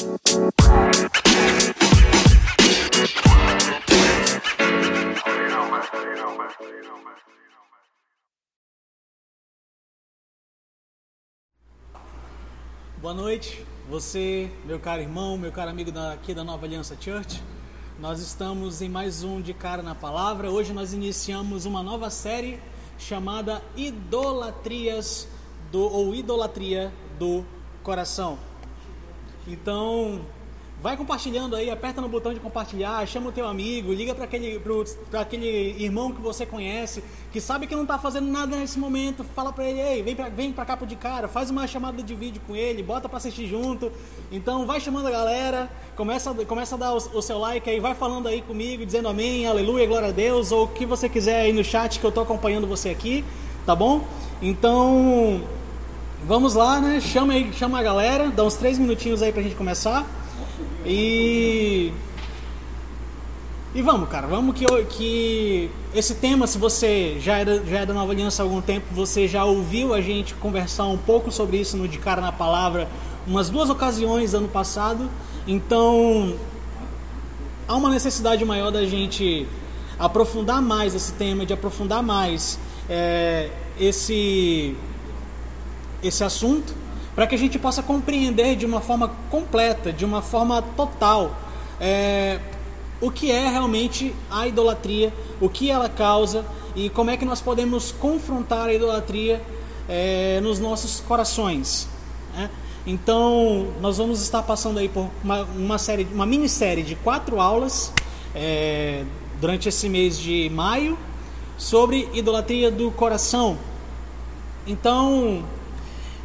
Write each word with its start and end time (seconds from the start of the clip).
Boa 0.00 0.12
noite, 13.12 13.62
você, 13.90 14.50
meu 14.64 14.80
caro 14.80 15.02
irmão, 15.02 15.36
meu 15.36 15.52
caro 15.52 15.68
amigo 15.68 15.92
aqui 15.98 16.32
da 16.32 16.42
Nova 16.42 16.64
Aliança 16.64 16.96
Church. 16.98 17.42
Nós 17.98 18.20
estamos 18.20 18.80
em 18.80 18.88
mais 18.88 19.22
um 19.22 19.42
de 19.42 19.52
Cara 19.52 19.82
na 19.82 19.94
Palavra. 19.94 20.50
Hoje 20.50 20.72
nós 20.72 20.94
iniciamos 20.94 21.66
uma 21.66 21.82
nova 21.82 22.08
série 22.08 22.58
chamada 22.96 23.62
Idolatrias 23.76 25.28
do 25.70 25.82
ou 25.82 26.14
Idolatria 26.14 26.90
do 27.18 27.44
Coração. 27.82 28.49
Então, 29.46 30.20
Vai 30.82 30.96
compartilhando 30.96 31.54
aí, 31.54 31.70
aperta 31.70 32.00
no 32.00 32.08
botão 32.08 32.32
de 32.32 32.40
compartilhar, 32.40 33.06
chama 33.06 33.28
o 33.28 33.32
teu 33.32 33.46
amigo, 33.46 33.92
liga 33.92 34.14
para 34.14 34.24
aquele, 34.24 34.58
aquele 35.12 35.76
irmão 35.78 36.10
que 36.10 36.22
você 36.22 36.46
conhece, 36.46 37.04
que 37.30 37.38
sabe 37.38 37.66
que 37.66 37.74
não 37.74 37.82
está 37.82 37.98
fazendo 37.98 38.26
nada 38.28 38.56
nesse 38.56 38.78
momento, 38.78 39.22
fala 39.22 39.52
para 39.52 39.68
ele, 39.68 39.78
ei, 39.78 40.02
vem 40.02 40.16
para 40.16 40.30
vem 40.30 40.52
pra 40.52 40.64
cá 40.64 40.76
de 40.76 40.96
cara, 40.96 41.28
faz 41.28 41.50
uma 41.50 41.66
chamada 41.66 42.02
de 42.02 42.14
vídeo 42.14 42.40
com 42.46 42.56
ele, 42.56 42.82
bota 42.82 43.10
para 43.10 43.18
assistir 43.18 43.46
junto. 43.46 43.92
Então 44.32 44.66
vai 44.66 44.80
chamando 44.80 45.08
a 45.08 45.10
galera, 45.10 45.70
começa, 45.94 46.32
começa 46.46 46.76
a 46.76 46.78
dar 46.78 46.94
o, 46.94 46.96
o, 46.96 47.20
seu 47.20 47.36
like 47.36 47.68
aí, 47.68 47.78
vai 47.78 47.94
falando 47.94 48.26
aí 48.26 48.40
comigo, 48.40 48.86
dizendo 48.86 49.08
amém, 49.08 49.46
aleluia, 49.46 49.86
glória 49.86 50.08
a 50.08 50.12
Deus, 50.12 50.50
ou 50.50 50.64
o 50.64 50.68
que 50.68 50.86
você 50.86 51.10
quiser 51.10 51.42
aí 51.42 51.52
no 51.52 51.62
chat 51.62 52.00
que 52.00 52.06
eu 52.06 52.08
estou 52.08 52.22
acompanhando 52.22 52.66
você 52.66 52.88
aqui, 52.88 53.22
tá 53.66 53.76
bom? 53.76 54.02
Então, 54.40 55.42
vamos 56.26 56.54
lá, 56.54 56.80
né? 56.80 57.00
Chama 57.00 57.32
aí, 57.32 57.52
chama 57.52 57.78
a 57.78 57.82
galera, 57.82 58.30
dá 58.30 58.44
uns 58.44 58.54
três 58.54 58.78
minutinhos 58.78 59.22
aí 59.22 59.32
pra 59.32 59.42
gente 59.42 59.54
começar. 59.54 60.06
E. 60.84 61.92
E 63.72 63.82
vamos, 63.82 64.08
cara, 64.08 64.26
vamos 64.26 64.56
que, 64.56 64.66
que 64.86 65.70
esse 65.94 66.16
tema, 66.16 66.48
se 66.48 66.58
você 66.58 67.16
já 67.20 67.38
é, 67.38 67.44
da, 67.44 67.58
já 67.58 67.80
é 67.80 67.86
da 67.86 67.94
Nova 67.94 68.10
Aliança 68.10 68.42
há 68.42 68.44
algum 68.44 68.60
tempo, 68.60 68.86
você 68.90 69.28
já 69.28 69.44
ouviu 69.44 69.94
a 69.94 70.00
gente 70.00 70.34
conversar 70.34 70.86
um 70.86 70.98
pouco 70.98 71.30
sobre 71.30 71.56
isso 71.58 71.76
no 71.76 71.86
De 71.86 71.98
Cara 71.98 72.20
na 72.20 72.32
Palavra 72.32 72.88
umas 73.26 73.48
duas 73.48 73.70
ocasiões 73.70 74.34
ano 74.34 74.48
passado. 74.48 75.08
Então, 75.46 76.34
há 77.68 77.76
uma 77.76 77.90
necessidade 77.90 78.44
maior 78.44 78.70
da 78.70 78.84
gente 78.84 79.46
aprofundar 79.98 80.60
mais 80.60 80.94
esse 80.94 81.12
tema, 81.12 81.46
de 81.46 81.52
aprofundar 81.52 82.02
mais 82.02 82.58
é, 82.88 83.50
esse, 83.78 84.74
esse 86.02 86.24
assunto 86.24 86.74
para 87.14 87.26
que 87.26 87.34
a 87.34 87.38
gente 87.38 87.58
possa 87.58 87.82
compreender 87.82 88.56
de 88.56 88.64
uma 88.64 88.80
forma 88.80 89.10
completa, 89.30 89.92
de 89.92 90.04
uma 90.04 90.22
forma 90.22 90.62
total, 90.62 91.36
é, 91.80 92.38
o 93.00 93.10
que 93.10 93.30
é 93.30 93.48
realmente 93.48 94.14
a 94.30 94.46
idolatria, 94.46 95.12
o 95.40 95.48
que 95.48 95.70
ela 95.70 95.88
causa 95.88 96.44
e 96.76 96.88
como 96.90 97.10
é 97.10 97.16
que 97.16 97.24
nós 97.24 97.40
podemos 97.40 97.92
confrontar 97.92 98.68
a 98.68 98.72
idolatria 98.72 99.42
é, 99.88 100.40
nos 100.40 100.58
nossos 100.58 101.00
corações. 101.00 101.88
Né? 102.34 102.48
Então, 102.86 103.68
nós 103.80 103.98
vamos 103.98 104.22
estar 104.22 104.42
passando 104.42 104.78
aí 104.78 104.88
por 104.88 105.10
uma, 105.22 105.42
uma 105.42 105.78
série, 105.78 106.06
uma 106.12 106.26
minissérie 106.26 106.82
de 106.82 106.94
quatro 106.94 107.40
aulas 107.40 107.92
é, 108.34 109.04
durante 109.40 109.68
esse 109.68 109.88
mês 109.88 110.18
de 110.18 110.48
maio 110.50 110.98
sobre 111.58 112.08
idolatria 112.14 112.70
do 112.70 112.90
coração. 112.90 113.58
Então, 114.66 115.44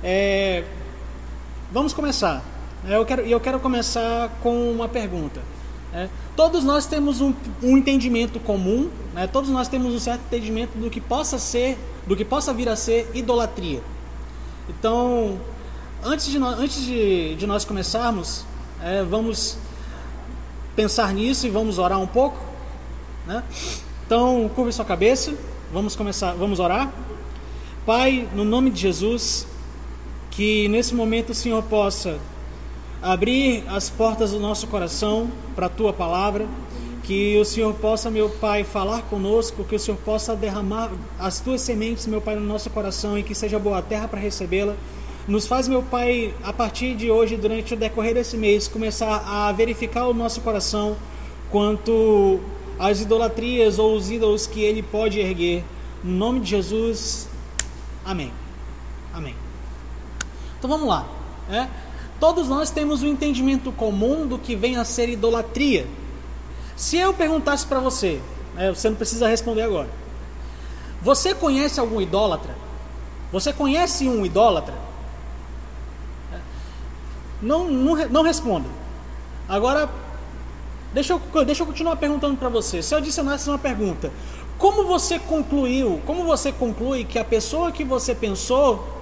é, 0.06 0.64
Vamos 1.72 1.94
começar. 1.94 2.42
É, 2.88 2.96
eu 2.96 3.06
quero, 3.06 3.22
eu 3.24 3.40
quero 3.40 3.60
começar 3.60 4.30
com 4.42 4.72
uma 4.72 4.88
pergunta. 4.88 5.42
É, 5.94 6.08
todos 6.36 6.64
nós 6.64 6.86
temos 6.86 7.20
um, 7.20 7.34
um 7.62 7.78
entendimento 7.78 8.40
comum, 8.40 8.90
né? 9.14 9.28
todos 9.28 9.50
nós 9.50 9.68
temos 9.68 9.94
um 9.94 10.00
certo 10.00 10.22
entendimento 10.28 10.78
do 10.78 10.90
que 10.90 11.02
possa 11.02 11.40
ser, 11.40 11.78
do 12.06 12.16
que 12.16 12.24
possa 12.24 12.54
vir 12.54 12.70
a 12.70 12.76
ser 12.76 13.10
idolatria. 13.14 13.82
Então, 14.70 15.38
antes 16.04 16.28
de 16.28 16.38
nós, 16.38 16.60
antes 16.60 16.86
de, 16.86 17.36
de 17.36 17.48
nós 17.48 17.66
começarmos, 17.66 18.46
é, 18.82 19.04
vamos 19.04 19.58
pensar 20.76 21.14
nisso 21.14 21.48
e 21.48 21.50
vamos 21.50 21.80
orar 21.80 22.00
um 22.00 22.08
pouco. 22.08 22.38
Né? 23.26 23.44
Então, 24.06 24.50
curve 24.56 24.72
sua 24.72 24.86
cabeça, 24.86 25.34
vamos 25.74 25.96
começar, 25.96 26.34
vamos 26.34 26.60
orar. 26.60 26.94
Pai, 27.86 28.30
no 28.34 28.46
nome 28.46 28.70
de 28.70 28.80
Jesus, 28.80 29.48
que 30.36 30.68
nesse 30.68 30.94
momento 30.94 31.30
o 31.30 31.36
Senhor 31.36 31.64
possa 31.64 32.20
abrir 33.02 33.64
as 33.68 33.90
portas 33.90 34.32
do 34.32 34.40
nosso 34.40 34.68
coração 34.68 35.30
para 35.56 35.68
a 35.68 35.70
tua 35.70 35.94
palavra, 35.94 36.46
que 37.04 37.38
o 37.38 37.46
Senhor 37.46 37.74
possa, 37.76 38.10
meu 38.10 38.30
Pai, 38.30 38.64
falar 38.64 39.04
conosco, 39.04 39.64
que 39.64 39.76
o 39.76 39.80
Senhor 39.80 39.98
possa 39.98 40.36
derramar 40.36 40.92
as 41.20 41.40
tuas 41.40 41.62
sementes, 41.62 42.06
meu 42.08 42.20
Pai, 42.20 42.36
no 42.36 42.42
nosso 42.42 42.70
coração 42.70 43.18
e 43.18 43.24
que 43.24 43.34
seja 43.34 43.58
boa 43.58 43.82
terra 43.82 44.08
para 44.08 44.20
recebê-la. 44.20 44.76
Nos 45.28 45.48
faz, 45.48 45.68
meu 45.68 45.82
Pai, 45.82 46.34
a 46.44 46.52
partir 46.52 46.96
de 46.96 47.10
hoje, 47.10 47.38
durante 47.38 47.74
o 47.74 47.78
decorrer 47.78 48.14
desse 48.14 48.36
mês, 48.36 48.68
começar 48.68 49.24
a 49.26 49.52
verificar 49.52 50.08
o 50.08 50.14
nosso 50.14 50.42
coração 50.42 50.98
quanto 51.50 52.40
às 52.78 53.02
idolatrias 53.02 53.80
ou 53.80 53.96
os 53.96 54.12
ídolos 54.12 54.46
que 54.48 54.62
ele 54.62 54.84
pode 54.84 55.20
erguer. 55.20 55.64
No 56.04 56.12
nome 56.12 56.42
de 56.42 56.50
Jesus, 56.50 57.30
amém. 58.04 58.32
Amém. 59.14 59.45
Então 60.66 60.80
vamos 60.80 60.90
lá. 60.90 61.06
Né? 61.48 61.70
Todos 62.20 62.48
nós 62.48 62.72
temos 62.72 63.04
um 63.04 63.08
entendimento 63.08 63.72
comum 63.72 64.26
do 64.26 64.40
que 64.40 64.56
vem 64.56 64.78
a 64.78 64.84
ser 64.84 65.10
idolatria. 65.10 65.86
Se 66.76 66.98
eu 66.98 67.14
perguntasse 67.14 67.68
para 67.68 67.80
você, 67.80 68.20
né, 68.56 68.74
você 68.74 68.90
não 68.90 68.96
precisa 68.96 69.28
responder 69.28 69.62
agora. 69.62 69.88
Você 71.04 71.36
conhece 71.36 71.80
algum 71.80 72.02
idólatra? 72.02 72.56
Você 73.32 73.54
conhece 73.54 74.10
um 74.10 74.26
idólatra? 74.26 74.74
Não, 77.40 77.66
não, 77.70 77.96
não 78.10 78.24
responda. 78.24 78.68
Agora, 79.48 79.88
deixa 80.96 81.14
eu, 81.14 81.46
deixa 81.46 81.62
eu 81.62 81.68
continuar 81.68 81.98
perguntando 81.98 82.38
para 82.38 82.50
você. 82.50 82.82
Se 82.82 82.92
eu 82.92 82.98
adicionasse 82.98 83.48
uma 83.48 83.60
pergunta, 83.60 84.12
como 84.58 84.86
você 84.86 85.20
concluiu, 85.20 86.02
como 86.08 86.24
você 86.24 86.52
conclui 86.52 87.04
que 87.04 87.20
a 87.20 87.26
pessoa 87.26 87.72
que 87.72 87.84
você 87.84 88.16
pensou 88.16 88.95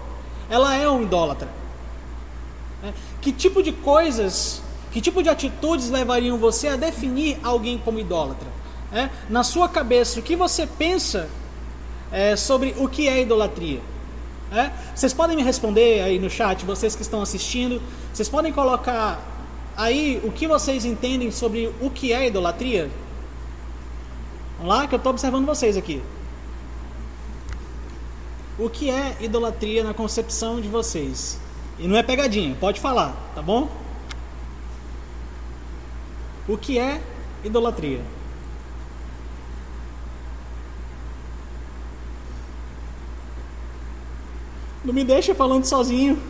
ela 0.53 0.75
é 0.75 0.87
um 0.87 1.01
idólatra. 1.01 1.49
É, 2.83 2.93
que 3.19 3.31
tipo 3.31 3.63
de 3.63 3.71
coisas, 3.71 4.61
que 4.91 5.01
tipo 5.01 5.23
de 5.23 5.29
atitudes 5.29 5.89
levariam 5.89 6.37
você 6.37 6.67
a 6.67 6.75
definir 6.75 7.39
alguém 7.41 7.79
como 7.79 7.97
idólatra? 7.97 8.47
É, 8.93 9.09
na 9.31 9.43
sua 9.43 9.67
cabeça, 9.67 10.19
o 10.19 10.21
que 10.21 10.35
você 10.35 10.67
pensa 10.67 11.27
é, 12.11 12.35
sobre 12.35 12.75
o 12.77 12.87
que 12.87 13.07
é 13.07 13.23
idolatria? 13.23 13.81
É? 14.51 14.69
Vocês 14.93 15.11
podem 15.11 15.35
me 15.35 15.41
responder 15.41 16.03
aí 16.03 16.19
no 16.19 16.29
chat, 16.29 16.63
vocês 16.63 16.95
que 16.95 17.01
estão 17.01 17.23
assistindo, 17.23 17.81
vocês 18.13 18.29
podem 18.29 18.53
colocar 18.53 19.19
aí 19.75 20.21
o 20.23 20.31
que 20.31 20.47
vocês 20.47 20.85
entendem 20.85 21.31
sobre 21.31 21.73
o 21.81 21.89
que 21.89 22.13
é 22.13 22.27
idolatria? 22.27 22.91
Vamos 24.59 24.71
lá, 24.71 24.85
que 24.85 24.93
eu 24.93 24.97
estou 24.97 25.09
observando 25.09 25.47
vocês 25.47 25.75
aqui. 25.75 25.99
O 28.57 28.69
que 28.69 28.89
é 28.89 29.17
idolatria 29.19 29.83
na 29.83 29.93
concepção 29.93 30.61
de 30.61 30.67
vocês? 30.67 31.39
E 31.79 31.87
não 31.87 31.97
é 31.97 32.03
pegadinha, 32.03 32.55
pode 32.59 32.79
falar, 32.79 33.15
tá 33.33 33.41
bom? 33.41 33.69
O 36.47 36.57
que 36.57 36.77
é 36.77 37.01
idolatria? 37.43 38.01
Não 44.83 44.93
me 44.93 45.03
deixa 45.03 45.33
falando 45.33 45.65
sozinho. 45.65 46.21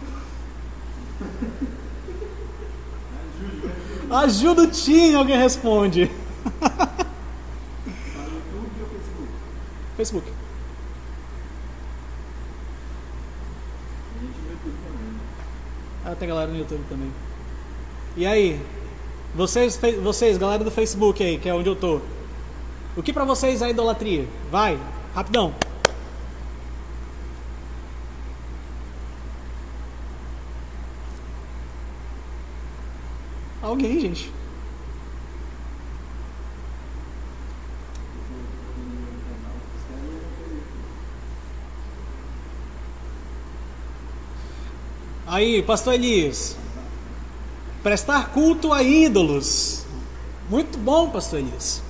Ajuda 4.09 4.61
o 4.61 4.67
Tim, 4.67 5.15
alguém 5.15 5.37
responde. 5.37 6.09
Facebook. 9.97 10.29
Ah, 10.29 10.42
tem 16.23 16.29
galera 16.29 16.49
no 16.49 16.57
YouTube 16.57 16.83
também. 16.87 17.11
E 18.15 18.25
aí? 18.25 18.61
Vocês, 19.35 19.79
vocês, 20.01 20.37
galera 20.37 20.63
do 20.63 20.71
Facebook 20.71 21.21
aí, 21.21 21.37
que 21.37 21.49
é 21.49 21.53
onde 21.53 21.67
eu 21.67 21.75
tô. 21.75 21.99
O 22.95 23.03
que 23.03 23.11
para 23.11 23.25
vocês 23.25 23.61
é 23.61 23.69
idolatria? 23.69 24.25
Vai, 24.49 24.79
rapidão. 25.13 25.53
Alguém, 33.61 33.99
gente. 33.99 34.31
Aí, 45.33 45.63
pastor 45.63 45.95
Elias. 45.95 46.55
Prestar 47.81 48.29
culto 48.29 48.71
a 48.71 48.83
ídolos. 48.83 49.83
Muito 50.47 50.77
bom, 50.77 51.09
pastor 51.09 51.39
Elias. 51.39 51.81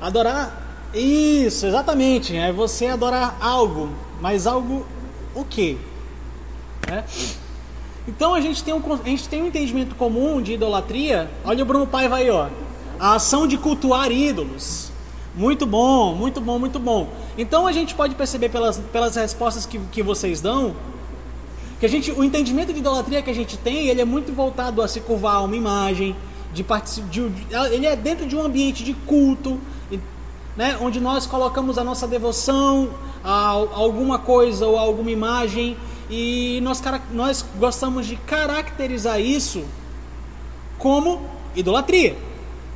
Adorar. 0.00 0.88
Isso, 0.92 1.66
exatamente. 1.66 2.36
É 2.36 2.50
você 2.50 2.86
adorar 2.86 3.36
algo. 3.40 3.90
Mas 4.20 4.44
algo 4.44 4.84
o 5.36 5.44
quê? 5.44 5.76
É. 6.90 7.04
Então 8.08 8.34
a 8.34 8.40
gente, 8.40 8.64
tem 8.64 8.74
um, 8.74 8.82
a 8.92 9.08
gente 9.08 9.28
tem 9.28 9.40
um 9.40 9.46
entendimento 9.46 9.94
comum 9.94 10.42
de 10.42 10.54
idolatria. 10.54 11.30
Olha 11.44 11.62
o 11.62 11.66
Bruno 11.66 11.86
Paiva 11.86 12.16
aí, 12.16 12.28
ó. 12.28 12.48
A 12.98 13.14
ação 13.14 13.46
de 13.46 13.56
cultuar 13.56 14.10
ídolos. 14.10 14.90
Muito 15.32 15.64
bom, 15.64 16.12
muito 16.12 16.40
bom, 16.40 16.58
muito 16.58 16.80
bom. 16.80 17.08
Então 17.38 17.68
a 17.68 17.72
gente 17.72 17.94
pode 17.94 18.16
perceber 18.16 18.48
pelas, 18.48 18.78
pelas 18.78 19.14
respostas 19.14 19.64
que, 19.64 19.78
que 19.92 20.02
vocês 20.02 20.40
dão 20.40 20.74
que 21.80 21.86
a 21.86 21.88
gente, 21.88 22.12
o 22.12 22.22
entendimento 22.22 22.74
de 22.74 22.78
idolatria 22.78 23.22
que 23.22 23.30
a 23.30 23.34
gente 23.34 23.56
tem, 23.56 23.88
ele 23.88 24.02
é 24.02 24.04
muito 24.04 24.34
voltado 24.34 24.82
a 24.82 24.86
se 24.86 25.00
curvar 25.00 25.36
a 25.36 25.40
uma 25.40 25.56
imagem, 25.56 26.14
de, 26.52 26.62
de 27.08 27.32
ele 27.72 27.86
é 27.86 27.96
dentro 27.96 28.26
de 28.26 28.36
um 28.36 28.42
ambiente 28.42 28.84
de 28.84 28.92
culto, 28.92 29.58
né, 30.54 30.76
onde 30.80 31.00
nós 31.00 31.26
colocamos 31.26 31.78
a 31.78 31.84
nossa 31.84 32.06
devoção 32.06 32.90
a, 33.24 33.52
a 33.52 33.52
alguma 33.52 34.18
coisa 34.18 34.66
ou 34.66 34.76
a 34.76 34.82
alguma 34.82 35.10
imagem 35.10 35.76
e 36.10 36.60
nós, 36.62 36.82
nós 37.12 37.44
gostamos 37.58 38.06
de 38.06 38.16
caracterizar 38.16 39.20
isso 39.20 39.64
como 40.76 41.22
idolatria, 41.54 42.16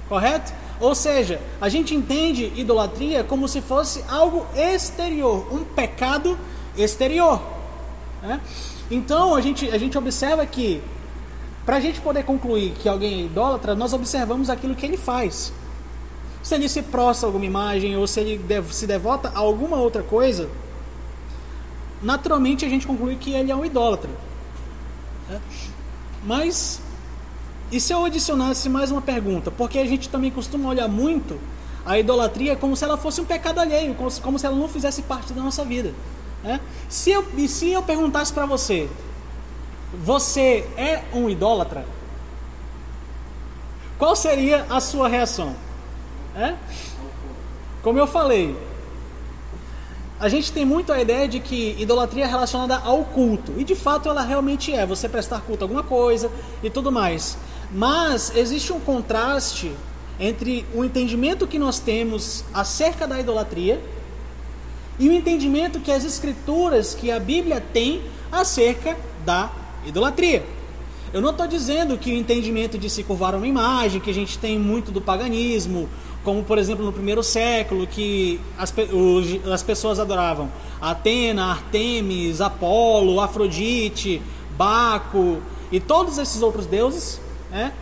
correto? 0.08 0.52
Ou 0.80 0.94
seja, 0.94 1.40
a 1.60 1.68
gente 1.68 1.94
entende 1.94 2.52
idolatria 2.56 3.22
como 3.22 3.48
se 3.48 3.60
fosse 3.60 4.04
algo 4.08 4.46
exterior, 4.56 5.46
um 5.52 5.64
pecado 5.64 6.38
exterior. 6.76 7.40
Né? 8.22 8.40
Então 8.90 9.34
a 9.34 9.40
gente, 9.40 9.68
a 9.70 9.78
gente 9.78 9.96
observa 9.96 10.44
que, 10.44 10.82
para 11.64 11.76
a 11.76 11.80
gente 11.80 12.00
poder 12.00 12.24
concluir 12.24 12.72
que 12.72 12.88
alguém 12.88 13.22
é 13.22 13.24
idólatra, 13.24 13.74
nós 13.74 13.92
observamos 13.92 14.50
aquilo 14.50 14.74
que 14.74 14.84
ele 14.84 14.96
faz. 14.96 15.52
Se 16.42 16.54
ele 16.54 16.68
se 16.68 16.82
prostra 16.82 17.26
a 17.26 17.28
alguma 17.28 17.46
imagem 17.46 17.96
ou 17.96 18.06
se 18.06 18.20
ele 18.20 18.40
se 18.70 18.86
devota 18.86 19.30
a 19.34 19.38
alguma 19.38 19.78
outra 19.78 20.02
coisa, 20.02 20.48
naturalmente 22.02 22.64
a 22.64 22.68
gente 22.68 22.86
conclui 22.86 23.16
que 23.16 23.32
ele 23.32 23.50
é 23.50 23.56
um 23.56 23.64
idólatra. 23.64 24.10
Né? 25.28 25.40
Mas, 26.22 26.80
e 27.72 27.80
se 27.80 27.92
eu 27.92 28.04
adicionasse 28.04 28.68
mais 28.68 28.90
uma 28.90 29.00
pergunta? 29.00 29.50
Porque 29.50 29.78
a 29.78 29.86
gente 29.86 30.10
também 30.10 30.30
costuma 30.30 30.68
olhar 30.68 30.88
muito 30.88 31.40
a 31.84 31.98
idolatria 31.98 32.56
como 32.56 32.76
se 32.76 32.84
ela 32.84 32.96
fosse 32.96 33.20
um 33.20 33.24
pecado 33.24 33.58
alheio, 33.58 33.94
como 33.94 34.10
se, 34.10 34.20
como 34.20 34.38
se 34.38 34.46
ela 34.46 34.56
não 34.56 34.68
fizesse 34.68 35.02
parte 35.02 35.32
da 35.32 35.42
nossa 35.42 35.64
vida. 35.64 35.94
Né? 36.44 36.60
Se 36.88 37.10
eu, 37.10 37.26
e 37.36 37.48
se 37.48 37.72
eu 37.72 37.82
perguntasse 37.82 38.32
para 38.32 38.44
você, 38.44 38.88
você 40.04 40.68
é 40.76 41.02
um 41.12 41.30
idólatra? 41.30 41.86
Qual 43.98 44.14
seria 44.14 44.66
a 44.68 44.78
sua 44.78 45.08
reação? 45.08 45.56
É? 46.36 46.54
Como 47.82 47.98
eu 47.98 48.06
falei, 48.06 48.56
a 50.20 50.28
gente 50.28 50.52
tem 50.52 50.64
muito 50.64 50.92
a 50.92 51.00
ideia 51.00 51.26
de 51.26 51.40
que 51.40 51.74
idolatria 51.78 52.24
é 52.24 52.26
relacionada 52.26 52.76
ao 52.76 53.04
culto. 53.04 53.54
E 53.56 53.64
de 53.64 53.74
fato 53.74 54.08
ela 54.08 54.22
realmente 54.22 54.72
é, 54.72 54.84
você 54.84 55.08
prestar 55.08 55.40
culto 55.40 55.64
a 55.64 55.64
alguma 55.64 55.82
coisa 55.82 56.30
e 56.62 56.68
tudo 56.68 56.92
mais. 56.92 57.38
Mas 57.72 58.34
existe 58.36 58.72
um 58.72 58.80
contraste 58.80 59.72
entre 60.20 60.66
o 60.74 60.84
entendimento 60.84 61.46
que 61.46 61.58
nós 61.58 61.78
temos 61.78 62.44
acerca 62.52 63.06
da 63.06 63.18
idolatria 63.18 63.80
e 64.98 65.08
o 65.08 65.12
entendimento 65.12 65.80
que 65.80 65.90
as 65.90 66.04
escrituras, 66.04 66.94
que 66.94 67.10
a 67.10 67.18
Bíblia 67.18 67.60
tem 67.60 68.02
acerca 68.30 68.96
da 69.24 69.50
idolatria. 69.86 70.44
Eu 71.12 71.20
não 71.20 71.30
estou 71.30 71.46
dizendo 71.46 71.96
que 71.96 72.10
o 72.10 72.16
entendimento 72.16 72.76
de 72.76 72.90
se 72.90 73.04
curvar 73.04 73.34
a 73.34 73.36
uma 73.36 73.46
imagem, 73.46 74.00
que 74.00 74.10
a 74.10 74.14
gente 74.14 74.36
tem 74.36 74.58
muito 74.58 74.90
do 74.90 75.00
paganismo, 75.00 75.88
como 76.24 76.42
por 76.42 76.58
exemplo 76.58 76.84
no 76.84 76.92
primeiro 76.92 77.22
século, 77.22 77.86
que 77.86 78.40
as, 78.58 78.74
as 79.52 79.62
pessoas 79.62 80.00
adoravam 80.00 80.50
Atena, 80.80 81.44
Artemis, 81.44 82.40
Apolo, 82.40 83.20
Afrodite, 83.20 84.20
Baco 84.56 85.40
e 85.70 85.78
todos 85.78 86.18
esses 86.18 86.42
outros 86.42 86.66
deuses. 86.66 87.20
Né? 87.50 87.72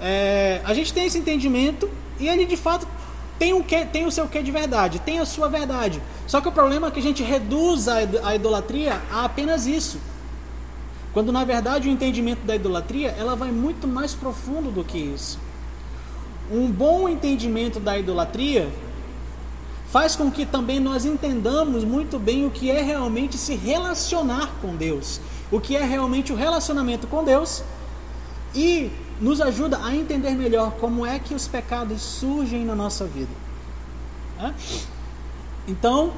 É, 0.00 0.60
a 0.64 0.74
gente 0.74 0.92
tem 0.92 1.06
esse 1.06 1.18
entendimento 1.18 1.88
e 2.20 2.28
ele 2.28 2.44
de 2.44 2.56
fato 2.56 2.86
tem, 3.38 3.52
um 3.54 3.62
que, 3.62 3.84
tem 3.86 4.06
o 4.06 4.10
seu 4.10 4.26
que 4.26 4.42
de 4.42 4.50
verdade, 4.50 4.98
tem 4.98 5.18
a 5.20 5.26
sua 5.26 5.48
verdade. 5.48 6.02
Só 6.26 6.40
que 6.40 6.48
o 6.48 6.52
problema 6.52 6.88
é 6.88 6.90
que 6.90 6.98
a 6.98 7.02
gente 7.02 7.22
reduz 7.22 7.88
a, 7.88 7.98
a 8.24 8.34
idolatria 8.34 9.00
a 9.10 9.24
apenas 9.24 9.66
isso. 9.66 9.98
Quando 11.12 11.32
na 11.32 11.44
verdade 11.44 11.88
o 11.88 11.90
entendimento 11.90 12.44
da 12.44 12.54
idolatria 12.54 13.14
ela 13.18 13.34
vai 13.34 13.50
muito 13.50 13.86
mais 13.86 14.14
profundo 14.14 14.70
do 14.70 14.84
que 14.84 14.98
isso. 14.98 15.38
Um 16.50 16.70
bom 16.70 17.08
entendimento 17.08 17.78
da 17.78 17.98
idolatria 17.98 18.68
faz 19.88 20.14
com 20.14 20.30
que 20.30 20.44
também 20.44 20.80
nós 20.80 21.04
entendamos 21.04 21.84
muito 21.84 22.18
bem 22.18 22.44
o 22.44 22.50
que 22.50 22.70
é 22.70 22.82
realmente 22.82 23.38
se 23.38 23.54
relacionar 23.54 24.50
com 24.60 24.76
Deus, 24.76 25.20
o 25.50 25.60
que 25.60 25.76
é 25.76 25.84
realmente 25.84 26.32
o 26.32 26.36
relacionamento 26.36 27.06
com 27.06 27.24
Deus 27.24 27.62
e 28.54 28.90
nos 29.20 29.40
ajuda 29.40 29.80
a 29.82 29.94
entender 29.94 30.30
melhor 30.32 30.72
como 30.72 31.04
é 31.04 31.18
que 31.18 31.34
os 31.34 31.48
pecados 31.48 32.00
surgem 32.02 32.64
na 32.64 32.74
nossa 32.74 33.04
vida. 33.04 33.32
Então, 35.66 36.12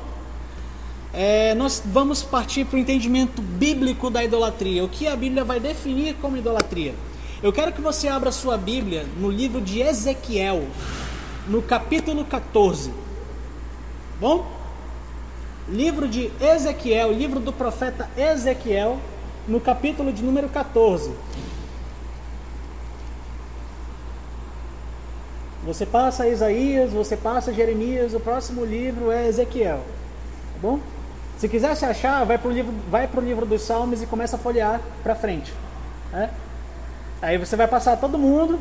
é, 1.13 1.55
nós 1.55 1.83
vamos 1.85 2.23
partir 2.23 2.65
para 2.65 2.77
o 2.77 2.79
entendimento 2.79 3.41
bíblico 3.43 4.11
da 4.11 4.23
idolatria. 4.23 4.85
O 4.85 4.89
que 4.89 5.07
a 5.07 5.17
Bíblia 5.17 5.45
vai 5.45 5.59
definir 5.59 6.15
como 6.17 6.37
idolatria? 6.37 6.95
Eu 7.43 7.53
quero 7.53 7.73
que 7.73 7.81
você 7.81 8.07
abra 8.07 8.31
sua 8.31 8.59
Bíblia 8.59 9.07
no 9.19 9.31
livro 9.31 9.61
de 9.61 9.81
Ezequiel, 9.81 10.67
no 11.49 11.63
capítulo 11.63 12.25
14. 12.25 12.93
Bom? 14.21 14.47
Livro 15.67 16.07
de 16.07 16.31
Ezequiel, 16.39 17.13
livro 17.13 17.41
do 17.41 17.53
profeta 17.53 18.11
Ezequiel, 18.17 18.99
no 19.49 19.59
capítulo 19.59 20.13
de 20.13 20.23
número 20.23 20.49
14. 20.51 21.11
Você 25.71 25.87
passa 25.87 26.27
Isaías, 26.27 26.93
você 26.93 27.17
passa 27.17 27.53
Jeremias, 27.53 28.13
o 28.13 28.19
próximo 28.19 28.65
livro 28.65 29.13
é 29.13 29.29
Ezequiel. 29.29 29.77
Tá 29.77 30.59
bom? 30.61 30.81
Se 31.39 31.49
quiser 31.49 31.77
se 31.77 31.85
achar, 31.85 32.25
vai 32.25 32.37
para 32.39 32.49
o 32.49 32.53
livro, 32.53 32.75
vai 32.91 33.09
livro 33.23 33.47
dos 33.47 33.63
Salmos 33.63 34.03
e 34.03 34.07
começa 34.07 34.35
a 34.35 34.39
folhear 34.39 34.81
para 35.05 35.15
frente. 35.15 35.55
Né? 36.11 36.29
Aí 37.23 37.39
você 37.39 37.55
vai 37.55 37.69
passar 37.69 37.97
todo 37.99 38.19
mundo 38.19 38.59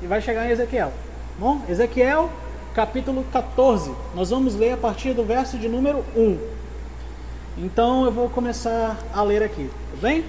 e 0.00 0.06
vai 0.06 0.20
chegar 0.22 0.46
em 0.46 0.50
Ezequiel. 0.50 0.90
Tá 0.90 1.40
bom? 1.40 1.60
Ezequiel, 1.68 2.30
capítulo 2.72 3.26
14. 3.32 3.92
Nós 4.14 4.30
vamos 4.30 4.54
ler 4.54 4.74
a 4.74 4.76
partir 4.76 5.12
do 5.12 5.24
verso 5.24 5.58
de 5.58 5.68
número 5.68 6.04
1. 6.14 6.38
Então 7.58 8.04
eu 8.04 8.12
vou 8.12 8.30
começar 8.30 8.96
a 9.12 9.22
ler 9.24 9.42
aqui, 9.42 9.68
tá 9.90 9.96
bem? 10.00 10.24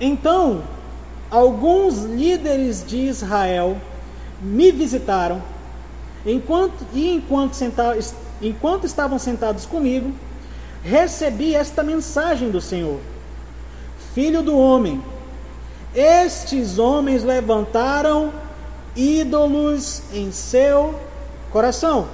Então, 0.00 0.64
alguns 1.30 2.02
líderes 2.02 2.84
de 2.84 2.96
Israel 2.96 3.76
me 4.40 4.72
visitaram, 4.72 5.42
enquanto, 6.24 6.86
e 6.94 7.14
enquanto, 7.14 7.54
senta, 7.54 7.96
enquanto 8.40 8.86
estavam 8.86 9.18
sentados 9.18 9.66
comigo, 9.66 10.12
recebi 10.82 11.54
esta 11.54 11.82
mensagem 11.82 12.50
do 12.50 12.60
Senhor: 12.60 13.00
Filho 14.14 14.42
do 14.42 14.56
homem, 14.56 15.02
estes 15.94 16.78
homens 16.78 17.22
levantaram 17.22 18.32
ídolos 18.96 20.02
em 20.12 20.32
seu 20.32 20.98
coração 21.50 22.08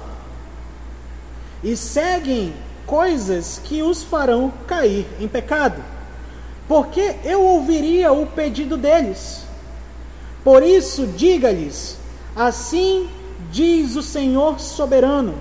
e 1.63 1.75
seguem 1.75 2.53
coisas 2.85 3.59
que 3.63 3.81
os 3.81 4.03
farão 4.03 4.51
cair 4.67 5.05
em 5.19 5.27
pecado. 5.27 5.83
Porque 6.67 7.15
eu 7.23 7.41
ouviria 7.41 8.11
o 8.11 8.25
pedido 8.25 8.75
deles. 8.75 9.43
Por 10.43 10.63
isso, 10.63 11.07
diga-lhes: 11.07 11.97
Assim 12.37 13.09
diz 13.51 13.95
o 13.95 14.03
Senhor 14.03 14.59
soberano: 14.59 15.33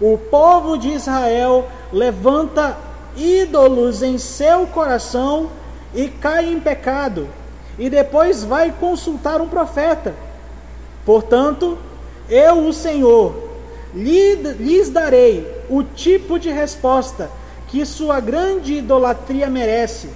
o 0.00 0.16
povo 0.16 0.78
de 0.78 0.88
Israel 0.90 1.66
levanta 1.92 2.78
ídolos 3.16 4.04
em 4.04 4.18
seu 4.18 4.64
coração 4.68 5.50
e 5.92 6.06
cai 6.06 6.52
em 6.52 6.60
pecado, 6.60 7.28
e 7.76 7.90
depois 7.90 8.44
vai 8.44 8.70
consultar 8.70 9.40
um 9.40 9.48
profeta. 9.48 10.14
Portanto, 11.04 11.76
eu, 12.30 12.68
o 12.68 12.72
Senhor, 12.72 13.34
lhes 13.92 14.90
darei 14.90 15.44
o 15.68 15.82
tipo 15.82 16.38
de 16.38 16.50
resposta 16.50 17.28
que 17.66 17.84
sua 17.84 18.20
grande 18.20 18.74
idolatria 18.74 19.50
merece. 19.50 20.08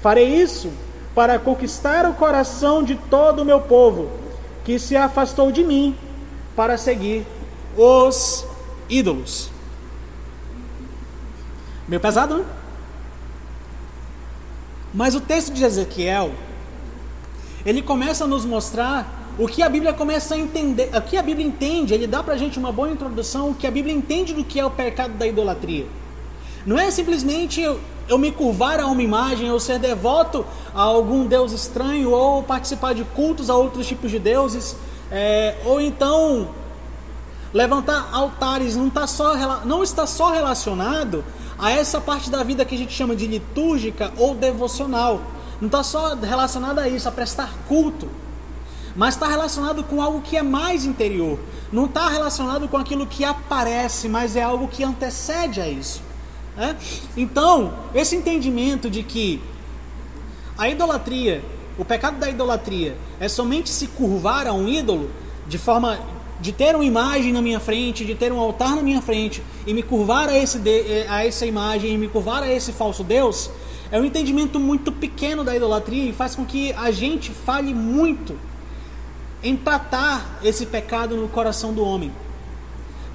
Farei 0.00 0.28
isso 0.28 0.70
para 1.14 1.38
conquistar 1.38 2.08
o 2.08 2.14
coração 2.14 2.82
de 2.82 2.96
todo 2.96 3.42
o 3.42 3.44
meu 3.44 3.60
povo 3.60 4.21
que 4.64 4.78
se 4.78 4.96
afastou 4.96 5.50
de 5.50 5.64
mim 5.64 5.96
para 6.54 6.76
seguir 6.76 7.26
os 7.76 8.46
ídolos. 8.88 9.50
Meio 11.88 12.00
pesado, 12.00 12.38
né? 12.38 12.44
Mas 14.94 15.14
o 15.14 15.20
texto 15.20 15.52
de 15.52 15.64
Ezequiel, 15.64 16.32
ele 17.64 17.80
começa 17.80 18.24
a 18.24 18.26
nos 18.26 18.44
mostrar 18.44 19.34
o 19.38 19.48
que 19.48 19.62
a 19.62 19.68
Bíblia 19.68 19.94
começa 19.94 20.34
a 20.34 20.38
entender, 20.38 20.90
o 20.94 21.00
que 21.00 21.16
a 21.16 21.22
Bíblia 21.22 21.46
entende, 21.46 21.94
ele 21.94 22.06
dá 22.06 22.22
pra 22.22 22.36
gente 22.36 22.58
uma 22.58 22.70
boa 22.70 22.90
introdução, 22.90 23.50
o 23.50 23.54
que 23.54 23.66
a 23.66 23.70
Bíblia 23.70 23.94
entende 23.94 24.34
do 24.34 24.44
que 24.44 24.60
é 24.60 24.64
o 24.64 24.70
pecado 24.70 25.14
da 25.14 25.26
idolatria. 25.26 25.86
Não 26.66 26.78
é 26.78 26.90
simplesmente 26.90 27.64
eu 28.12 28.18
me 28.18 28.30
curvar 28.30 28.78
a 28.78 28.86
uma 28.86 29.02
imagem, 29.02 29.50
ou 29.50 29.58
ser 29.58 29.78
devoto 29.78 30.44
a 30.74 30.82
algum 30.82 31.26
deus 31.26 31.50
estranho, 31.52 32.10
ou 32.10 32.42
participar 32.42 32.94
de 32.94 33.04
cultos 33.04 33.48
a 33.48 33.56
outros 33.56 33.86
tipos 33.86 34.10
de 34.10 34.18
deuses, 34.18 34.76
é, 35.10 35.56
ou 35.64 35.80
então 35.80 36.48
levantar 37.54 38.10
altares, 38.12 38.76
não, 38.76 38.90
tá 38.90 39.06
só, 39.06 39.64
não 39.64 39.82
está 39.82 40.06
só 40.06 40.30
relacionado 40.30 41.24
a 41.58 41.70
essa 41.70 42.00
parte 42.00 42.30
da 42.30 42.42
vida 42.42 42.64
que 42.64 42.74
a 42.74 42.78
gente 42.78 42.92
chama 42.92 43.16
de 43.16 43.26
litúrgica 43.26 44.12
ou 44.18 44.34
devocional. 44.34 45.20
Não 45.60 45.66
está 45.66 45.82
só 45.82 46.14
relacionado 46.14 46.80
a 46.80 46.88
isso, 46.88 47.08
a 47.08 47.12
prestar 47.12 47.50
culto. 47.66 48.08
Mas 48.94 49.14
está 49.14 49.26
relacionado 49.26 49.82
com 49.84 50.02
algo 50.02 50.20
que 50.20 50.36
é 50.36 50.42
mais 50.42 50.84
interior. 50.84 51.38
Não 51.72 51.86
está 51.86 52.08
relacionado 52.08 52.68
com 52.68 52.76
aquilo 52.76 53.06
que 53.06 53.24
aparece, 53.24 54.08
mas 54.08 54.36
é 54.36 54.42
algo 54.42 54.68
que 54.68 54.84
antecede 54.84 55.60
a 55.60 55.68
isso. 55.68 56.11
Né? 56.56 56.76
Então, 57.16 57.72
esse 57.94 58.14
entendimento 58.16 58.90
de 58.90 59.02
que 59.02 59.40
a 60.56 60.68
idolatria, 60.68 61.42
o 61.78 61.84
pecado 61.84 62.18
da 62.18 62.28
idolatria, 62.28 62.96
é 63.18 63.28
somente 63.28 63.70
se 63.70 63.86
curvar 63.88 64.46
a 64.46 64.52
um 64.52 64.68
ídolo 64.68 65.10
de 65.46 65.58
forma 65.58 65.98
de 66.40 66.52
ter 66.52 66.74
uma 66.74 66.84
imagem 66.84 67.32
na 67.32 67.40
minha 67.40 67.60
frente, 67.60 68.04
de 68.04 68.14
ter 68.14 68.32
um 68.32 68.40
altar 68.40 68.74
na 68.74 68.82
minha 68.82 69.00
frente 69.00 69.42
e 69.64 69.72
me 69.72 69.82
curvar 69.82 70.28
a, 70.28 70.36
esse 70.36 70.60
a 71.08 71.24
essa 71.24 71.46
imagem 71.46 71.94
e 71.94 71.98
me 71.98 72.08
curvar 72.08 72.42
a 72.42 72.52
esse 72.52 72.72
falso 72.72 73.04
Deus, 73.04 73.48
é 73.92 74.00
um 74.00 74.04
entendimento 74.04 74.58
muito 74.58 74.90
pequeno 74.90 75.44
da 75.44 75.54
idolatria 75.54 76.04
e 76.04 76.12
faz 76.12 76.34
com 76.34 76.44
que 76.44 76.72
a 76.72 76.90
gente 76.90 77.30
fale 77.30 77.72
muito 77.72 78.36
em 79.42 79.56
tratar 79.56 80.40
esse 80.42 80.66
pecado 80.66 81.16
no 81.16 81.28
coração 81.28 81.72
do 81.72 81.84
homem. 81.84 82.12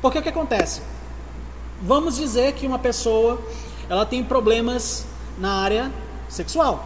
Porque 0.01 0.20
o 0.20 0.22
que 0.22 0.29
acontece? 0.29 0.82
Vamos 1.82 2.16
dizer 2.16 2.54
que 2.54 2.66
uma 2.66 2.80
pessoa 2.80 3.40
ela 3.90 4.06
tem 4.06 4.24
problemas 4.24 5.06
na 5.38 5.62
área 5.62 5.92
sexual. 6.28 6.86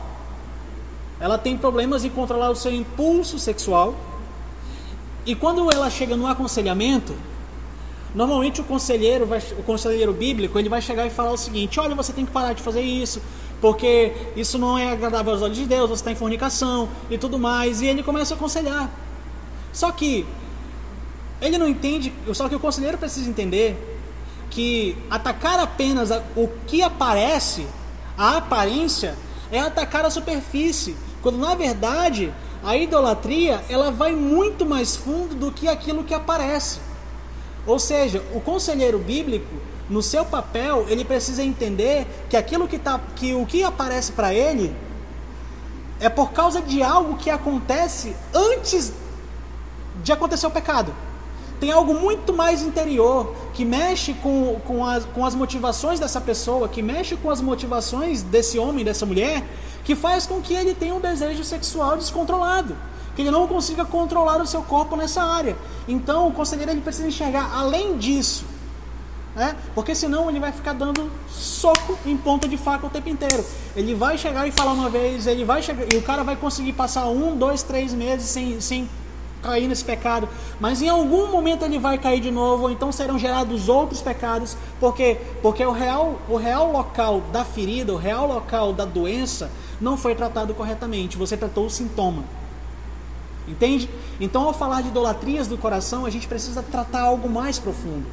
Ela 1.20 1.38
tem 1.38 1.58
problemas 1.58 2.04
em 2.04 2.10
controlar 2.10 2.50
o 2.50 2.56
seu 2.56 2.74
impulso 2.74 3.40
sexual 3.40 3.96
e 5.26 5.36
quando 5.36 5.72
ela 5.72 5.90
chega 5.90 6.18
no 6.18 6.26
aconselhamento, 6.26 7.14
normalmente 8.16 8.60
o 8.60 8.64
conselheiro, 8.64 9.26
vai, 9.26 9.40
o 9.58 9.64
conselheiro 9.64 10.12
bíblico, 10.12 10.58
ele 10.58 10.68
vai 10.68 10.82
chegar 10.82 11.06
e 11.06 11.10
falar 11.10 11.32
o 11.32 11.38
seguinte: 11.38 11.80
olha, 11.80 11.94
você 11.94 12.12
tem 12.12 12.26
que 12.26 12.32
parar 12.32 12.54
de 12.54 12.62
fazer 12.62 12.82
isso, 12.82 13.22
porque 13.60 14.14
isso 14.36 14.58
não 14.58 14.78
é 14.78 14.92
agradável 14.92 15.34
aos 15.34 15.42
olhos 15.42 15.58
de 15.58 15.66
Deus, 15.66 15.90
você 15.90 16.02
está 16.02 16.12
em 16.12 16.16
fornicação 16.16 16.90
e 17.10 17.18
tudo 17.18 17.38
mais. 17.38 17.82
E 17.82 17.88
ele 17.88 18.02
começa 18.02 18.34
a 18.34 18.38
aconselhar. 18.38 18.90
Só 19.72 19.92
que 19.92 20.26
ele 21.40 21.58
não 21.58 21.68
entende, 21.68 22.12
só 22.34 22.50
que 22.50 22.56
o 22.56 22.60
conselheiro 22.60 22.98
precisa 22.98 23.30
entender 23.30 23.91
que 24.52 24.96
atacar 25.10 25.60
apenas 25.60 26.12
o 26.36 26.48
que 26.68 26.84
aparece, 26.84 27.66
a 28.18 28.38
aparência, 28.38 29.16
é 29.52 29.60
atacar 29.60 30.06
a 30.06 30.12
superfície, 30.12 30.96
quando 31.22 31.38
na 31.38 31.56
verdade 31.56 32.32
a 32.64 32.78
idolatria 32.78 33.64
ela 33.70 33.90
vai 33.90 34.14
muito 34.14 34.66
mais 34.66 34.96
fundo 34.96 35.34
do 35.34 35.52
que 35.52 35.68
aquilo 35.68 36.04
que 36.04 36.14
aparece. 36.14 36.80
Ou 37.66 37.80
seja, 37.80 38.24
o 38.34 38.42
conselheiro 38.42 39.00
bíblico, 39.00 39.56
no 39.90 40.02
seu 40.02 40.26
papel, 40.26 40.86
ele 40.90 41.04
precisa 41.04 41.44
entender 41.44 42.08
que 42.30 42.38
aquilo 42.38 42.68
que, 42.68 42.78
tá, 42.78 43.00
que 43.16 43.34
o 43.34 43.46
que 43.46 43.64
aparece 43.64 44.12
para 44.12 44.34
ele 44.34 44.76
é 46.00 46.10
por 46.10 46.32
causa 46.32 46.62
de 46.62 46.82
algo 46.82 47.18
que 47.18 47.30
acontece 47.30 48.16
antes 48.34 48.94
de 50.04 50.12
acontecer 50.12 50.48
o 50.48 50.52
pecado. 50.52 50.94
Tem 51.62 51.72
algo 51.72 51.94
muito 51.94 52.34
mais 52.34 52.64
interior 52.64 53.36
que 53.54 53.64
mexe 53.64 54.16
com, 54.16 54.60
com, 54.66 54.84
as, 54.84 55.06
com 55.06 55.24
as 55.24 55.36
motivações 55.36 56.00
dessa 56.00 56.20
pessoa, 56.20 56.68
que 56.68 56.82
mexe 56.82 57.16
com 57.16 57.30
as 57.30 57.40
motivações 57.40 58.24
desse 58.24 58.58
homem, 58.58 58.84
dessa 58.84 59.06
mulher, 59.06 59.46
que 59.84 59.96
faz 59.96 60.26
com 60.26 60.42
que 60.42 60.56
ele 60.56 60.74
tenha 60.74 60.96
um 60.96 61.00
desejo 61.00 61.44
sexual 61.44 61.96
descontrolado, 61.98 62.76
que 63.16 63.22
ele 63.22 63.30
não 63.30 63.48
consiga 63.48 63.86
controlar 63.86 64.42
o 64.42 64.48
seu 64.48 64.64
corpo 64.64 64.96
nessa 64.96 65.22
área. 65.22 65.56
Então, 65.88 66.30
o 66.30 66.32
conselheiro 66.32 66.72
ele 66.72 66.82
precisa 66.82 67.08
enxergar 67.08 67.52
além 67.54 67.96
disso, 67.96 68.44
né? 69.36 69.56
Porque 69.76 69.94
senão 69.94 70.32
ele 70.32 70.40
vai 70.40 70.52
ficar 70.52 70.74
dando 70.74 71.12
soco 71.30 71.96
em 72.08 72.18
ponta 72.18 72.48
de 72.48 72.58
faca 72.58 72.88
o 72.88 72.90
tempo 72.90 73.08
inteiro. 73.08 73.46
Ele 73.76 73.94
vai 73.94 74.18
chegar 74.18 74.48
e 74.48 74.52
falar 74.52 74.74
uma 74.74 74.90
vez, 74.90 75.28
ele 75.28 75.46
vai 75.46 75.62
chegar 75.62 75.86
e 75.94 75.96
o 75.96 76.02
cara 76.02 76.24
vai 76.24 76.36
conseguir 76.36 76.74
passar 76.74 77.06
um, 77.06 77.38
dois, 77.38 77.62
três 77.62 77.94
meses 77.94 78.28
sem, 78.28 78.60
sem 78.60 78.90
cair 79.42 79.68
nesse 79.68 79.84
pecado, 79.84 80.30
mas 80.60 80.82
em 80.82 80.90
algum 80.90 81.32
momento 81.32 81.66
ele 81.66 81.80
vai 81.80 81.98
cair 81.98 82.20
de 82.20 82.32
novo, 82.32 82.64
ou 82.64 82.72
então 82.72 82.92
serão 82.92 83.18
gerados 83.18 83.68
outros 83.68 84.02
pecados, 84.02 84.56
porque 84.80 85.18
porque 85.42 85.66
o 85.66 85.72
real 85.72 86.20
o 86.30 86.38
real 86.38 86.72
local 86.72 87.22
da 87.32 87.44
ferida, 87.44 87.94
o 87.94 87.98
real 87.98 88.28
local 88.28 88.72
da 88.74 88.86
doença 88.86 89.52
não 89.80 89.98
foi 89.98 90.16
tratado 90.16 90.54
corretamente, 90.54 91.18
você 91.18 91.36
tratou 91.36 91.66
o 91.66 91.70
sintoma. 91.70 92.24
Entende? 93.48 93.90
Então, 94.20 94.44
ao 94.44 94.54
falar 94.54 94.82
de 94.82 94.90
idolatrias 94.90 95.48
do 95.48 95.58
coração, 95.58 96.06
a 96.06 96.10
gente 96.10 96.28
precisa 96.28 96.62
tratar 96.62 97.02
algo 97.02 97.28
mais 97.28 97.58
profundo. 97.58 98.06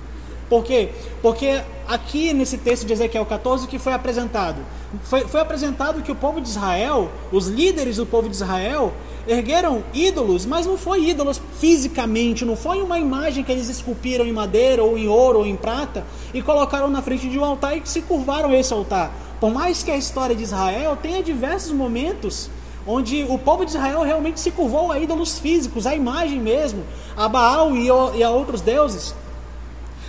Por 0.48 0.64
quê? 0.64 0.90
Porque 1.20 1.60
aqui 1.86 2.32
nesse 2.32 2.56
texto 2.56 2.86
de 2.86 2.92
Ezequiel 2.92 3.26
14 3.26 3.66
que 3.66 3.78
foi 3.78 3.92
apresentado, 3.92 4.62
foi, 5.02 5.20
foi 5.22 5.40
apresentado 5.40 6.02
que 6.02 6.10
o 6.10 6.14
povo 6.14 6.40
de 6.40 6.48
Israel, 6.48 7.10
os 7.30 7.48
líderes 7.48 7.96
do 7.96 8.06
povo 8.06 8.28
de 8.28 8.34
Israel, 8.34 8.92
ergueram 9.26 9.84
ídolos, 9.92 10.46
mas 10.46 10.64
não 10.64 10.78
foi 10.78 11.04
ídolos 11.04 11.40
fisicamente, 11.58 12.46
não 12.46 12.56
foi 12.56 12.80
uma 12.80 12.98
imagem 12.98 13.44
que 13.44 13.52
eles 13.52 13.68
esculpiram 13.68 14.24
em 14.24 14.32
madeira 14.32 14.82
ou 14.82 14.96
em 14.96 15.06
ouro 15.06 15.40
ou 15.40 15.46
em 15.46 15.54
prata 15.54 16.06
e 16.32 16.40
colocaram 16.40 16.88
na 16.88 17.02
frente 17.02 17.28
de 17.28 17.38
um 17.38 17.44
altar 17.44 17.76
e 17.76 17.82
se 17.84 18.00
curvaram 18.00 18.54
esse 18.54 18.72
altar. 18.72 19.12
Por 19.38 19.52
mais 19.52 19.82
que 19.82 19.90
a 19.90 19.96
história 19.96 20.34
de 20.34 20.42
Israel 20.42 20.96
tenha 21.00 21.22
diversos 21.22 21.72
momentos 21.72 22.50
onde 22.86 23.26
o 23.28 23.38
povo 23.38 23.66
de 23.66 23.72
Israel 23.72 24.00
realmente 24.02 24.40
se 24.40 24.50
curvou 24.50 24.90
a 24.90 24.98
ídolos 24.98 25.38
físicos, 25.38 25.86
a 25.86 25.94
imagem 25.94 26.40
mesmo, 26.40 26.82
a 27.14 27.28
Baal 27.28 27.76
e 27.76 28.22
a 28.22 28.30
outros 28.30 28.62
deuses. 28.62 29.14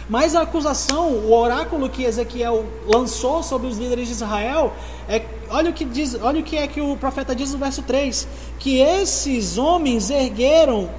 Mas 0.09 0.35
a 0.35 0.41
acusação, 0.41 1.11
o 1.11 1.31
oráculo 1.31 1.87
que 1.87 2.03
Ezequiel 2.03 2.65
lançou 2.87 3.43
sobre 3.43 3.67
os 3.67 3.77
líderes 3.77 4.07
de 4.07 4.13
Israel, 4.15 4.73
é, 5.07 5.23
olha 5.51 5.69
o 5.69 5.73
que 5.73 5.85
diz, 5.85 6.17
olha 6.19 6.39
o 6.39 6.43
que 6.43 6.57
é 6.57 6.67
que 6.67 6.81
o 6.81 6.97
profeta 6.97 7.35
diz 7.35 7.53
no 7.53 7.59
verso 7.59 7.83
3, 7.83 8.27
que 8.57 8.79
esses 8.79 9.59
homens 9.59 10.09
ergueram 10.09 10.89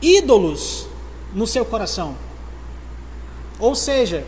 ídolos 0.00 0.86
no 1.34 1.48
seu 1.48 1.64
coração. 1.64 2.14
Ou 3.58 3.74
seja, 3.74 4.24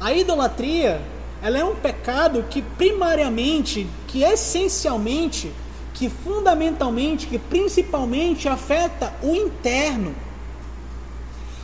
a 0.00 0.14
idolatria 0.14 1.02
ela 1.42 1.58
é 1.58 1.64
um 1.64 1.76
pecado 1.76 2.44
que 2.48 2.62
primariamente, 2.62 3.86
que 4.08 4.22
essencialmente, 4.22 5.52
que 5.92 6.08
fundamentalmente, 6.08 7.26
que 7.26 7.38
principalmente 7.38 8.48
afeta 8.48 9.14
o 9.22 9.34
interno. 9.34 10.14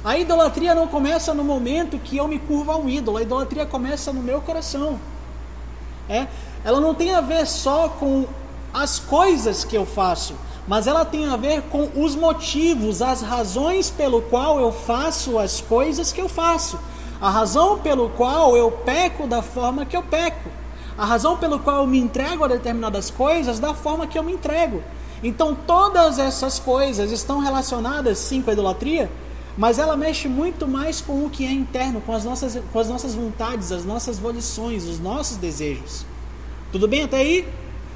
A 0.04 0.18
idolatria 0.18 0.74
não 0.74 0.88
começa 0.88 1.32
no 1.32 1.44
momento 1.44 1.98
que 1.98 2.16
eu 2.16 2.26
me 2.26 2.38
curvo 2.38 2.72
a 2.72 2.76
um 2.76 2.88
ídolo, 2.88 3.18
a 3.18 3.22
idolatria 3.22 3.64
começa 3.64 4.12
no 4.12 4.22
meu 4.22 4.40
coração. 4.40 4.98
É? 6.08 6.26
Ela 6.64 6.80
não 6.80 6.94
tem 6.94 7.14
a 7.14 7.20
ver 7.20 7.46
só 7.46 7.88
com 7.88 8.26
as 8.74 8.98
coisas 8.98 9.64
que 9.64 9.76
eu 9.76 9.86
faço, 9.86 10.34
mas 10.66 10.86
ela 10.86 11.04
tem 11.04 11.26
a 11.26 11.36
ver 11.36 11.62
com 11.62 11.88
os 11.94 12.16
motivos, 12.16 13.00
as 13.00 13.22
razões 13.22 13.90
pelo 13.90 14.22
qual 14.22 14.58
eu 14.58 14.72
faço 14.72 15.38
as 15.38 15.60
coisas 15.60 16.12
que 16.12 16.20
eu 16.20 16.28
faço 16.28 16.78
a 17.22 17.30
razão 17.30 17.78
pelo 17.78 18.10
qual 18.10 18.56
eu 18.56 18.68
peco 18.68 19.28
da 19.28 19.40
forma 19.40 19.86
que 19.86 19.96
eu 19.96 20.02
peco, 20.02 20.50
a 20.98 21.06
razão 21.06 21.36
pelo 21.36 21.60
qual 21.60 21.82
eu 21.82 21.86
me 21.86 21.96
entrego 21.96 22.42
a 22.42 22.48
determinadas 22.48 23.12
coisas 23.12 23.60
da 23.60 23.72
forma 23.72 24.08
que 24.08 24.18
eu 24.18 24.24
me 24.24 24.32
entrego. 24.32 24.82
Então 25.22 25.54
todas 25.54 26.18
essas 26.18 26.58
coisas 26.58 27.12
estão 27.12 27.38
relacionadas 27.38 28.18
sim 28.18 28.42
com 28.42 28.50
a 28.50 28.52
idolatria, 28.54 29.08
mas 29.56 29.78
ela 29.78 29.96
mexe 29.96 30.28
muito 30.28 30.66
mais 30.66 31.00
com 31.00 31.24
o 31.24 31.30
que 31.30 31.44
é 31.44 31.50
interno, 31.50 32.00
com 32.00 32.12
as 32.12 32.24
nossas, 32.24 32.58
com 32.72 32.78
as 32.78 32.88
nossas 32.88 33.14
vontades, 33.14 33.70
as 33.70 33.84
nossas 33.84 34.18
volições, 34.18 34.84
os 34.84 34.98
nossos 34.98 35.36
desejos. 35.36 36.06
Tudo 36.70 36.88
bem 36.88 37.02
até 37.02 37.18
aí? 37.18 37.46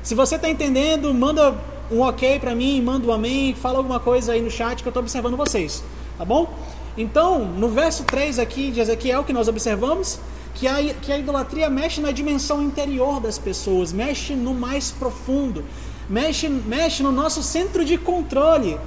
Se 0.03 0.15
você 0.15 0.37
está 0.37 0.49
entendendo, 0.49 1.13
manda 1.15 1.55
um 1.91 2.01
ok 2.01 2.39
para 2.39 2.55
mim, 2.55 2.81
manda 2.83 3.07
um 3.07 3.13
amém, 3.13 3.55
fala 3.55 3.79
alguma 3.79 3.99
coisa 3.99 4.33
aí 4.33 4.43
no 4.43 4.51
chat 4.51 4.83
que 4.83 4.89
eu 4.89 4.91
estou 4.91 5.03
observando 5.03 5.37
vocês, 5.37 5.83
tá 6.19 6.25
bom? 6.25 6.53
Então, 6.97 7.45
no 7.45 7.69
verso 7.69 8.05
3 8.05 8.39
aqui 8.39 8.71
de 8.71 8.81
Ezequiel, 8.81 9.25
que 9.25 9.33
nós 9.33 9.49
observamos, 9.49 10.19
que 10.55 10.67
a, 10.67 10.83
que 10.95 11.13
a 11.13 11.19
idolatria 11.19 11.69
mexe 11.69 12.01
na 12.01 12.11
dimensão 12.11 12.63
interior 12.63 13.21
das 13.21 13.39
pessoas, 13.39 13.93
mexe 13.93 14.35
no 14.35 14.55
mais 14.55 14.91
profundo, 14.91 15.65
mexe, 16.09 16.49
mexe 16.49 17.03
no 17.03 17.13
nosso 17.13 17.43
centro 17.43 17.85
de 17.85 17.99
controle. 17.99 18.79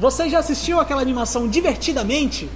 Você 0.00 0.30
já 0.30 0.38
assistiu 0.38 0.80
aquela 0.80 1.02
animação 1.02 1.46
Divertidamente? 1.46 2.48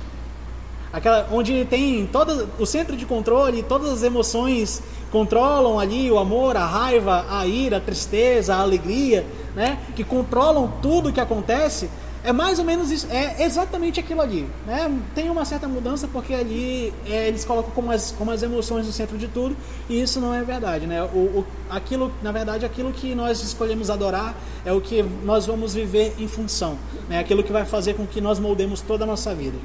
Aquela 0.91 1.29
onde 1.31 1.67
tem 1.67 2.07
todo 2.07 2.49
o 2.59 2.65
centro 2.65 2.97
de 2.97 3.05
controle, 3.05 3.63
todas 3.63 3.93
as 3.93 4.03
emoções 4.03 4.81
controlam 5.11 5.79
ali 5.79 6.11
o 6.11 6.19
amor, 6.19 6.57
a 6.57 6.65
raiva, 6.65 7.27
a 7.29 7.47
ira, 7.47 7.77
a 7.77 7.81
tristeza, 7.81 8.55
a 8.55 8.61
alegria, 8.61 9.27
né? 9.55 9.79
Que 9.95 10.05
controlam 10.05 10.73
tudo 10.81 11.09
o 11.09 11.13
que 11.13 11.21
acontece. 11.21 11.91
É 12.25 12.33
mais 12.33 12.59
ou 12.59 12.65
menos 12.65 12.91
isso, 12.91 13.07
é 13.11 13.45
exatamente 13.45 14.01
aquilo 14.01 14.23
ali. 14.23 14.49
Né? 14.67 14.99
Tem 15.15 15.29
uma 15.29 15.45
certa 15.45 15.69
mudança 15.69 16.09
porque 16.09 16.33
ali 16.33 16.91
é, 17.07 17.29
eles 17.29 17.45
colocam 17.45 17.71
como 17.73 17.93
as, 17.93 18.13
como 18.13 18.31
as 18.31 18.43
emoções 18.43 18.87
no 18.87 18.93
centro 18.93 19.19
de 19.19 19.29
tudo 19.29 19.55
e 19.91 20.01
isso 20.01 20.19
não 20.23 20.33
é 20.33 20.43
verdade. 20.43 20.87
Né? 20.87 21.03
O, 21.03 21.19
o, 21.19 21.47
aquilo, 21.69 22.11
na 22.23 22.33
verdade, 22.33 22.65
aquilo 22.65 22.91
que 22.95 23.15
nós 23.15 23.43
escolhemos 23.43 23.91
adorar 23.91 24.35
é 24.65 24.73
o 24.73 24.81
que 24.81 25.03
nós 25.03 25.45
vamos 25.45 25.75
viver 25.75 26.15
em 26.19 26.27
função. 26.27 26.79
Né? 27.11 27.19
Aquilo 27.19 27.43
que 27.43 27.53
vai 27.53 27.67
fazer 27.67 27.93
com 27.93 28.07
que 28.07 28.23
nós 28.23 28.39
moldemos 28.39 28.81
toda 28.81 29.05
a 29.05 29.07
nossa 29.07 29.35
vida. 29.35 29.59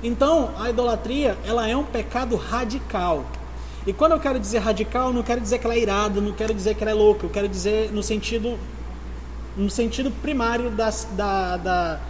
Então, 0.00 0.52
a 0.60 0.70
idolatria 0.70 1.36
ela 1.44 1.68
é 1.68 1.76
um 1.76 1.82
pecado 1.82 2.36
radical. 2.36 3.24
E 3.84 3.92
quando 3.92 4.12
eu 4.12 4.20
quero 4.20 4.38
dizer 4.38 4.58
radical, 4.58 5.12
não 5.12 5.24
quero 5.24 5.40
dizer 5.40 5.58
que 5.58 5.66
ela 5.66 5.74
é 5.74 5.80
irada, 5.80 6.20
não 6.20 6.32
quero 6.32 6.54
dizer 6.54 6.76
que 6.76 6.84
ela 6.84 6.92
é 6.92 6.94
louca, 6.94 7.26
eu 7.26 7.30
quero 7.30 7.48
dizer 7.48 7.90
no 7.90 8.02
sentido 8.02 8.56
no 9.58 9.68
sentido 9.68 10.10
primário 10.10 10.70
das, 10.70 11.08
da, 11.12 11.56
da, 11.56 12.00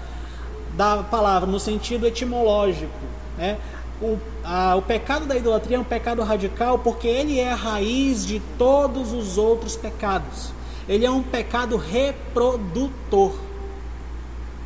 da 0.76 1.02
palavra, 1.04 1.50
no 1.50 1.58
sentido 1.58 2.06
etimológico. 2.06 2.92
Né? 3.38 3.56
O, 4.00 4.18
a, 4.44 4.76
o 4.76 4.82
pecado 4.82 5.26
da 5.26 5.36
idolatria 5.36 5.78
é 5.78 5.80
um 5.80 5.84
pecado 5.84 6.22
radical 6.22 6.78
porque 6.78 7.08
ele 7.08 7.38
é 7.40 7.50
a 7.50 7.56
raiz 7.56 8.24
de 8.26 8.40
todos 8.58 9.12
os 9.12 9.38
outros 9.38 9.76
pecados. 9.76 10.52
Ele 10.86 11.06
é 11.06 11.10
um 11.10 11.22
pecado 11.22 11.76
reprodutor. 11.76 13.32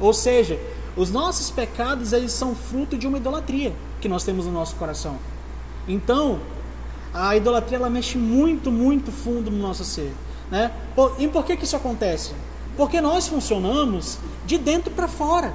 Ou 0.01 0.13
seja, 0.13 0.59
os 0.97 1.11
nossos 1.11 1.51
pecados 1.51 2.13
eles 2.13 2.33
são 2.33 2.55
fruto 2.55 2.99
de 2.99 3.07
uma 3.07 3.17
idolatria 3.17 3.73
que 4.01 4.09
nós 4.09 4.25
temos 4.25 4.45
no 4.45 4.53
nosso 4.53 4.75
coração. 4.75 5.17
Então, 5.87 6.41
a 7.15 7.37
idolatria 7.37 7.79
ela 7.79 7.91
mexe 7.91 8.19
muito, 8.19 8.71
muito 8.71 9.13
fundo 9.13 9.51
no 9.51 9.59
nosso 9.59 9.85
ser. 9.85 10.13
Né? 10.51 10.71
E 11.19 11.29
por 11.29 11.45
que, 11.45 11.57
que 11.57 11.65
isso 11.65 11.77
acontece? 11.77 12.33
Porque 12.77 13.01
nós 13.01 13.29
funcionamos 13.29 14.19
de 14.47 14.59
dentro 14.59 14.91
para 14.91 15.09
fora. 15.09 15.53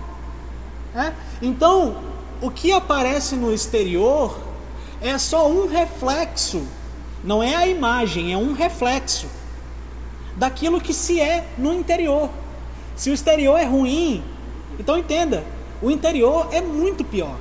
Né? 0.93 1.15
Então, 1.41 1.97
o 2.41 2.51
que 2.51 2.71
aparece 2.71 3.35
no 3.35 3.53
exterior 3.53 4.37
é 5.01 5.17
só 5.17 5.49
um 5.49 5.67
reflexo, 5.67 6.63
não 7.23 7.41
é 7.41 7.55
a 7.55 7.67
imagem, 7.67 8.33
é 8.33 8.37
um 8.37 8.53
reflexo 8.53 9.27
daquilo 10.35 10.79
que 10.79 10.93
se 10.93 11.19
é 11.19 11.47
no 11.57 11.73
interior. 11.73 12.29
Se 12.95 13.09
o 13.09 13.13
exterior 13.13 13.57
é 13.57 13.65
ruim, 13.65 14.23
então 14.79 14.97
entenda, 14.97 15.43
o 15.81 15.91
interior 15.91 16.47
é 16.51 16.61
muito 16.61 17.03
pior. 17.03 17.35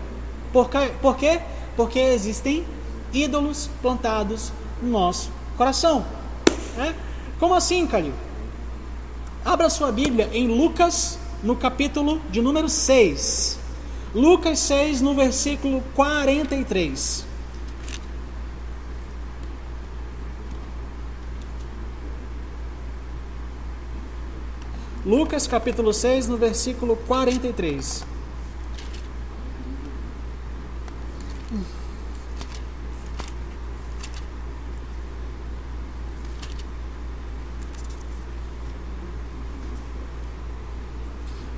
Por 0.53 0.69
quê? 0.69 0.91
Por 1.01 1.17
quê? 1.17 1.41
Porque 1.77 1.99
existem 1.99 2.65
ídolos 3.13 3.71
plantados 3.81 4.53
no 4.83 4.91
nosso 4.91 5.31
coração. 5.57 6.05
Né? 6.77 6.95
Como 7.39 7.55
assim, 7.55 7.87
Calil? 7.87 8.13
Abra 9.47 9.71
sua 9.71 9.93
Bíblia 9.93 10.29
em 10.33 10.49
Lucas, 10.49 11.21
no 11.41 11.55
capítulo 11.55 12.21
de 12.33 12.43
número 12.43 12.69
6. 12.69 13.57
Lucas 14.13 14.59
6, 14.59 15.01
no 15.01 15.15
versículo 15.15 15.85
43. 15.95 17.25
Lucas 25.05 25.47
capítulo 25.47 25.93
6, 25.93 26.27
no 26.27 26.37
versículo 26.37 26.97
43. 26.97 28.16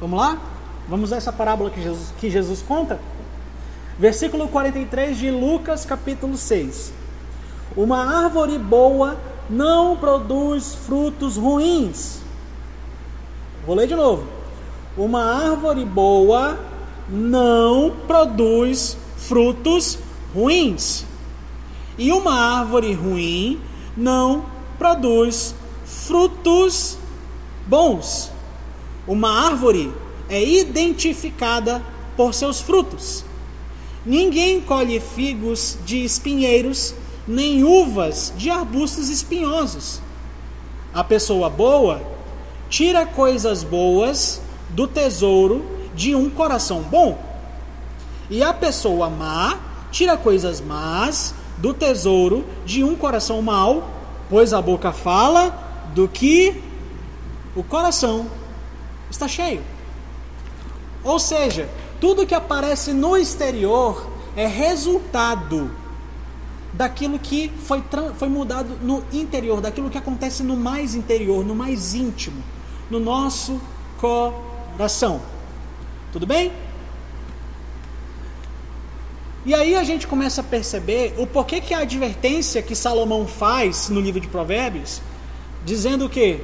Vamos 0.09 0.25
lá? 0.25 0.39
Vamos 0.89 1.13
a 1.13 1.17
essa 1.17 1.31
parábola 1.31 1.69
que 1.69 1.83
Jesus, 1.83 2.15
que 2.19 2.31
Jesus 2.31 2.65
conta? 2.67 2.99
Versículo 3.99 4.49
43 4.49 5.19
de 5.19 5.31
Lucas, 5.31 5.85
capítulo 5.85 6.35
6. 6.35 6.95
Uma 7.77 8.25
árvore 8.25 8.59
boa 8.59 9.19
não 9.51 9.99
produz 9.99 10.75
frutos 10.75 11.37
ruins. 11.37 12.21
Vou 13.67 13.77
ler 13.77 13.87
de 13.87 13.95
novo. 13.95 14.25
Uma 14.97 15.25
árvore 15.25 15.85
boa 15.85 16.59
não 17.07 17.95
produz 18.07 18.97
frutos 19.19 19.99
ruins. 20.35 21.05
E 21.99 22.11
uma 22.13 22.33
árvore 22.33 22.95
ruim 22.95 23.61
não 23.95 24.47
produz 24.79 25.55
frutos 25.85 26.97
bons. 27.67 28.38
Uma 29.09 29.47
árvore 29.47 29.91
é 30.29 30.45
identificada 30.45 31.83
por 32.15 32.35
seus 32.35 32.61
frutos. 32.61 33.25
Ninguém 34.05 34.61
colhe 34.61 35.01
figos 35.01 35.79
de 35.87 36.05
espinheiros, 36.05 36.95
nem 37.27 37.65
uvas 37.65 38.35
de 38.37 38.51
arbustos 38.51 39.09
espinhosos. 39.09 40.03
A 40.93 41.03
pessoa 41.03 41.49
boa 41.49 42.03
tira 42.69 43.07
coisas 43.07 43.63
boas 43.63 44.43
do 44.69 44.87
tesouro 44.87 45.65
de 45.95 46.15
um 46.15 46.29
coração 46.29 46.83
bom. 46.83 47.19
E 48.29 48.43
a 48.43 48.53
pessoa 48.53 49.09
má 49.09 49.59
tira 49.91 50.19
coisas 50.19 50.61
más 50.61 51.35
do 51.57 51.73
tesouro 51.73 52.45
de 52.67 52.85
um 52.85 52.95
coração 52.95 53.41
mau, 53.41 53.89
pois 54.29 54.53
a 54.53 54.61
boca 54.61 54.93
fala 54.93 55.89
do 55.95 56.07
que 56.07 56.63
o 57.57 57.63
coração 57.63 58.38
está 59.11 59.27
cheio. 59.29 59.63
Ou 61.05 61.19
seja, 61.19 61.69
tudo 62.01 62.27
que 62.27 62.35
aparece 62.35 62.93
no 62.93 63.17
exterior 63.17 64.11
é 64.37 64.47
resultado 64.47 65.71
daquilo 66.73 67.19
que 67.19 67.51
foi, 67.65 67.83
foi 68.17 68.29
mudado 68.29 68.79
no 68.83 69.03
interior, 69.13 69.61
daquilo 69.61 69.91
que 69.91 69.99
acontece 69.99 70.43
no 70.43 70.57
mais 70.57 70.95
interior, 70.95 71.45
no 71.45 71.55
mais 71.55 71.95
íntimo, 71.95 72.43
no 72.91 73.01
nosso 73.01 73.61
coração. 73.99 75.21
Tudo 76.13 76.27
bem? 76.27 76.53
E 79.45 79.55
aí 79.55 79.75
a 79.75 79.83
gente 79.83 80.07
começa 80.07 80.41
a 80.41 80.45
perceber 80.45 81.15
o 81.17 81.27
porquê 81.27 81.61
que 81.61 81.73
a 81.73 81.79
advertência 81.79 82.61
que 82.61 82.75
Salomão 82.75 83.27
faz 83.27 83.89
no 83.89 84.01
livro 84.01 84.21
de 84.21 84.29
Provérbios, 84.29 85.01
dizendo 85.65 86.09
que 86.09 86.41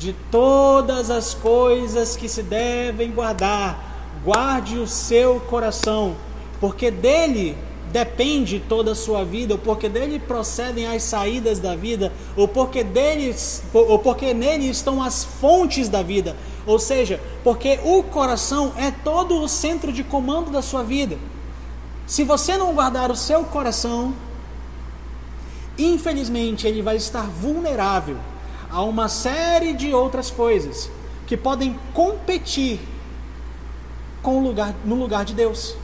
de 0.00 0.14
todas 0.30 1.10
as 1.10 1.34
coisas 1.34 2.16
que 2.16 2.26
se 2.26 2.42
devem 2.42 3.10
guardar, 3.10 4.18
guarde 4.24 4.78
o 4.78 4.86
seu 4.86 5.40
coração, 5.40 6.16
porque 6.58 6.90
dele 6.90 7.54
depende 7.92 8.64
toda 8.66 8.92
a 8.92 8.94
sua 8.94 9.24
vida, 9.26 9.52
ou 9.52 9.58
porque 9.58 9.90
dele 9.90 10.18
procedem 10.18 10.86
as 10.86 11.02
saídas 11.02 11.58
da 11.58 11.76
vida, 11.76 12.10
ou 12.34 12.48
porque 12.48 12.82
dele, 12.82 13.36
ou 13.74 13.98
porque 13.98 14.32
nele 14.32 14.70
estão 14.70 15.02
as 15.02 15.22
fontes 15.22 15.86
da 15.86 16.02
vida. 16.02 16.34
Ou 16.66 16.78
seja, 16.78 17.20
porque 17.44 17.78
o 17.84 18.02
coração 18.02 18.72
é 18.78 18.90
todo 18.90 19.38
o 19.38 19.48
centro 19.48 19.92
de 19.92 20.02
comando 20.02 20.50
da 20.50 20.62
sua 20.62 20.82
vida. 20.82 21.18
Se 22.06 22.24
você 22.24 22.56
não 22.56 22.72
guardar 22.72 23.10
o 23.10 23.16
seu 23.16 23.44
coração, 23.44 24.14
infelizmente 25.76 26.66
ele 26.66 26.80
vai 26.80 26.96
estar 26.96 27.26
vulnerável 27.28 28.16
a 28.70 28.82
uma 28.82 29.08
série 29.08 29.72
de 29.72 29.92
outras 29.92 30.30
coisas 30.30 30.90
que 31.26 31.36
podem 31.36 31.78
competir 31.92 32.80
com 34.22 34.38
o 34.38 34.42
lugar, 34.42 34.74
no 34.84 34.94
lugar 34.96 35.24
de 35.24 35.34
Deus. 35.34 35.76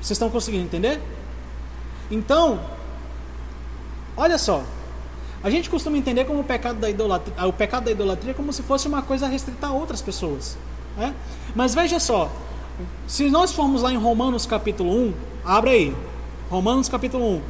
Vocês 0.00 0.12
estão 0.12 0.30
conseguindo 0.30 0.64
entender? 0.64 1.00
Então, 2.10 2.60
olha 4.16 4.36
só. 4.36 4.62
A 5.42 5.50
gente 5.50 5.68
costuma 5.68 5.96
entender 5.96 6.24
como 6.24 6.40
o 6.40 6.44
pecado 6.44 6.78
da 6.78 6.88
idolatria, 6.88 7.46
o 7.46 7.52
pecado 7.52 7.84
da 7.84 7.90
idolatria 7.90 8.32
como 8.32 8.52
se 8.52 8.62
fosse 8.62 8.86
uma 8.86 9.02
coisa 9.02 9.26
restrita 9.26 9.66
a 9.66 9.72
outras 9.72 10.00
pessoas. 10.00 10.56
Né? 10.96 11.14
Mas 11.54 11.74
veja 11.74 11.98
só, 11.98 12.30
se 13.06 13.28
nós 13.28 13.52
formos 13.52 13.82
lá 13.82 13.92
em 13.92 13.96
Romanos 13.96 14.46
capítulo 14.46 14.92
1, 14.92 15.14
abre 15.44 15.70
aí. 15.70 15.96
Romanos 16.48 16.88
capítulo 16.88 17.36
1. 17.36 17.42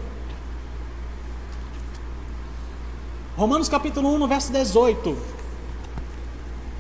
Romanos 3.43 3.69
capítulo 3.69 4.15
1, 4.15 4.19
no 4.19 4.29
verso 4.29 4.53
18. 4.53 5.17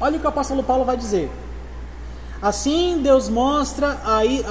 Olha 0.00 0.16
o 0.16 0.20
que 0.20 0.24
o 0.24 0.28
apóstolo 0.28 0.62
Paulo 0.62 0.84
vai 0.84 0.96
dizer. 0.96 1.28
Assim 2.40 3.00
Deus 3.02 3.28
mostra 3.28 4.00
aí, 4.04 4.44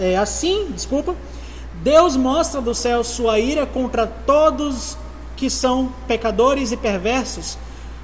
é, 0.00 0.16
assim, 0.16 0.68
desculpa, 0.70 1.14
Deus 1.82 2.16
mostra 2.16 2.58
do 2.62 2.74
céu 2.74 3.04
sua 3.04 3.38
ira 3.38 3.66
contra 3.66 4.06
todos 4.06 4.96
que 5.36 5.50
são 5.50 5.92
pecadores 6.08 6.72
e 6.72 6.76
perversos, 6.78 7.58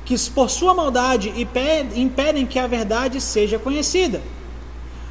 que 0.04 0.14
por 0.28 0.50
sua 0.50 0.74
maldade 0.74 1.32
impedem 1.96 2.44
que 2.44 2.58
a 2.58 2.66
verdade 2.66 3.18
seja 3.18 3.58
conhecida. 3.58 4.20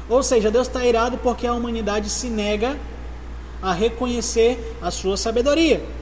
Ou 0.08 0.22
seja, 0.22 0.48
Deus 0.48 0.68
está 0.68 0.86
irado 0.86 1.18
porque 1.18 1.44
a 1.44 1.54
humanidade 1.54 2.08
se 2.08 2.28
nega 2.28 2.78
a 3.60 3.72
reconhecer 3.72 4.78
a 4.80 4.92
sua 4.92 5.16
sabedoria. 5.16 5.97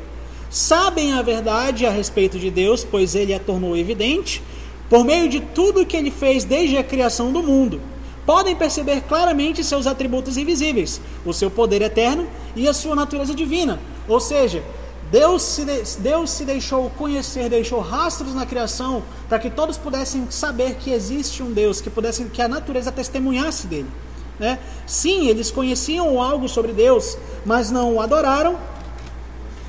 Sabem 0.57 1.13
a 1.13 1.21
verdade 1.21 1.85
a 1.85 1.91
respeito 1.91 2.39
de 2.39 2.51
Deus, 2.51 2.83
pois 2.83 3.15
ele 3.15 3.35
a 3.35 3.39
tornou 3.39 3.77
evidente, 3.77 4.43
por 4.89 5.05
meio 5.05 5.29
de 5.29 5.39
tudo 5.39 5.85
que 5.85 5.95
ele 5.95 6.11
fez 6.11 6.45
desde 6.45 6.79
a 6.79 6.83
criação 6.83 7.31
do 7.31 7.43
mundo. 7.43 7.79
Podem 8.25 8.57
perceber 8.57 9.03
claramente 9.03 9.63
seus 9.63 9.87
atributos 9.87 10.39
invisíveis, 10.39 10.99
o 11.27 11.33
seu 11.35 11.51
poder 11.51 11.83
eterno 11.83 12.27
e 12.57 12.67
a 12.67 12.73
sua 12.73 12.97
natureza 12.97 13.35
divina. 13.35 13.79
Ou 14.09 14.19
seja, 14.19 14.65
Deus 15.11 15.43
se, 15.43 15.65
de, 15.67 15.83
Deus 15.99 16.31
se 16.31 16.47
deixou 16.47 16.89
conhecer, 16.89 17.51
deixou 17.51 17.81
rastros 17.81 18.35
na 18.35 18.47
criação 18.47 19.03
para 19.29 19.39
que 19.39 19.51
todos 19.51 19.77
pudessem 19.77 20.27
saber 20.31 20.77
que 20.77 20.91
existe 20.91 21.43
um 21.43 21.53
Deus, 21.53 21.83
que 21.83 21.91
pudessem 21.91 22.31
que 22.31 22.41
a 22.41 22.49
natureza 22.49 22.91
testemunhasse 22.91 23.67
dele. 23.67 23.91
Né? 24.39 24.59
Sim, 24.87 25.29
eles 25.29 25.51
conheciam 25.51 26.21
algo 26.21 26.49
sobre 26.49 26.73
Deus, 26.73 27.19
mas 27.45 27.71
não 27.71 27.97
o 27.97 28.01
adoraram 28.01 28.59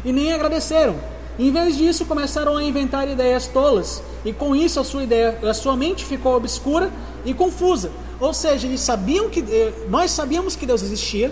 e 0.03 0.11
nem 0.11 0.31
agradeceram. 0.33 0.95
Em 1.39 1.51
vez 1.51 1.77
disso, 1.77 2.05
começaram 2.05 2.57
a 2.57 2.63
inventar 2.63 3.07
ideias 3.07 3.47
tolas, 3.47 4.01
e 4.25 4.33
com 4.33 4.55
isso 4.55 4.79
a 4.79 4.83
sua 4.83 5.03
ideia, 5.03 5.37
a 5.43 5.53
sua 5.53 5.75
mente 5.75 6.03
ficou 6.03 6.35
obscura 6.35 6.91
e 7.23 7.33
confusa. 7.33 7.91
Ou 8.19 8.33
seja, 8.33 8.65
eles 8.65 8.81
sabiam 8.81 9.29
que 9.29 9.41
eh, 9.41 9.71
nós 9.87 10.09
sabíamos 10.09 10.55
que 10.55 10.65
Deus 10.65 10.81
existia, 10.81 11.31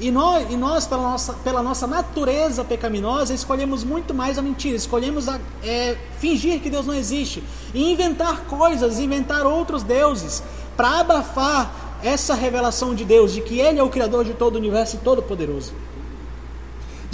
e 0.00 0.10
nós, 0.10 0.50
e 0.50 0.56
nós 0.56 0.86
pela, 0.86 1.02
nossa, 1.02 1.32
pela 1.34 1.62
nossa 1.62 1.86
natureza 1.86 2.64
pecaminosa, 2.64 3.32
escolhemos 3.32 3.84
muito 3.84 4.12
mais 4.12 4.38
a 4.38 4.42
mentira, 4.42 4.76
escolhemos 4.76 5.28
a, 5.28 5.38
é, 5.62 5.96
fingir 6.18 6.60
que 6.60 6.68
Deus 6.68 6.86
não 6.86 6.94
existe, 6.94 7.42
e 7.72 7.92
inventar 7.92 8.42
coisas, 8.42 8.98
inventar 8.98 9.46
outros 9.46 9.82
deuses, 9.82 10.42
para 10.76 11.00
abafar 11.00 11.98
essa 12.02 12.34
revelação 12.34 12.94
de 12.94 13.04
Deus, 13.04 13.32
de 13.32 13.40
que 13.40 13.58
Ele 13.58 13.78
é 13.78 13.82
o 13.82 13.88
Criador 13.88 14.24
de 14.24 14.34
todo 14.34 14.56
o 14.56 14.58
universo 14.58 14.96
e 14.96 14.98
todo-poderoso. 14.98 15.72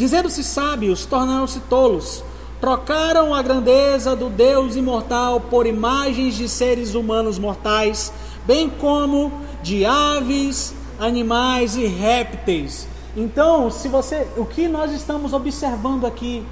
Dizendo-se 0.03 0.43
sábios, 0.43 1.07
tornaram-se 1.07 1.61
tolos. 1.61 2.25
Trocaram 2.61 3.33
a 3.33 3.41
grandeza 3.41 4.17
do 4.17 4.29
Deus 4.29 4.75
imortal 4.75 5.39
por 5.39 5.65
imagens 5.65 6.35
de 6.35 6.49
seres 6.49 6.97
humanos 6.97 7.39
mortais, 7.39 8.13
bem 8.45 8.69
como 8.69 9.33
de 9.63 9.87
aves, 9.87 10.75
animais 10.99 11.77
e 11.77 11.87
répteis. 11.87 12.89
Então, 13.17 13.71
se 13.71 13.87
você, 13.87 14.27
o 14.37 14.45
que 14.45 14.67
nós 14.67 14.91
estamos 14.91 15.33
observando 15.33 16.05
aqui, 16.05 16.45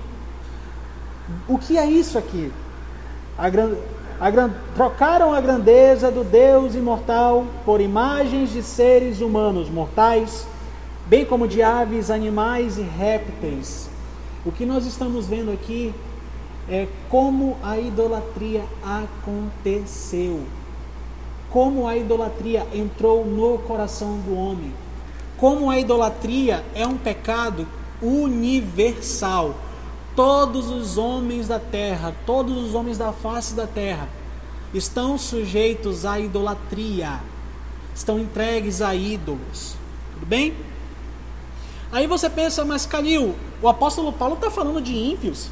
o 1.48 1.58
que 1.58 1.76
é 1.76 1.86
isso 1.86 2.16
aqui? 2.18 2.52
A, 3.36 3.48
a, 3.48 4.50
trocaram 4.76 5.34
a 5.34 5.40
grandeza 5.40 6.08
do 6.08 6.22
Deus 6.22 6.76
imortal 6.76 7.46
por 7.64 7.80
imagens 7.80 8.52
de 8.52 8.62
seres 8.62 9.20
humanos 9.20 9.68
mortais, 9.68 10.46
bem 11.10 11.24
como 11.24 11.48
de 11.48 11.60
aves, 11.60 12.08
animais 12.08 12.78
e 12.78 12.82
répteis. 12.82 13.90
O 14.46 14.52
que 14.52 14.64
nós 14.64 14.86
estamos 14.86 15.26
vendo 15.26 15.50
aqui 15.50 15.92
é 16.68 16.86
como 17.08 17.58
a 17.64 17.76
idolatria 17.76 18.64
aconteceu. 18.80 20.44
Como 21.50 21.88
a 21.88 21.96
idolatria 21.96 22.64
entrou 22.72 23.26
no 23.26 23.58
coração 23.58 24.18
do 24.18 24.36
homem. 24.36 24.72
Como 25.36 25.68
a 25.68 25.80
idolatria 25.80 26.64
é 26.76 26.86
um 26.86 26.96
pecado 26.96 27.66
universal. 28.00 29.56
Todos 30.14 30.70
os 30.70 30.96
homens 30.96 31.48
da 31.48 31.58
terra, 31.58 32.14
todos 32.24 32.56
os 32.56 32.72
homens 32.72 32.96
da 32.96 33.12
face 33.12 33.52
da 33.52 33.66
terra 33.66 34.08
estão 34.72 35.18
sujeitos 35.18 36.06
à 36.06 36.20
idolatria. 36.20 37.18
Estão 37.92 38.16
entregues 38.16 38.80
a 38.80 38.94
ídolos. 38.94 39.74
Tudo 40.14 40.26
bem? 40.26 40.69
Aí 41.92 42.06
você 42.06 42.30
pensa, 42.30 42.64
mas 42.64 42.86
Calil, 42.86 43.34
o 43.60 43.68
apóstolo 43.68 44.12
Paulo 44.12 44.34
está 44.34 44.50
falando 44.50 44.80
de 44.80 44.94
ímpios. 44.94 45.48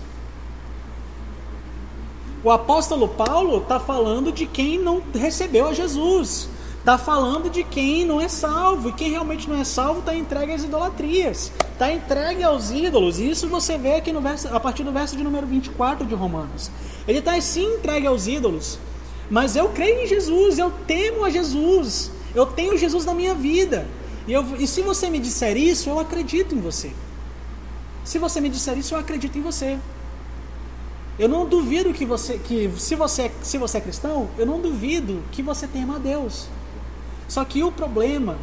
O 2.44 2.50
apóstolo 2.50 3.08
Paulo 3.08 3.58
está 3.58 3.80
falando 3.80 4.30
de 4.30 4.46
quem 4.46 4.78
não 4.78 5.02
recebeu 5.12 5.66
a 5.66 5.74
Jesus. 5.74 6.48
Está 6.78 6.96
falando 6.96 7.50
de 7.50 7.64
quem 7.64 8.04
não 8.04 8.20
é 8.20 8.28
salvo. 8.28 8.90
E 8.90 8.92
quem 8.92 9.10
realmente 9.10 9.48
não 9.48 9.60
é 9.60 9.64
salvo 9.64 9.98
está 9.98 10.14
entregue 10.14 10.52
às 10.52 10.62
idolatrias. 10.62 11.52
Está 11.72 11.92
entregue 11.92 12.44
aos 12.44 12.70
ídolos. 12.70 13.18
E 13.18 13.28
isso 13.28 13.48
você 13.48 13.76
vê 13.76 13.96
aqui 13.96 14.12
no 14.12 14.20
verso, 14.20 14.48
a 14.48 14.60
partir 14.60 14.84
do 14.84 14.92
verso 14.92 15.16
de 15.16 15.24
número 15.24 15.46
24 15.46 16.06
de 16.06 16.14
Romanos. 16.14 16.70
Ele 17.08 17.18
está 17.18 17.38
sim 17.40 17.74
entregue 17.74 18.06
aos 18.06 18.28
ídolos. 18.28 18.78
Mas 19.28 19.56
eu 19.56 19.68
creio 19.70 20.04
em 20.04 20.06
Jesus, 20.06 20.58
eu 20.58 20.72
temo 20.86 21.24
a 21.24 21.30
Jesus. 21.30 22.12
Eu 22.34 22.46
tenho 22.46 22.78
Jesus 22.78 23.04
na 23.04 23.12
minha 23.12 23.34
vida. 23.34 23.86
E, 24.28 24.32
eu, 24.32 24.44
e 24.58 24.66
se 24.66 24.82
você 24.82 25.08
me 25.08 25.18
disser 25.18 25.56
isso, 25.56 25.88
eu 25.88 25.98
acredito 25.98 26.54
em 26.54 26.60
você. 26.60 26.92
Se 28.04 28.18
você 28.18 28.42
me 28.42 28.50
disser 28.50 28.76
isso, 28.76 28.94
eu 28.94 28.98
acredito 28.98 29.38
em 29.38 29.40
você. 29.40 29.78
Eu 31.18 31.30
não 31.30 31.46
duvido 31.46 31.94
que 31.94 32.04
você, 32.04 32.38
que 32.38 32.70
se 32.76 32.94
você, 32.94 33.32
se 33.42 33.56
você 33.56 33.78
é 33.78 33.80
cristão, 33.80 34.28
eu 34.36 34.44
não 34.44 34.60
duvido 34.60 35.22
que 35.32 35.42
você 35.42 35.66
tema 35.66 35.96
a 35.96 35.98
Deus. 35.98 36.46
Só 37.26 37.42
que 37.42 37.64
o 37.64 37.72
problema, 37.72 38.36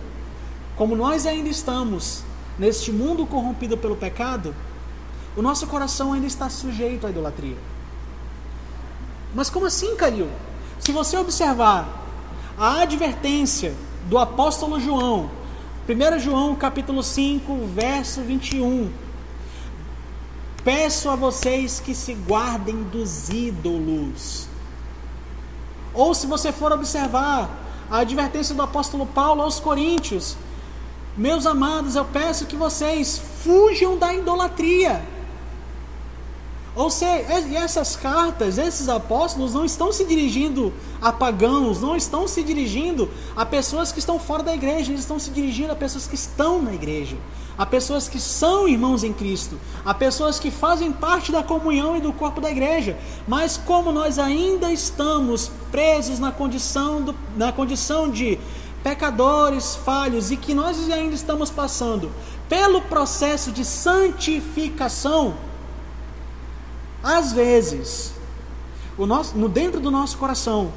como 0.75 0.95
nós 0.95 1.27
ainda 1.27 1.49
estamos 1.49 2.23
neste 2.57 2.91
mundo 2.91 3.25
corrompido 3.27 3.77
pelo 3.77 3.95
pecado, 3.95 4.55
o 5.37 5.41
nosso 5.41 5.67
coração 5.67 6.13
ainda 6.13 6.25
está 6.25 6.49
sujeito 6.49 7.05
à 7.05 7.11
idolatria. 7.11 7.57
Mas 9.35 9.51
como 9.51 9.67
assim, 9.67 9.95
Calil? 9.95 10.29
Se 10.79 10.91
você 10.91 11.15
observar 11.15 12.03
a 12.57 12.81
advertência 12.81 13.75
do 14.09 14.17
apóstolo 14.17 14.79
João 14.79 15.29
1 15.87 16.17
João 16.17 16.55
capítulo 16.55 17.03
5, 17.03 17.67
verso 17.67 18.21
21. 18.21 18.91
Peço 20.63 21.11
a 21.11 21.15
vocês 21.15 21.79
que 21.79 21.93
se 21.93 22.15
guardem 22.15 22.81
dos 22.85 23.29
ídolos. 23.29 24.47
Ou 25.93 26.15
se 26.15 26.25
você 26.25 26.51
for 26.51 26.71
observar 26.71 27.51
a 27.87 27.99
advertência 27.99 28.55
do 28.55 28.63
apóstolo 28.63 29.05
Paulo 29.05 29.43
aos 29.43 29.59
Coríntios, 29.59 30.35
meus 31.15 31.45
amados, 31.45 31.95
eu 31.95 32.03
peço 32.03 32.47
que 32.47 32.55
vocês 32.55 33.21
fujam 33.43 33.95
da 33.95 34.11
idolatria. 34.11 35.03
Ou 36.75 36.89
seja, 36.89 37.25
essas 37.57 37.95
cartas, 37.95 38.57
esses 38.57 38.89
apóstolos 38.89 39.53
não 39.53 39.63
estão 39.63 39.93
se 39.93 40.03
dirigindo 40.03 40.73
a 41.01 41.11
pagãos, 41.11 41.81
não 41.81 41.95
estão 41.95 42.27
se 42.27 42.43
dirigindo 42.43 43.09
a 43.33 43.45
pessoas 43.45 43.93
que 43.93 43.99
estão 43.99 44.19
fora 44.19 44.43
da 44.43 44.53
igreja, 44.53 44.91
eles 44.91 45.01
estão 45.01 45.17
se 45.17 45.29
dirigindo 45.29 45.71
a 45.71 45.75
pessoas 45.75 46.05
que 46.05 46.15
estão 46.15 46.61
na 46.61 46.73
igreja, 46.73 47.15
a 47.57 47.65
pessoas 47.65 48.09
que 48.09 48.19
são 48.19 48.67
irmãos 48.67 49.05
em 49.05 49.13
Cristo, 49.13 49.57
a 49.85 49.93
pessoas 49.93 50.37
que 50.37 50.51
fazem 50.51 50.91
parte 50.91 51.31
da 51.31 51.41
comunhão 51.41 51.95
e 51.95 52.01
do 52.01 52.11
corpo 52.11 52.41
da 52.41 52.51
igreja. 52.51 52.97
Mas 53.25 53.55
como 53.55 53.93
nós 53.93 54.19
ainda 54.19 54.69
estamos 54.69 55.49
presos 55.71 56.19
na 56.19 56.33
condição, 56.33 57.01
do, 57.01 57.15
na 57.37 57.53
condição 57.53 58.09
de 58.09 58.37
pecadores 58.83 59.77
falhos 59.77 60.29
e 60.29 60.35
que 60.35 60.53
nós 60.53 60.91
ainda 60.91 61.15
estamos 61.15 61.49
passando 61.49 62.11
pelo 62.49 62.81
processo 62.81 63.51
de 63.51 63.63
santificação, 63.63 65.35
às 67.05 67.31
vezes, 67.31 68.15
o 68.97 69.05
nosso, 69.05 69.37
no 69.37 69.47
dentro 69.47 69.79
do 69.79 69.91
nosso 69.91 70.17
coração, 70.17 70.73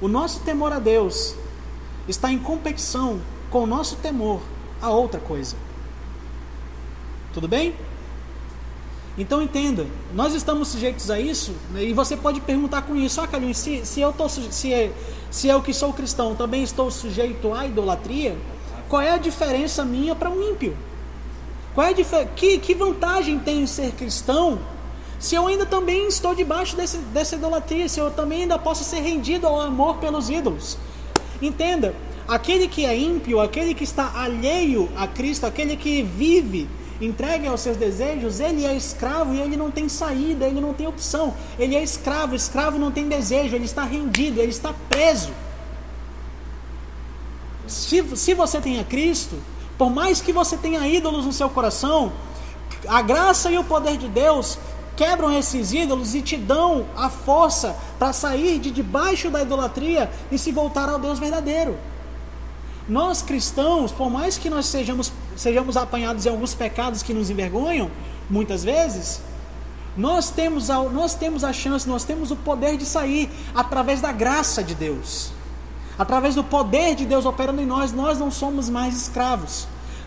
o 0.00 0.08
nosso 0.08 0.40
temor 0.40 0.72
a 0.72 0.78
Deus 0.78 1.34
está 2.08 2.32
em 2.32 2.38
competição 2.38 3.20
com 3.50 3.64
o 3.64 3.66
nosso 3.66 3.96
temor 3.96 4.40
a 4.80 4.88
outra 4.88 5.20
coisa. 5.20 5.56
Tudo 7.34 7.46
bem? 7.46 7.74
Então 9.18 9.42
entenda, 9.42 9.86
nós 10.14 10.34
estamos 10.34 10.68
sujeitos 10.68 11.10
a 11.10 11.20
isso, 11.20 11.54
né, 11.70 11.84
e 11.84 11.92
você 11.92 12.16
pode 12.16 12.40
perguntar 12.40 12.82
com 12.82 12.96
isso, 12.96 13.20
ah, 13.20 13.28
Calil, 13.28 13.52
se, 13.52 13.84
se, 13.84 14.00
eu 14.00 14.10
tô, 14.10 14.26
se, 14.26 14.72
é, 14.72 14.90
se 15.30 15.48
eu 15.48 15.60
que 15.60 15.74
sou 15.74 15.92
cristão 15.92 16.34
também 16.34 16.62
estou 16.62 16.90
sujeito 16.90 17.52
à 17.52 17.66
idolatria, 17.66 18.36
qual 18.88 19.02
é 19.02 19.10
a 19.10 19.18
diferença 19.18 19.84
minha 19.84 20.14
para 20.14 20.30
um 20.30 20.42
ímpio? 20.42 20.74
Qual 21.74 21.86
é 21.86 21.90
a 21.90 22.24
que, 22.24 22.58
que 22.58 22.74
vantagem 22.74 23.38
tem 23.38 23.60
em 23.60 23.66
ser 23.66 23.92
cristão 23.92 24.58
se 25.24 25.34
eu 25.34 25.46
ainda 25.46 25.64
também 25.64 26.06
estou 26.06 26.34
debaixo 26.34 26.76
desse, 26.76 26.98
dessa 26.98 27.34
idolatria, 27.36 27.88
se 27.88 27.98
eu 27.98 28.10
também 28.10 28.42
ainda 28.42 28.58
posso 28.58 28.84
ser 28.84 29.00
rendido 29.00 29.46
ao 29.46 29.58
amor 29.58 29.96
pelos 29.96 30.28
ídolos. 30.28 30.76
Entenda, 31.40 31.94
aquele 32.28 32.68
que 32.68 32.84
é 32.84 32.94
ímpio, 32.94 33.40
aquele 33.40 33.72
que 33.72 33.84
está 33.84 34.12
alheio 34.16 34.86
a 34.94 35.06
Cristo, 35.06 35.46
aquele 35.46 35.78
que 35.78 36.02
vive 36.02 36.68
entregue 37.00 37.46
aos 37.46 37.62
seus 37.62 37.78
desejos, 37.78 38.38
ele 38.38 38.66
é 38.66 38.76
escravo 38.76 39.32
e 39.32 39.40
ele 39.40 39.56
não 39.56 39.70
tem 39.70 39.88
saída, 39.88 40.44
ele 40.44 40.60
não 40.60 40.74
tem 40.74 40.86
opção. 40.86 41.32
Ele 41.58 41.74
é 41.74 41.82
escravo, 41.82 42.34
escravo 42.34 42.78
não 42.78 42.92
tem 42.92 43.08
desejo, 43.08 43.56
ele 43.56 43.64
está 43.64 43.82
rendido, 43.82 44.42
ele 44.42 44.50
está 44.50 44.74
preso. 44.90 45.32
Se, 47.66 48.14
se 48.14 48.34
você 48.34 48.60
tem 48.60 48.78
a 48.78 48.84
Cristo, 48.84 49.38
por 49.78 49.88
mais 49.88 50.20
que 50.20 50.34
você 50.34 50.58
tenha 50.58 50.86
ídolos 50.86 51.24
no 51.24 51.32
seu 51.32 51.48
coração, 51.48 52.12
a 52.86 53.00
graça 53.00 53.50
e 53.50 53.56
o 53.56 53.64
poder 53.64 53.96
de 53.96 54.08
Deus 54.08 54.58
quebram 54.96 55.32
esses 55.32 55.72
ídolos 55.72 56.14
e 56.14 56.22
te 56.22 56.36
dão 56.36 56.86
a 56.96 57.08
força 57.08 57.76
para 57.98 58.12
sair 58.12 58.58
de 58.58 58.70
debaixo 58.70 59.30
da 59.30 59.42
idolatria 59.42 60.10
e 60.30 60.38
se 60.38 60.52
voltar 60.52 60.88
ao 60.88 60.98
Deus 60.98 61.18
verdadeiro. 61.18 61.76
Nós 62.88 63.22
cristãos, 63.22 63.90
por 63.90 64.10
mais 64.10 64.36
que 64.36 64.50
nós 64.50 64.66
sejamos, 64.66 65.12
sejamos 65.36 65.76
apanhados 65.76 66.26
em 66.26 66.28
alguns 66.28 66.54
pecados 66.54 67.02
que 67.02 67.14
nos 67.14 67.30
envergonham, 67.30 67.90
muitas 68.28 68.62
vezes, 68.62 69.20
nós 69.96 70.30
temos, 70.30 70.70
a, 70.70 70.82
nós 70.82 71.14
temos 71.14 71.44
a 71.44 71.52
chance, 71.52 71.88
nós 71.88 72.04
temos 72.04 72.30
o 72.30 72.36
poder 72.36 72.76
de 72.76 72.84
sair 72.84 73.30
através 73.54 74.00
da 74.00 74.12
graça 74.12 74.62
de 74.62 74.74
Deus. 74.74 75.32
Através 75.98 76.34
do 76.34 76.42
poder 76.42 76.94
de 76.94 77.06
Deus 77.06 77.24
operando 77.24 77.62
em 77.62 77.66
nós, 77.66 77.92
nós 77.92 78.18
não 78.18 78.30
somos 78.30 78.68
mais 78.68 78.96
escravos. 78.96 79.66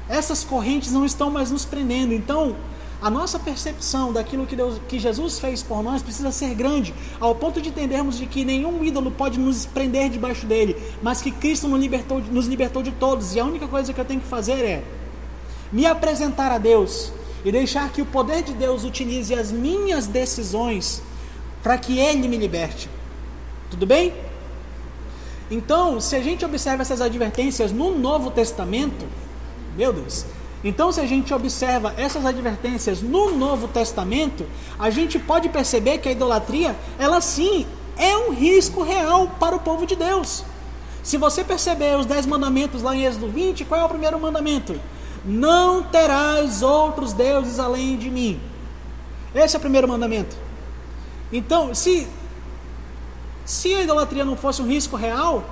Essas 0.09 0.43
correntes 0.43 0.91
não 0.91 1.05
estão 1.05 1.31
mais 1.31 1.49
nos 1.49 1.65
prendendo. 1.65 2.13
Então, 2.13 2.55
a 3.01 3.09
nossa 3.09 3.37
percepção 3.37 4.11
daquilo 4.11 4.47
que, 4.47 4.55
Deus, 4.55 4.81
que 4.87 4.97
Jesus 4.97 5.39
fez 5.39 5.61
por 5.61 5.83
nós 5.83 6.01
precisa 6.01 6.31
ser 6.31 6.55
grande, 6.55 6.93
ao 7.19 7.35
ponto 7.35 7.61
de 7.61 7.69
entendermos 7.69 8.17
de 8.17 8.25
que 8.25 8.43
nenhum 8.43 8.83
ídolo 8.83 9.11
pode 9.11 9.39
nos 9.39 9.65
prender 9.65 10.09
debaixo 10.09 10.45
dele, 10.47 10.75
mas 11.01 11.21
que 11.21 11.29
Cristo 11.31 11.67
nos 11.67 11.79
libertou, 11.79 12.19
nos 12.19 12.47
libertou 12.47 12.81
de 12.81 12.91
todos. 12.91 13.35
E 13.35 13.39
a 13.39 13.45
única 13.45 13.67
coisa 13.67 13.93
que 13.93 14.01
eu 14.01 14.05
tenho 14.05 14.19
que 14.19 14.27
fazer 14.27 14.63
é 14.63 14.83
me 15.71 15.85
apresentar 15.85 16.51
a 16.51 16.57
Deus 16.57 17.11
e 17.45 17.51
deixar 17.51 17.91
que 17.91 18.01
o 18.01 18.05
poder 18.05 18.41
de 18.41 18.53
Deus 18.53 18.83
utilize 18.83 19.33
as 19.33 19.51
minhas 19.51 20.07
decisões 20.07 21.01
para 21.61 21.77
que 21.77 21.99
Ele 21.99 22.27
me 22.27 22.37
liberte. 22.37 22.89
Tudo 23.69 23.85
bem? 23.85 24.13
Então, 25.51 26.01
se 26.01 26.15
a 26.15 26.19
gente 26.19 26.43
observa 26.43 26.81
essas 26.81 26.99
advertências 26.99 27.71
no 27.71 27.97
Novo 27.97 28.31
Testamento, 28.31 29.05
meu 29.77 29.93
Deus, 29.93 30.25
então 30.67 30.91
se 30.91 30.99
a 30.99 31.05
gente 31.05 31.33
observa 31.33 31.93
essas 31.95 32.25
advertências 32.25 33.01
no 33.01 33.31
Novo 33.31 33.69
Testamento, 33.69 34.45
a 34.77 34.89
gente 34.89 35.17
pode 35.17 35.47
perceber 35.47 35.99
que 35.99 36.09
a 36.09 36.11
idolatria, 36.11 36.75
ela 36.99 37.21
sim 37.21 37.65
é 37.95 38.17
um 38.17 38.33
risco 38.33 38.83
real 38.83 39.29
para 39.39 39.55
o 39.55 39.59
povo 39.59 39.85
de 39.85 39.95
Deus. 39.95 40.43
Se 41.01 41.15
você 41.15 41.41
perceber 41.41 41.97
os 41.97 42.05
dez 42.05 42.25
mandamentos 42.25 42.81
lá 42.81 42.93
em 42.93 43.05
Êxodo 43.05 43.29
20, 43.29 43.63
qual 43.63 43.79
é 43.79 43.83
o 43.85 43.87
primeiro 43.87 44.19
mandamento? 44.19 44.77
Não 45.23 45.83
terás 45.83 46.61
outros 46.61 47.13
deuses 47.13 47.59
além 47.59 47.95
de 47.95 48.09
mim. 48.09 48.37
Esse 49.33 49.55
é 49.55 49.57
o 49.57 49.61
primeiro 49.61 49.87
mandamento. 49.87 50.35
Então, 51.31 51.73
se, 51.73 52.09
se 53.45 53.73
a 53.73 53.83
idolatria 53.83 54.25
não 54.25 54.35
fosse 54.35 54.61
um 54.61 54.67
risco 54.67 54.97
real, 54.97 55.45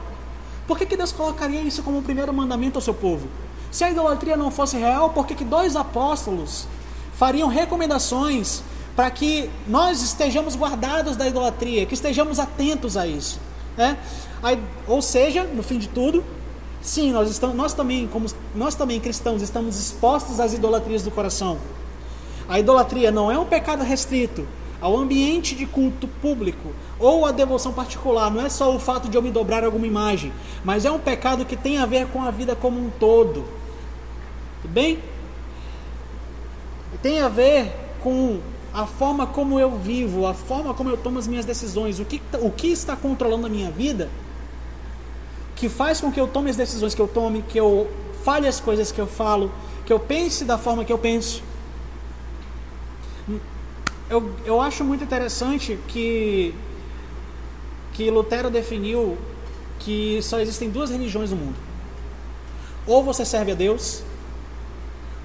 por 0.67 0.77
que, 0.77 0.85
que 0.85 0.97
Deus 0.97 1.13
colocaria 1.13 1.61
isso 1.61 1.83
como 1.83 1.99
o 1.99 2.03
primeiro 2.03 2.33
mandamento 2.33 2.77
ao 2.77 2.81
seu 2.81 2.93
povo? 2.93 3.29
Se 3.75 3.83
a 3.83 3.91
idolatria 3.91 4.37
não 4.37 4.49
fosse 4.49 4.77
real, 4.77 5.09
por 5.09 5.27
que, 5.27 5.35
que 5.35 5.43
dois 5.43 5.75
apóstolos 5.75 6.65
fariam 7.13 7.49
recomendações 7.49 8.63
para 8.95 9.11
que 9.11 9.49
nós 9.67 10.01
estejamos 10.01 10.55
guardados 10.55 11.17
da 11.17 11.27
idolatria, 11.27 11.85
que 11.85 11.93
estejamos 11.93 12.39
atentos 12.39 12.95
a 12.95 13.05
isso? 13.05 13.37
Né? 13.75 13.97
Aí, 14.41 14.57
ou 14.87 15.01
seja, 15.01 15.43
no 15.43 15.61
fim 15.61 15.77
de 15.77 15.89
tudo, 15.89 16.23
Sim, 16.81 17.11
nós, 17.11 17.29
estamos, 17.29 17.53
nós, 17.53 17.73
também, 17.73 18.07
como, 18.07 18.27
nós 18.55 18.75
também 18.75 18.97
cristãos 18.97 19.41
estamos 19.41 19.77
expostos 19.77 20.39
às 20.39 20.53
idolatrias 20.53 21.03
do 21.03 21.11
coração. 21.11 21.57
A 22.47 22.57
idolatria 22.57 23.11
não 23.11 23.29
é 23.29 23.37
um 23.37 23.45
pecado 23.45 23.83
restrito 23.83 24.47
ao 24.79 24.95
ambiente 24.95 25.53
de 25.53 25.65
culto 25.65 26.07
público 26.07 26.69
ou 26.97 27.25
à 27.25 27.33
devoção 27.33 27.73
particular. 27.73 28.31
Não 28.31 28.45
é 28.45 28.47
só 28.47 28.73
o 28.73 28.79
fato 28.79 29.09
de 29.09 29.17
eu 29.17 29.21
me 29.21 29.31
dobrar 29.31 29.65
alguma 29.65 29.85
imagem, 29.85 30.31
mas 30.63 30.85
é 30.85 30.91
um 30.91 30.99
pecado 30.99 31.43
que 31.43 31.57
tem 31.57 31.77
a 31.77 31.85
ver 31.85 32.07
com 32.07 32.23
a 32.23 32.31
vida 32.31 32.55
como 32.55 32.79
um 32.79 32.89
todo. 32.89 33.64
Tudo 34.65 34.73
bem? 34.73 34.97
Tem 37.03 37.19
a 37.19 37.29
ver 37.29 37.71
com 38.01 38.39
a 38.73 38.87
forma 38.87 39.27
como 39.27 39.59
eu 39.59 39.77
vivo, 39.77 40.25
a 40.25 40.33
forma 40.33 40.73
como 40.73 40.89
eu 40.89 40.97
tomo 40.97 41.19
as 41.19 41.27
minhas 41.27 41.45
decisões, 41.45 41.99
o 41.99 42.05
que, 42.05 42.19
o 42.41 42.49
que 42.49 42.69
está 42.69 42.95
controlando 42.95 43.45
a 43.45 43.49
minha 43.49 43.69
vida 43.69 44.09
que 45.55 45.69
faz 45.69 46.01
com 46.01 46.11
que 46.11 46.19
eu 46.19 46.27
tome 46.27 46.49
as 46.49 46.55
decisões 46.55 46.95
que 46.95 47.01
eu 47.01 47.07
tome, 47.07 47.43
que 47.43 47.59
eu 47.59 47.89
fale 48.23 48.47
as 48.47 48.59
coisas 48.59 48.91
que 48.91 48.99
eu 48.99 49.05
falo, 49.05 49.51
que 49.85 49.93
eu 49.93 49.99
pense 49.99 50.43
da 50.43 50.57
forma 50.57 50.83
que 50.83 50.91
eu 50.91 50.97
penso. 50.97 51.43
Eu, 54.09 54.31
eu 54.45 54.59
acho 54.59 54.83
muito 54.83 55.03
interessante 55.03 55.77
que, 55.87 56.55
que 57.93 58.09
Lutero 58.09 58.49
definiu 58.49 59.15
que 59.77 60.19
só 60.23 60.39
existem 60.39 60.71
duas 60.71 60.89
religiões 60.89 61.29
no 61.29 61.37
mundo. 61.37 61.55
Ou 62.87 63.03
você 63.03 63.23
serve 63.23 63.51
a 63.51 63.55
Deus, 63.55 64.03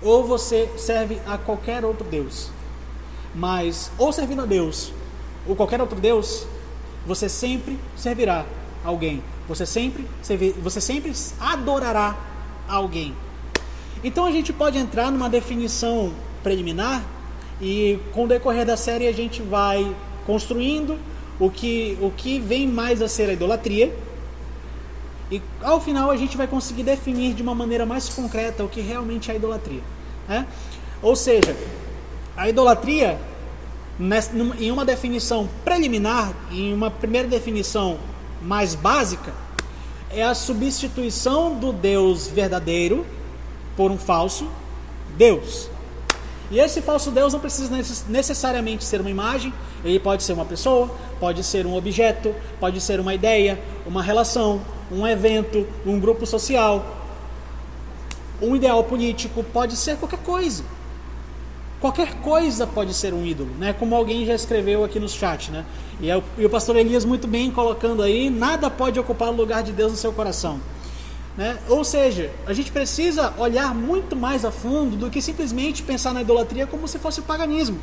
ou 0.03 0.25
você 0.25 0.71
serve 0.77 1.21
a 1.27 1.37
qualquer 1.37 1.85
outro 1.85 2.07
Deus. 2.09 2.51
Mas, 3.35 3.91
ou 3.99 4.13
servindo 4.13 4.43
a 4.43 4.47
Deus, 4.47 4.93
ou 5.47 5.55
qualquer 5.55 5.81
outro 5.81 6.01
Deus, 6.01 6.47
você 7.07 7.29
sempre 7.29 7.79
servirá 7.97 8.45
alguém. 8.85 9.23
Você 9.49 9.67
sempre, 9.67 10.07
você 10.63 10.81
sempre 10.81 11.13
adorará 11.41 12.17
alguém. 12.69 13.15
Então 14.03 14.25
a 14.25 14.31
gente 14.31 14.53
pode 14.53 14.79
entrar 14.79 15.11
numa 15.11 15.29
definição 15.29 16.13
preliminar 16.43 17.05
e 17.61 17.99
com 18.13 18.25
o 18.25 18.29
decorrer 18.29 18.65
da 18.65 18.77
série 18.77 19.07
a 19.07 19.13
gente 19.13 19.43
vai 19.43 19.95
construindo 20.25 20.99
o 21.39 21.51
que, 21.51 21.99
o 22.01 22.11
que 22.11 22.39
vem 22.39 22.67
mais 22.67 23.03
a 23.03 23.09
ser 23.09 23.29
a 23.29 23.33
idolatria. 23.33 23.95
E 25.31 25.41
ao 25.63 25.81
final 25.81 26.11
a 26.11 26.17
gente 26.17 26.37
vai 26.37 26.47
conseguir 26.47 26.83
definir 26.83 27.35
de 27.35 27.43
uma 27.43 27.55
maneira 27.55 27.87
mais 27.87 28.09
concreta 28.09 28.65
o 28.65 28.69
que 28.69 28.81
realmente 28.81 29.31
é 29.31 29.37
idolatria. 29.37 29.83
Né? 30.29 30.47
Ou 31.01 31.15
seja, 31.15 31.57
a 32.37 32.49
idolatria, 32.49 33.19
em 34.59 34.71
uma 34.71 34.85
definição 34.85 35.49
preliminar, 35.65 36.33
em 36.51 36.73
uma 36.73 36.91
primeira 36.91 37.29
definição 37.29 37.99
mais 38.43 38.75
básica 38.75 39.33
é 40.11 40.25
a 40.25 40.35
substituição 40.35 41.55
do 41.55 41.73
Deus 41.73 42.27
verdadeiro 42.27 43.07
por 43.77 43.91
um 43.91 43.99
falso 43.99 44.49
Deus. 45.17 45.69
E 46.51 46.59
esse 46.59 46.83
falso 46.83 47.13
Deus 47.13 47.33
não 47.33 47.39
precisa 47.39 47.71
necessariamente 48.09 48.83
ser 48.85 49.01
uma 49.01 49.11
imagem, 49.11 49.55
ele 49.85 50.01
pode 50.01 50.25
ser 50.25 50.33
uma 50.33 50.45
pessoa, 50.45 50.91
pode 51.21 51.45
ser 51.45 51.65
um 51.65 51.77
objeto, 51.77 52.35
pode 52.59 52.81
ser 52.81 52.99
uma 52.99 53.15
ideia, 53.15 53.61
uma 53.87 54.03
relação, 54.03 54.61
um 54.91 55.07
evento, 55.07 55.67
um 55.87 55.99
grupo 55.99 56.27
social, 56.27 56.97
um 58.43 58.57
ideal 58.57 58.83
político, 58.85 59.45
pode 59.45 59.77
ser 59.77 59.97
qualquer 59.97 60.21
coisa. 60.21 60.65
Qualquer 61.81 62.17
coisa 62.17 62.67
pode 62.67 62.93
ser 62.93 63.15
um 63.15 63.25
ídolo, 63.25 63.51
né? 63.59 63.73
Como 63.73 63.95
alguém 63.95 64.27
já 64.27 64.35
escreveu 64.35 64.85
aqui 64.85 65.01
no 65.01 65.09
chat, 65.09 65.51
né? 65.51 65.65
E, 66.01 66.11
é 66.11 66.17
o, 66.17 66.23
e 66.37 66.45
o 66.45 66.51
pastor 66.51 66.77
Elias 66.77 67.05
muito 67.05 67.27
bem 67.27 67.51
colocando 67.51 68.03
aí, 68.03 68.29
nada 68.29 68.69
pode 68.69 69.01
ocupar 69.01 69.31
o 69.31 69.33
lugar 69.33 69.63
de 69.63 69.73
Deus 69.73 69.93
no 69.93 69.99
seu 69.99 70.13
coração. 70.13 70.61
Né? 71.37 71.59
Ou 71.69 71.85
seja, 71.85 72.31
a 72.47 72.53
gente 72.53 72.71
precisa 72.71 73.33
olhar 73.39 73.75
muito 73.75 74.15
mais 74.15 74.45
a 74.45 74.51
fundo 74.51 74.97
do 74.97 75.09
que 75.09 75.23
simplesmente 75.23 75.83
pensar 75.83 76.13
na 76.13 76.23
idolatria 76.23 76.67
como 76.67 76.87
se 76.89 76.99
fosse 76.99 77.21
o 77.21 77.23
paganismo. 77.23 77.79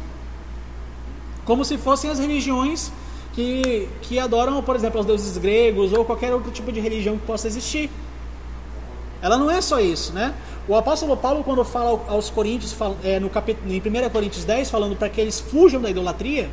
Como 1.46 1.64
se 1.64 1.78
fossem 1.78 2.10
as 2.12 2.20
religiões 2.20 2.92
que, 3.38 3.88
que 4.02 4.18
adoram, 4.18 4.64
por 4.64 4.76
exemplo, 4.76 5.00
os 5.00 5.06
deuses 5.06 5.38
gregos 5.38 5.94
ou 5.94 6.04
qualquer 6.04 6.34
outro 6.34 6.50
tipo 6.50 6.72
de 6.72 6.80
religião 6.80 7.20
que 7.20 7.26
possa 7.28 7.46
existir. 7.46 7.88
Ela 9.22 9.38
não 9.38 9.52
é 9.52 9.62
só 9.62 9.80
isso, 9.80 10.12
né? 10.12 10.34
O 10.68 10.76
apóstolo 10.76 11.16
Paulo, 11.16 11.44
quando 11.44 11.64
fala 11.64 12.04
aos 12.08 12.32
Coríntios, 12.32 12.76
é, 13.04 13.20
no 13.20 13.30
capítulo, 13.30 13.72
em 13.72 13.78
1 13.80 14.10
Coríntios 14.10 14.44
10, 14.44 14.72
falando 14.72 14.96
para 14.96 15.08
que 15.08 15.22
eles 15.22 15.40
fujam 15.40 15.80
da 15.80 15.88
idolatria, 15.88 16.50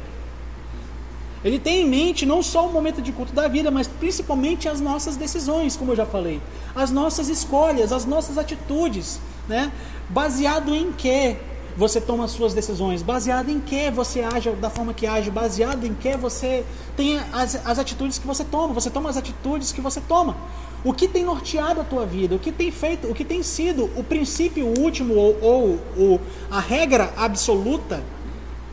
ele 1.43 1.59
tem 1.59 1.87
em 1.87 1.89
mente 1.89 2.27
não 2.27 2.43
só 2.43 2.67
o 2.67 2.73
momento 2.73 3.01
de 3.01 3.13
culto 3.13 3.33
da 3.33 3.49
vida, 3.49 3.71
mas 3.71 3.89
principalmente 3.89 4.69
as 4.69 4.79
nossas 4.79 5.17
decisões, 5.17 5.77
como 5.77 5.93
eu 5.93 5.97
já 5.97 6.05
falei, 6.05 6.39
as 6.77 6.91
nossas 6.91 7.31
escolhas, 7.31 7.93
as 7.93 8.05
nossas 8.05 8.37
atitudes, 8.37 9.19
né? 9.49 9.73
Baseado 10.11 10.75
em 10.75 10.93
que 10.93 11.35
você 11.77 12.01
toma 12.01 12.25
as 12.25 12.31
suas 12.31 12.55
decisões, 12.55 13.03
baseado 13.03 13.51
em 13.51 13.61
que 13.61 13.91
você 13.91 14.21
age 14.21 14.51
da 14.53 14.71
forma 14.71 14.95
que 14.95 15.07
age, 15.07 15.31
baseado 15.31 15.85
em 15.85 15.95
que 15.95 16.17
você 16.17 16.65
tem 16.97 17.19
as, 17.33 17.67
as 17.67 17.79
atitudes 17.79 18.19
que 18.19 18.27
você 18.27 18.45
toma, 18.45 18.73
você 18.73 18.91
toma 18.91 19.11
as 19.11 19.17
atitudes 19.17 19.73
que 19.73 19.81
você 19.81 20.01
toma. 20.01 20.37
O 20.85 20.93
que 20.93 21.09
tem 21.09 21.25
norteado 21.25 21.81
a 21.81 21.85
tua 21.85 22.05
vida? 22.05 22.37
O 22.37 22.39
que 22.39 22.53
tem 22.53 22.71
feito? 22.71 23.09
O 23.09 23.15
que 23.15 23.25
tem 23.25 23.43
sido 23.43 23.91
o 23.97 24.05
princípio 24.05 24.67
último 24.79 25.15
ou, 25.15 25.39
ou, 25.41 25.81
ou 25.97 26.21
a 26.51 26.61
regra 26.61 27.13
absoluta? 27.17 28.05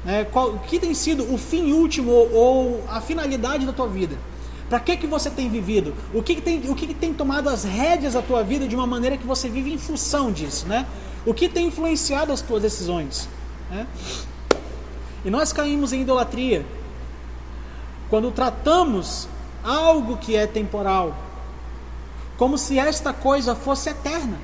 Né? 0.04 0.26
Qual, 0.26 0.50
o 0.50 0.60
que 0.60 0.78
tem 0.78 0.94
sido 0.94 1.34
o 1.34 1.38
fim 1.38 1.72
último 1.72 2.12
ou, 2.12 2.34
ou 2.34 2.84
a 2.90 3.00
finalidade 3.00 3.66
da 3.66 3.72
tua 3.72 3.88
vida? 3.88 4.18
Para 4.70 4.80
que 4.80 4.96
que 4.96 5.08
você 5.08 5.30
tem 5.30 5.50
vivido? 5.50 5.94
O 6.14 6.22
que, 6.22 6.36
que 6.36 6.42
tem 6.42 6.70
o 6.70 6.76
que, 6.76 6.88
que 6.88 6.94
tem 6.94 7.14
tomado 7.14 7.50
as 7.50 7.64
rédeas 7.64 8.14
da 8.14 8.22
tua 8.22 8.44
vida 8.44 8.68
de 8.68 8.76
uma 8.76 8.88
maneira 8.88 9.18
que 9.18 9.26
você 9.26 9.50
vive 9.50 9.74
em 9.74 9.78
função 9.78 10.32
disso, 10.32 10.68
né? 10.68 10.86
O 11.26 11.34
que 11.34 11.48
tem 11.48 11.68
influenciado 11.68 12.32
as 12.32 12.42
tuas 12.42 12.62
decisões? 12.62 13.30
Né? 13.70 13.88
E 15.24 15.30
nós 15.30 15.54
caímos 15.54 15.94
em 15.94 16.02
idolatria 16.02 16.66
quando 18.10 18.32
tratamos 18.32 19.28
algo 19.64 20.18
que 20.18 20.36
é 20.36 20.48
temporal 20.48 21.16
como 22.38 22.58
se 22.58 22.80
esta 22.80 23.14
coisa 23.14 23.54
fosse 23.54 23.90
eterna. 23.90 24.36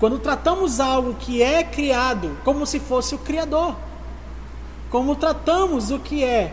Quando 0.00 0.18
tratamos 0.18 0.80
algo 0.80 1.14
que 1.14 1.40
é 1.40 1.62
criado 1.62 2.36
como 2.44 2.66
se 2.66 2.80
fosse 2.80 3.14
o 3.14 3.18
Criador, 3.18 3.76
como 4.90 5.14
tratamos 5.14 5.92
o 5.92 6.00
que 6.00 6.24
é 6.24 6.52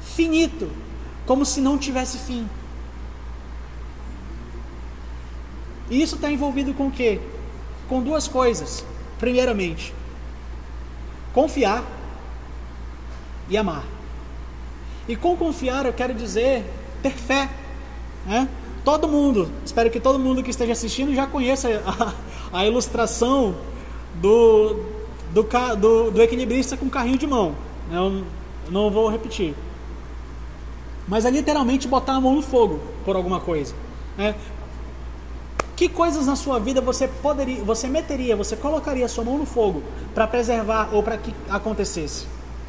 finito, 0.00 0.70
como 1.26 1.44
se 1.44 1.60
não 1.60 1.76
tivesse 1.76 2.16
fim. 2.16 2.48
E 5.90 6.00
isso 6.00 6.14
está 6.16 6.30
envolvido 6.30 6.72
com 6.72 6.86
o 6.86 6.90
quê? 6.90 7.20
Com 7.88 8.02
duas 8.02 8.28
coisas. 8.28 8.84
Primeiramente, 9.18 9.94
confiar 11.32 11.84
e 13.48 13.56
amar. 13.56 13.84
E 15.08 15.16
com 15.16 15.36
confiar 15.36 15.86
eu 15.86 15.92
quero 15.92 16.14
dizer 16.14 16.64
ter 17.02 17.12
fé. 17.12 17.48
Né? 18.26 18.48
Todo 18.84 19.08
mundo, 19.08 19.50
espero 19.64 19.90
que 19.90 20.00
todo 20.00 20.18
mundo 20.18 20.42
que 20.42 20.50
esteja 20.50 20.72
assistindo 20.72 21.14
já 21.14 21.26
conheça 21.26 21.82
a, 21.86 22.58
a 22.60 22.66
ilustração 22.66 23.54
do, 24.14 24.80
do, 25.32 25.42
do, 25.76 26.10
do, 26.10 26.22
equilibrista 26.22 26.76
com 26.76 26.88
carrinho 26.88 27.18
de 27.18 27.26
mão. 27.26 27.54
Eu 27.90 28.24
não 28.70 28.90
vou 28.90 29.08
repetir. 29.08 29.54
Mas 31.06 31.24
é 31.24 31.30
literalmente 31.30 31.86
botar 31.86 32.14
a 32.14 32.20
mão 32.20 32.34
no 32.34 32.42
fogo 32.42 32.80
por 33.04 33.16
alguma 33.16 33.40
coisa. 33.40 33.74
Né? 34.16 34.34
Que 35.76 35.88
coisas 35.88 36.26
na 36.26 36.36
sua 36.36 36.58
vida 36.58 36.80
você 36.80 37.08
poderia, 37.08 37.62
você 37.64 37.88
meteria, 37.88 38.36
você 38.36 38.56
colocaria 38.56 39.04
a 39.04 39.08
sua 39.08 39.24
mão 39.24 39.38
no 39.38 39.46
fogo 39.46 39.82
para 40.14 40.26
preservar 40.26 40.90
ou 40.92 41.02
para 41.02 41.16
que 41.18 41.34
acontecesse? 41.50 42.26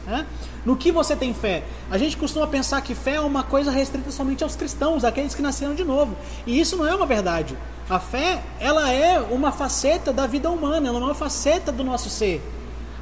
Né? 0.08 0.26
No 0.66 0.76
que 0.76 0.92
você 0.92 1.16
tem 1.16 1.34
fé? 1.34 1.64
A 1.90 1.98
gente 1.98 2.18
costuma 2.18 2.48
pensar 2.48 2.82
que 2.82 2.96
fé 2.96 3.16
é 3.16 3.20
uma 3.22 3.44
coisa 3.44 3.70
restrita 3.72 4.12
somente 4.12 4.44
aos 4.44 4.56
cristãos, 4.56 5.04
aqueles 5.04 5.36
que 5.36 5.42
nasceram 5.42 5.76
de 5.76 5.84
novo. 5.84 6.16
E 6.46 6.60
isso 6.60 6.76
não 6.76 6.88
é 6.88 6.96
uma 6.96 7.06
verdade. 7.06 7.56
A 7.88 8.00
fé, 8.00 8.42
ela 8.60 8.92
é 8.92 9.20
uma 9.20 9.52
faceta 9.52 10.12
da 10.12 10.26
vida 10.26 10.50
humana, 10.50 10.88
ela 10.88 11.00
é 11.00 11.04
uma 11.04 11.14
faceta 11.14 11.72
do 11.72 11.84
nosso 11.84 12.10
ser. 12.10 12.42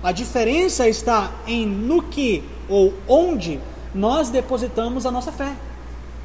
A 0.04 0.12
diferença 0.12 0.88
está 0.90 1.32
em 1.48 1.66
no 1.66 2.04
que 2.04 2.44
ou 2.68 2.94
onde 3.08 3.60
nós 3.96 4.30
depositamos 4.30 5.06
a 5.06 5.12
nossa 5.12 5.32
fé. 5.32 5.54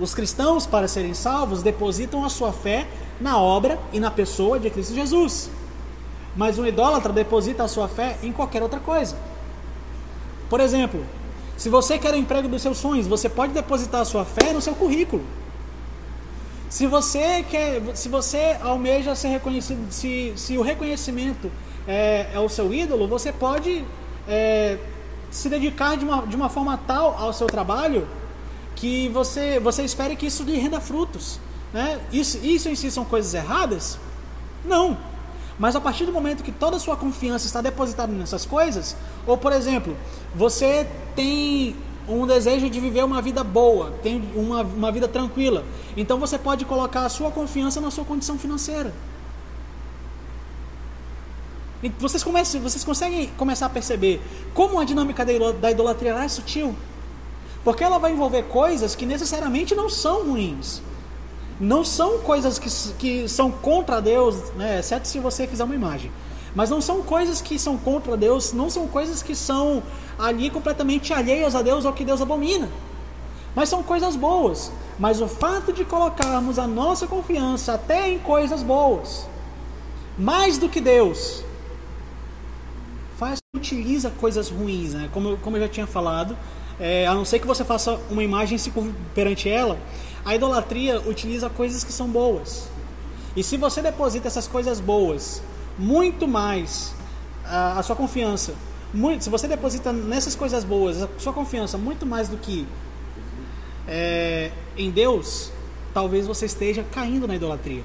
Os 0.01 0.14
cristãos, 0.14 0.67
para 0.67 0.88
serem 0.88 1.14
salvos, 1.14 1.62
depositam 1.62 2.25
a 2.25 2.29
sua 2.29 2.53
fé 2.53 2.88
na 3.21 3.39
obra 3.39 3.79
e 3.93 4.01
na 4.01 4.11
pessoa 4.11 4.59
de 4.59 4.71
Cristo 4.71 4.95
Jesus. 4.95 5.51
Mas 6.37 6.59
um 6.59 6.67
idólatra 6.67 7.13
deposita 7.13 7.65
a 7.65 7.69
sua 7.69 7.89
fé 7.89 8.19
em 8.23 8.33
qualquer 8.33 8.63
outra 8.63 8.81
coisa. 8.81 9.17
Por 10.49 10.61
exemplo, 10.61 11.05
se 11.57 11.69
você 11.69 11.99
quer 11.99 12.15
o 12.15 12.17
emprego 12.17 12.49
dos 12.49 12.63
seus 12.63 12.79
sonhos, 12.79 13.07
você 13.07 13.29
pode 13.29 13.53
depositar 13.53 14.01
a 14.03 14.05
sua 14.05 14.25
fé 14.25 14.53
no 14.53 14.61
seu 14.61 14.75
currículo. 14.75 15.25
Se 16.71 16.87
você 16.87 17.43
quer, 17.43 17.83
se 17.95 18.09
você 18.09 18.57
almeja 18.61 19.15
ser 19.15 19.29
reconhecido, 19.29 19.91
se, 19.91 20.33
se 20.37 20.59
o 20.59 20.63
reconhecimento 20.63 21.51
é, 21.87 22.29
é 22.33 22.39
o 22.39 22.49
seu 22.49 22.73
ídolo, 22.73 23.09
você 23.09 23.33
pode 23.33 23.85
é, 24.29 24.79
se 25.31 25.49
dedicar 25.49 25.97
de 25.97 26.05
uma, 26.05 26.27
de 26.27 26.37
uma 26.37 26.49
forma 26.49 26.79
tal 26.87 27.17
ao 27.19 27.33
seu 27.33 27.47
trabalho 27.47 28.07
que 28.77 29.09
você, 29.09 29.59
você 29.59 29.83
espere 29.83 30.15
que 30.15 30.27
isso 30.27 30.45
lhe 30.45 30.57
renda 30.59 30.81
frutos. 30.81 31.41
Né? 31.73 32.01
Isso, 32.13 32.39
isso 32.43 32.69
em 32.69 32.75
si 32.75 32.91
são 32.91 33.05
coisas 33.05 33.35
erradas? 33.35 33.99
Não. 34.65 34.97
Mas 35.59 35.75
a 35.75 35.81
partir 35.81 36.07
do 36.07 36.13
momento 36.13 36.43
que 36.43 36.53
toda 36.53 36.77
a 36.77 36.81
sua 36.81 36.97
confiança 36.97 37.47
está 37.47 37.61
depositada 37.61 38.13
nessas 38.13 38.47
coisas, 38.47 38.97
ou 39.27 39.37
por 39.37 39.53
exemplo, 39.53 39.97
você 40.35 40.89
tem 41.17 41.75
um 42.09 42.27
desejo 42.27 42.71
de 42.71 42.81
viver 42.81 43.05
uma 43.05 43.21
vida 43.21 43.43
boa, 43.43 43.93
tem 44.03 44.31
uma, 44.35 44.63
uma 44.63 44.93
vida 44.93 45.09
tranquila, 45.09 45.65
então 45.97 46.19
você 46.19 46.39
pode 46.39 46.65
colocar 46.65 47.05
a 47.05 47.09
sua 47.09 47.31
confiança 47.31 47.81
na 47.81 47.91
sua 47.91 48.05
condição 48.05 48.39
financeira. 48.39 48.95
E 51.83 51.89
vocês, 51.91 52.23
comecem, 52.25 52.61
vocês 52.61 52.83
conseguem 52.83 53.29
começar 53.37 53.67
a 53.67 53.69
perceber 53.69 54.21
como 54.53 54.81
a 54.81 54.85
dinâmica 54.85 55.25
da 55.25 55.71
idolatria 55.71 56.15
é 56.15 56.29
sutil? 56.29 56.75
Porque 57.63 57.85
ela 57.85 57.99
vai 57.99 58.13
envolver 58.13 58.45
coisas 58.45 58.95
que 58.95 59.07
necessariamente 59.07 59.75
não 59.75 59.89
são 59.89 60.25
ruins 60.25 60.83
não 61.61 61.85
são 61.85 62.18
coisas 62.18 62.59
que, 62.59 62.68
que 62.94 63.29
são 63.29 63.51
contra 63.51 64.01
Deus, 64.01 64.37
né, 64.57 64.79
exceto 64.79 65.09
se 65.09 65.18
você 65.18 65.47
fizer 65.47 65.64
uma 65.64 65.75
imagem. 65.75 66.11
Mas 66.55 66.71
não 66.71 66.81
são 66.81 67.03
coisas 67.03 67.40
que 67.40 67.59
são 67.59 67.77
contra 67.77 68.16
Deus, 68.16 68.53
não 68.53 68.71
são 68.71 68.87
coisas 68.87 69.23
que 69.23 69.35
são 69.35 69.83
ali 70.18 70.51
completamente 70.51 71.12
alheias 71.12 71.55
a 71.55 71.62
Deus 71.62 71.85
ou 71.85 71.92
que 71.92 72.05
Deus 72.05 72.21
abomina. 72.21 72.68
Mas 73.55 73.68
são 73.68 73.83
coisas 73.83 74.16
boas. 74.16 74.71
Mas 74.99 75.21
o 75.21 75.29
fato 75.29 75.73
de 75.73 75.85
colocarmos 75.85 76.59
a 76.59 76.66
nossa 76.66 77.07
confiança 77.07 77.75
até 77.75 78.09
em 78.09 78.18
coisas 78.18 78.62
boas, 78.62 79.29
mais 80.16 80.59
do 80.59 80.68
que 80.68 80.81
Deus, 80.81 81.44
faz 83.16 83.38
utiliza 83.55 84.11
coisas 84.11 84.49
ruins, 84.49 84.94
né? 84.94 85.09
Como, 85.12 85.37
como 85.38 85.57
eu 85.57 85.62
já 85.62 85.68
tinha 85.68 85.87
falado, 85.87 86.37
é, 86.81 87.07
a 87.07 87.14
não 87.14 87.25
ser 87.25 87.38
que 87.38 87.47
você 87.47 87.64
faça 87.64 87.99
uma 88.11 88.23
imagem 88.23 88.57
se 88.59 88.73
perante 89.14 89.49
ela, 89.49 89.79
a 90.25 90.35
idolatria 90.35 91.01
utiliza 91.01 91.49
coisas 91.49 91.85
que 91.85 91.93
são 91.93 92.09
boas. 92.09 92.69
E 93.37 93.43
se 93.43 93.57
você 93.57 93.81
deposita 93.81 94.27
essas 94.27 94.49
coisas 94.49 94.81
boas, 94.81 95.43
muito 95.79 96.27
mais 96.27 96.93
a, 97.45 97.83
sua 97.83 97.95
confiança, 97.95 98.55
muito, 98.93 99.25
se 99.25 99.31
você 99.31 99.47
deposita 99.47 99.93
nessas 99.93 100.35
coisas 100.35 100.65
boas 100.65 101.03
a 101.03 101.09
sua 101.19 101.33
confiança 101.33 101.79
muito 101.79 102.05
mais 102.05 102.29
do 102.29 102.37
que 102.37 102.67
é, 103.87 104.51
em 104.77 104.91
Deus, 104.91 105.53
talvez 105.95 106.27
você 106.27 106.47
esteja 106.47 106.85
caindo 106.91 107.27
na 107.27 107.37
idolatria. 107.37 107.85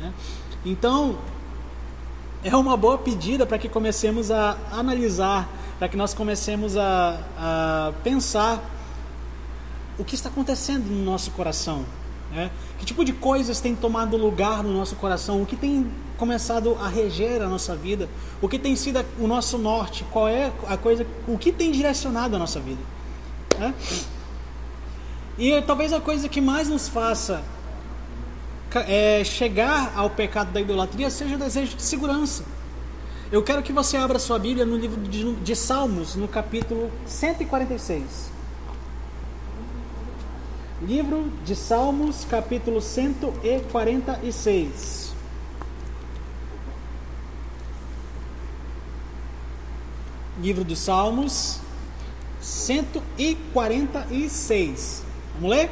Né? 0.00 0.12
Então, 0.64 1.16
é 2.44 2.54
uma 2.54 2.76
boa 2.76 2.98
pedida 2.98 3.46
para 3.46 3.58
que 3.58 3.68
comecemos 3.68 4.30
a 4.30 4.56
analisar, 4.70 5.48
para 5.78 5.88
que 5.88 5.96
nós 5.96 6.14
comecemos 6.14 6.76
a, 6.76 7.18
a 7.36 7.92
pensar 8.04 8.62
o 9.98 10.04
que 10.04 10.14
está 10.14 10.28
acontecendo 10.28 10.86
no 10.86 11.04
nosso 11.04 11.30
coração. 11.30 11.84
Né? 12.30 12.50
Que 12.78 12.84
tipo 12.84 13.04
de 13.04 13.12
coisas 13.12 13.60
tem 13.60 13.74
tomado 13.74 14.16
lugar 14.16 14.62
no 14.62 14.72
nosso 14.72 14.96
coração? 14.96 15.42
O 15.42 15.46
que 15.46 15.56
tem 15.56 15.90
começado 16.16 16.76
a 16.80 16.88
reger 16.88 17.42
a 17.42 17.48
nossa 17.48 17.74
vida? 17.74 18.08
O 18.40 18.48
que 18.48 18.58
tem 18.58 18.74
sido 18.76 19.04
o 19.18 19.26
nosso 19.26 19.58
norte? 19.58 20.04
Qual 20.10 20.28
é 20.28 20.52
a 20.66 20.76
coisa? 20.76 21.06
O 21.26 21.38
que 21.38 21.52
tem 21.52 21.70
direcionado 21.70 22.36
a 22.36 22.38
nossa 22.38 22.60
vida? 22.60 22.80
Né? 23.58 23.74
E 25.38 25.60
talvez 25.62 25.92
a 25.92 26.00
coisa 26.00 26.28
que 26.28 26.40
mais 26.40 26.68
nos 26.68 26.88
faça 26.88 27.42
é, 28.74 29.22
chegar 29.24 29.92
ao 29.94 30.10
pecado 30.10 30.50
da 30.52 30.60
idolatria 30.60 31.10
seja 31.10 31.36
o 31.36 31.38
desejo 31.38 31.76
de 31.76 31.82
segurança. 31.82 32.44
Eu 33.30 33.42
quero 33.42 33.62
que 33.62 33.72
você 33.72 33.96
abra 33.96 34.18
sua 34.18 34.38
Bíblia 34.38 34.64
no 34.64 34.76
livro 34.76 35.00
de, 35.00 35.34
de 35.34 35.56
Salmos, 35.56 36.14
no 36.14 36.28
capítulo 36.28 36.90
146. 37.06 38.35
Livro 40.82 41.30
de 41.42 41.56
Salmos, 41.56 42.26
capítulo 42.28 42.82
146. 42.82 45.14
Livro 50.38 50.62
de 50.62 50.76
Salmos, 50.76 51.60
146. 52.42 55.02
Vamos 55.36 55.50
ler? 55.50 55.70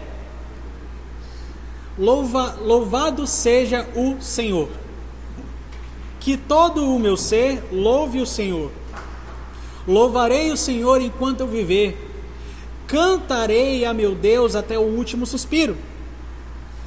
Louva, 1.98 2.56
louvado 2.62 3.26
seja 3.26 3.86
o 3.94 4.18
Senhor. 4.22 4.70
Que 6.18 6.38
todo 6.38 6.94
o 6.94 6.98
meu 6.98 7.18
ser 7.18 7.62
louve 7.70 8.22
o 8.22 8.26
Senhor. 8.26 8.72
Louvarei 9.86 10.50
o 10.50 10.56
Senhor 10.56 11.02
enquanto 11.02 11.40
eu 11.40 11.46
viver 11.46 12.03
Cantarei 12.94 13.84
a 13.84 13.92
meu 13.92 14.14
Deus 14.14 14.54
até 14.54 14.78
o 14.78 14.82
último 14.82 15.26
suspiro. 15.26 15.76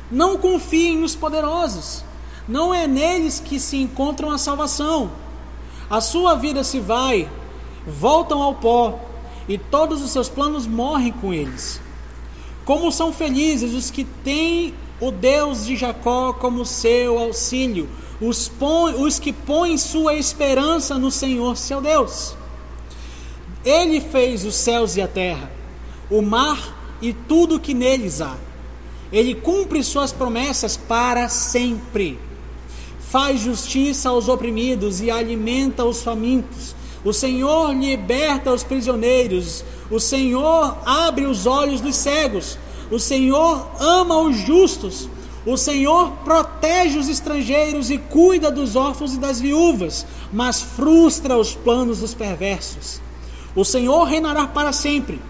Não 0.10 0.38
confiem 0.38 0.98
nos 0.98 1.18
poderosos, 1.18 2.02
não 2.48 2.74
é 2.74 2.88
neles 2.88 3.42
que 3.42 3.60
se 3.60 3.76
encontram 3.76 4.32
a 4.32 4.38
salvação. 4.38 5.12
A 5.90 6.00
sua 6.00 6.34
vida 6.36 6.64
se 6.64 6.80
vai, 6.80 7.30
voltam 7.86 8.42
ao 8.42 8.56
pó, 8.56 8.98
e 9.50 9.58
todos 9.58 10.02
os 10.02 10.12
seus 10.12 10.30
planos 10.30 10.66
morrem 10.66 11.12
com 11.12 11.34
eles. 11.34 11.82
Como 12.64 12.90
são 12.90 13.12
felizes 13.12 13.74
os 13.74 13.92
que 13.92 14.06
têm 14.06 14.74
o 15.02 15.12
Deus 15.12 15.66
de 15.66 15.76
Jacó 15.76 16.32
como 16.32 16.66
seu 16.66 17.20
auxílio, 17.20 17.90
os, 18.22 18.48
põe, 18.48 18.94
os 18.94 19.20
que 19.20 19.34
põem 19.34 19.78
sua 19.78 20.14
esperança 20.14 20.98
no 20.98 21.12
Senhor 21.12 21.58
seu 21.58 21.82
Deus. 21.82 22.34
Ele 23.66 24.00
fez 24.00 24.46
os 24.46 24.56
céus 24.56 24.96
e 24.96 25.02
a 25.02 25.08
terra 25.10 25.57
o 26.10 26.22
mar 26.22 26.98
e 27.02 27.14
tudo 27.14 27.60
que 27.60 27.74
neles 27.74 28.22
há. 28.22 28.36
Ele 29.12 29.36
cumpre 29.36 29.84
suas 29.84 30.12
promessas 30.12 30.76
para 30.76 31.30
sempre. 31.30 32.20
Faz 33.00 33.40
justiça 33.40 34.10
aos 34.10 34.28
oprimidos 34.28 35.02
e 35.02 35.10
alimenta 35.10 35.86
os 35.86 36.02
famintos. 36.02 36.76
O 37.06 37.14
Senhor 37.14 37.74
liberta 37.74 38.52
os 38.52 38.64
prisioneiros. 38.64 39.64
O 39.90 40.00
Senhor 40.00 40.78
abre 40.86 41.26
os 41.26 41.46
olhos 41.46 41.80
dos 41.80 41.96
cegos. 41.96 42.58
O 42.92 43.00
Senhor 43.00 43.66
ama 43.80 44.20
os 44.20 44.36
justos. 44.38 45.10
O 45.46 45.56
Senhor 45.56 46.12
protege 46.26 47.00
os 47.00 47.08
estrangeiros 47.08 47.90
e 47.90 47.98
cuida 47.98 48.52
dos 48.52 48.76
órfãos 48.76 49.14
e 49.14 49.18
das 49.18 49.40
viúvas, 49.40 50.06
mas 50.34 50.62
frustra 50.62 51.38
os 51.38 51.56
planos 51.56 52.00
dos 52.00 52.14
perversos. 52.14 53.00
O 53.56 53.64
Senhor 53.64 54.04
reinará 54.04 54.46
para 54.46 54.74
sempre 54.74 55.22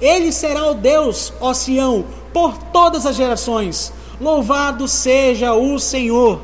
ele 0.00 0.32
será 0.32 0.66
o 0.66 0.74
Deus, 0.74 1.32
ó 1.40 1.52
Sião, 1.52 2.04
por 2.32 2.56
todas 2.56 3.06
as 3.06 3.16
gerações. 3.16 3.92
Louvado 4.20 4.86
seja 4.86 5.54
o 5.54 5.78
Senhor. 5.78 6.40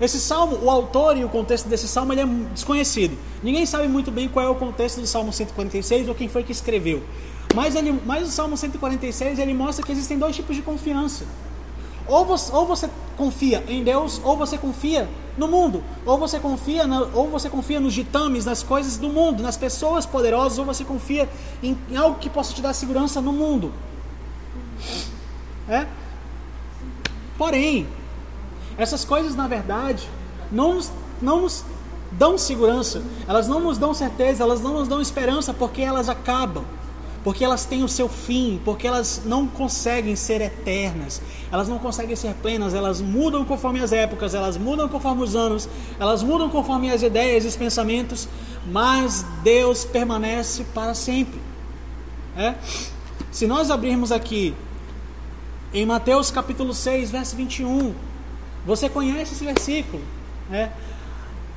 Esse 0.00 0.20
salmo, 0.20 0.58
o 0.62 0.70
autor 0.70 1.16
e 1.16 1.24
o 1.24 1.28
contexto 1.28 1.68
desse 1.68 1.88
salmo 1.88 2.12
ele 2.12 2.20
é 2.20 2.26
desconhecido. 2.52 3.16
Ninguém 3.42 3.64
sabe 3.64 3.88
muito 3.88 4.10
bem 4.10 4.28
qual 4.28 4.44
é 4.44 4.48
o 4.48 4.54
contexto 4.54 5.00
do 5.00 5.06
Salmo 5.06 5.32
146 5.32 6.08
ou 6.08 6.14
quem 6.14 6.28
foi 6.28 6.42
que 6.42 6.52
escreveu. 6.52 7.02
Mas, 7.54 7.74
ele, 7.74 7.98
mas 8.04 8.28
o 8.28 8.30
Salmo 8.30 8.56
146 8.56 9.38
ele 9.38 9.54
mostra 9.54 9.84
que 9.84 9.92
existem 9.92 10.18
dois 10.18 10.36
tipos 10.36 10.54
de 10.54 10.62
confiança. 10.62 11.24
Ou 12.08 12.24
você, 12.24 12.52
ou 12.54 12.66
você 12.66 12.88
confia 13.16 13.64
em 13.68 13.82
Deus, 13.82 14.20
ou 14.24 14.36
você 14.36 14.56
confia 14.56 15.08
no 15.36 15.48
mundo. 15.48 15.82
Ou 16.04 16.18
você 16.18 16.38
confia, 16.38 16.86
na, 16.86 17.00
ou 17.12 17.28
você 17.28 17.48
confia 17.50 17.80
nos 17.80 17.94
ditames, 17.94 18.44
nas 18.44 18.62
coisas 18.62 18.96
do 18.96 19.08
mundo, 19.08 19.42
nas 19.42 19.56
pessoas 19.56 20.06
poderosas, 20.06 20.58
ou 20.58 20.64
você 20.64 20.84
confia 20.84 21.28
em, 21.62 21.76
em 21.90 21.96
algo 21.96 22.18
que 22.18 22.30
possa 22.30 22.52
te 22.52 22.62
dar 22.62 22.72
segurança 22.72 23.20
no 23.20 23.32
mundo. 23.32 23.72
É? 25.68 25.86
Porém, 27.36 27.86
essas 28.78 29.04
coisas, 29.04 29.34
na 29.34 29.46
verdade, 29.46 30.08
não 30.50 30.74
nos, 30.74 30.92
não 31.20 31.42
nos 31.42 31.64
dão 32.12 32.38
segurança, 32.38 33.02
elas 33.26 33.48
não 33.48 33.60
nos 33.60 33.78
dão 33.78 33.92
certeza, 33.92 34.42
elas 34.42 34.60
não 34.60 34.74
nos 34.74 34.88
dão 34.88 35.00
esperança 35.00 35.52
porque 35.52 35.82
elas 35.82 36.08
acabam, 36.08 36.64
porque 37.26 37.44
elas 37.44 37.64
têm 37.64 37.82
o 37.82 37.88
seu 37.88 38.08
fim, 38.08 38.60
porque 38.64 38.86
elas 38.86 39.22
não 39.24 39.48
conseguem 39.48 40.14
ser 40.14 40.40
eternas, 40.40 41.20
elas 41.50 41.68
não 41.68 41.76
conseguem 41.76 42.14
ser 42.14 42.32
plenas, 42.34 42.72
elas 42.72 43.00
mudam 43.00 43.44
conforme 43.44 43.80
as 43.80 43.90
épocas, 43.90 44.32
elas 44.32 44.56
mudam 44.56 44.88
conforme 44.88 45.24
os 45.24 45.34
anos, 45.34 45.68
elas 45.98 46.22
mudam 46.22 46.48
conforme 46.48 46.88
as 46.88 47.02
ideias 47.02 47.44
e 47.44 47.48
os 47.48 47.56
pensamentos, 47.56 48.28
mas 48.70 49.26
Deus 49.42 49.84
permanece 49.84 50.62
para 50.72 50.94
sempre. 50.94 51.40
É? 52.36 52.54
Se 53.32 53.44
nós 53.44 53.72
abrirmos 53.72 54.12
aqui 54.12 54.54
em 55.74 55.84
Mateus 55.84 56.30
capítulo 56.30 56.72
6, 56.72 57.10
verso 57.10 57.34
21, 57.34 57.92
você 58.64 58.88
conhece 58.88 59.34
esse 59.34 59.44
versículo, 59.44 60.04
né? 60.48 60.70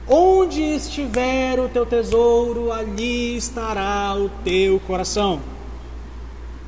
Onde 0.07 0.63
estiver 0.63 1.59
o 1.59 1.69
teu 1.69 1.85
tesouro, 1.85 2.71
ali 2.71 3.37
estará 3.37 4.15
o 4.17 4.31
teu 4.43 4.79
coração. 4.79 5.58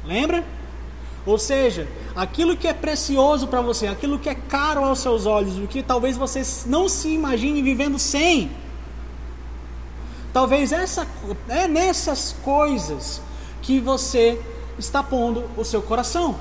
Lembra? 0.06 0.43
Ou 1.26 1.38
seja, 1.38 1.88
aquilo 2.16 2.58
que 2.58 2.68
é 2.68 2.74
precioso 2.74 3.47
para 3.47 3.62
você, 3.62 3.88
aquilo 3.88 4.18
que 4.18 4.30
é 4.30 4.36
caro 4.36 4.84
aos 4.84 4.99
seus 4.99 5.26
olhos, 5.26 5.58
o 5.58 5.68
que 5.68 5.84
talvez 5.84 6.18
você 6.18 6.41
não 6.66 6.89
se 6.89 7.10
imagine 7.10 7.62
vivendo 7.62 7.99
sem. 7.99 8.52
Talvez 10.34 10.72
essa 10.72 11.06
é 11.47 11.68
nessas 11.68 12.36
coisas 12.41 13.22
que 13.62 13.80
você 13.80 14.41
está 14.80 15.04
pondo 15.04 15.49
o 15.56 15.64
seu 15.64 15.82
coração. 15.82 16.36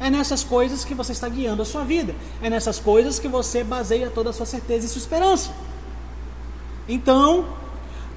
É 0.00 0.08
nessas 0.08 0.42
coisas 0.42 0.84
que 0.84 0.94
você 0.94 1.12
está 1.12 1.28
guiando 1.28 1.60
a 1.62 1.64
sua 1.64 1.84
vida. 1.84 2.14
É 2.42 2.48
nessas 2.48 2.80
coisas 2.80 3.18
que 3.18 3.28
você 3.28 3.62
baseia 3.62 4.10
toda 4.10 4.30
a 4.30 4.32
sua 4.32 4.46
certeza 4.46 4.86
e 4.86 4.88
sua 4.88 4.98
esperança. 4.98 5.52
Então, 6.88 7.46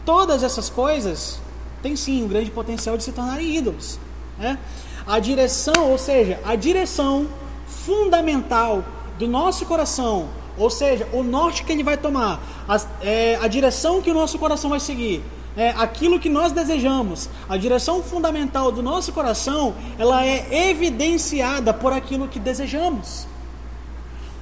todas 0.06 0.42
essas 0.42 0.70
coisas 0.70 1.40
têm 1.82 1.96
sim 1.96 2.24
um 2.24 2.28
grande 2.28 2.50
potencial 2.50 2.98
de 2.98 3.04
se 3.04 3.12
tornarem 3.12 3.58
ídolos. 3.58 4.00
Né? 4.38 4.58
A 5.06 5.20
direção, 5.20 5.92
ou 5.92 5.98
seja, 5.98 6.40
a 6.44 6.56
direção 6.56 7.28
fundamental 7.68 8.84
do 9.18 9.28
nosso 9.28 9.66
coração, 9.66 10.30
ou 10.58 10.70
seja, 10.70 11.08
o 11.12 11.24
norte 11.24 11.64
que 11.64 11.72
ele 11.72 11.84
vai 11.84 11.98
tomar, 11.98 12.42
a, 12.68 12.82
é, 13.02 13.38
a 13.42 13.48
direção 13.48 14.02
que 14.02 14.12
o 14.12 14.14
nosso 14.14 14.38
coração 14.40 14.70
vai 14.70 14.80
seguir, 14.80 15.24
é, 15.56 15.70
aquilo 15.70 16.20
que 16.20 16.30
nós 16.30 16.52
desejamos, 16.52 17.30
a 17.48 17.58
direção 17.58 18.02
fundamental 18.02 18.72
do 18.72 18.82
nosso 18.82 19.12
coração, 19.12 19.76
ela 20.00 20.26
é 20.26 20.70
evidenciada 20.70 21.74
por 21.74 21.94
aquilo 21.94 22.28
que 22.28 22.40
desejamos. 22.40 23.28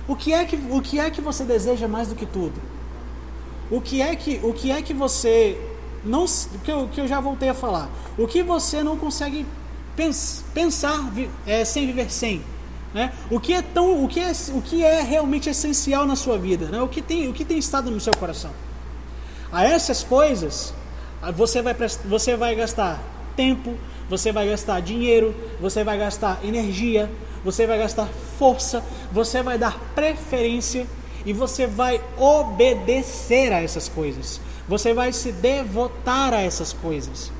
O 0.07 0.15
que 0.15 0.33
é 0.33 0.45
que, 0.45 0.55
o 0.69 0.81
que, 0.81 0.99
é 0.99 1.09
que 1.09 1.21
você 1.21 1.43
deseja 1.43 1.87
mais 1.87 2.07
do 2.07 2.15
que 2.15 2.25
tudo? 2.25 2.61
O 3.69 3.79
que 3.79 4.01
é 4.01 4.15
que, 4.15 4.39
o 4.43 4.53
que, 4.53 4.71
é 4.71 4.81
que 4.81 4.93
você 4.93 5.59
não 6.03 6.25
que 6.25 6.87
que 6.93 7.01
eu 7.01 7.07
já 7.07 7.19
voltei 7.19 7.49
a 7.49 7.53
falar? 7.53 7.89
O 8.17 8.27
que 8.27 8.43
você 8.43 8.83
não 8.83 8.97
consegue 8.97 9.45
pensar 9.95 11.11
é, 11.45 11.65
sem 11.65 11.85
viver 11.85 12.11
sem? 12.11 12.41
Né? 12.93 13.13
O 13.29 13.39
que 13.39 13.53
é 13.53 13.61
tão, 13.61 14.03
o 14.03 14.07
que 14.07 14.19
é, 14.19 14.31
o 14.53 14.61
que 14.61 14.83
é 14.83 15.01
realmente 15.01 15.49
essencial 15.49 16.05
na 16.05 16.15
sua 16.15 16.37
vida? 16.37 16.65
Né? 16.67 16.81
O 16.81 16.87
que 16.87 17.01
tem, 17.01 17.27
o 17.27 17.33
que 17.33 17.45
tem 17.45 17.57
estado 17.57 17.89
no 17.89 17.99
seu 17.99 18.13
coração? 18.13 18.51
A 19.51 19.65
essas 19.65 20.03
coisas 20.03 20.73
você 21.35 21.61
vai, 21.61 21.75
você 22.05 22.35
vai 22.35 22.55
gastar 22.55 22.99
tempo, 23.35 23.77
você 24.09 24.31
vai 24.31 24.47
gastar 24.47 24.81
dinheiro, 24.81 25.35
você 25.59 25.83
vai 25.83 25.97
gastar 25.97 26.39
energia, 26.43 27.09
você 27.43 27.67
vai 27.67 27.77
gastar 27.77 28.07
força, 28.39 28.83
você 29.11 29.43
vai 29.43 29.57
dar 29.57 29.77
preferência 29.93 30.87
e 31.25 31.33
você 31.33 31.67
vai 31.67 32.01
obedecer 32.17 33.53
a 33.53 33.61
essas 33.61 33.87
coisas. 33.87 34.41
Você 34.67 34.93
vai 34.93 35.13
se 35.13 35.31
devotar 35.31 36.33
a 36.33 36.41
essas 36.41 36.73
coisas. 36.73 37.31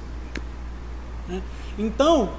Né? 1.28 1.42
Então, 1.78 2.30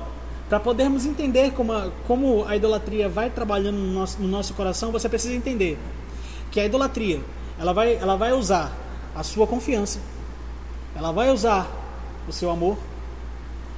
para 0.49 0.61
podermos 0.61 1.07
entender 1.07 1.53
como 1.53 1.73
a, 1.73 1.91
como 2.07 2.45
a 2.47 2.57
idolatria 2.57 3.09
vai 3.09 3.31
trabalhando 3.31 3.79
no 3.79 3.93
nosso, 3.93 4.21
no 4.21 4.29
nosso 4.29 4.55
coração, 4.55 4.93
você 4.93 5.09
precisa 5.09 5.35
entender 5.35 5.79
que 6.51 6.61
a 6.61 6.65
idolatria 6.65 7.21
ela 7.59 7.73
vai, 7.73 7.95
ela 7.95 8.17
vai 8.17 8.33
usar 8.33 8.71
a 9.15 9.23
sua 9.23 9.47
confiança, 9.47 9.99
ela 10.95 11.13
vai 11.13 11.31
usar 11.31 11.67
o 12.29 12.33
seu 12.33 12.51
amor 12.51 12.77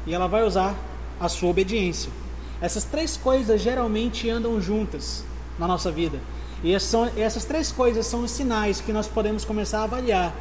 e 0.07 0.13
ela 0.15 0.27
vai 0.27 0.45
usar 0.45 0.75
a 1.21 1.29
sua 1.29 1.51
obediência. 1.51 2.11
Essas 2.61 2.85
três 2.85 3.17
coisas 3.17 3.61
geralmente 3.61 4.29
andam 4.29 4.61
juntas 4.61 5.25
na 5.59 5.69
nossa 5.69 5.91
vida. 5.91 6.19
E 6.63 6.75
essas 6.75 7.45
três 7.45 7.71
coisas 7.71 8.07
são 8.07 8.25
os 8.25 8.31
sinais 8.31 8.81
que 8.81 8.93
nós 8.93 9.07
podemos 9.07 9.45
começar 9.45 9.81
a 9.81 9.85
avaliar 9.85 10.35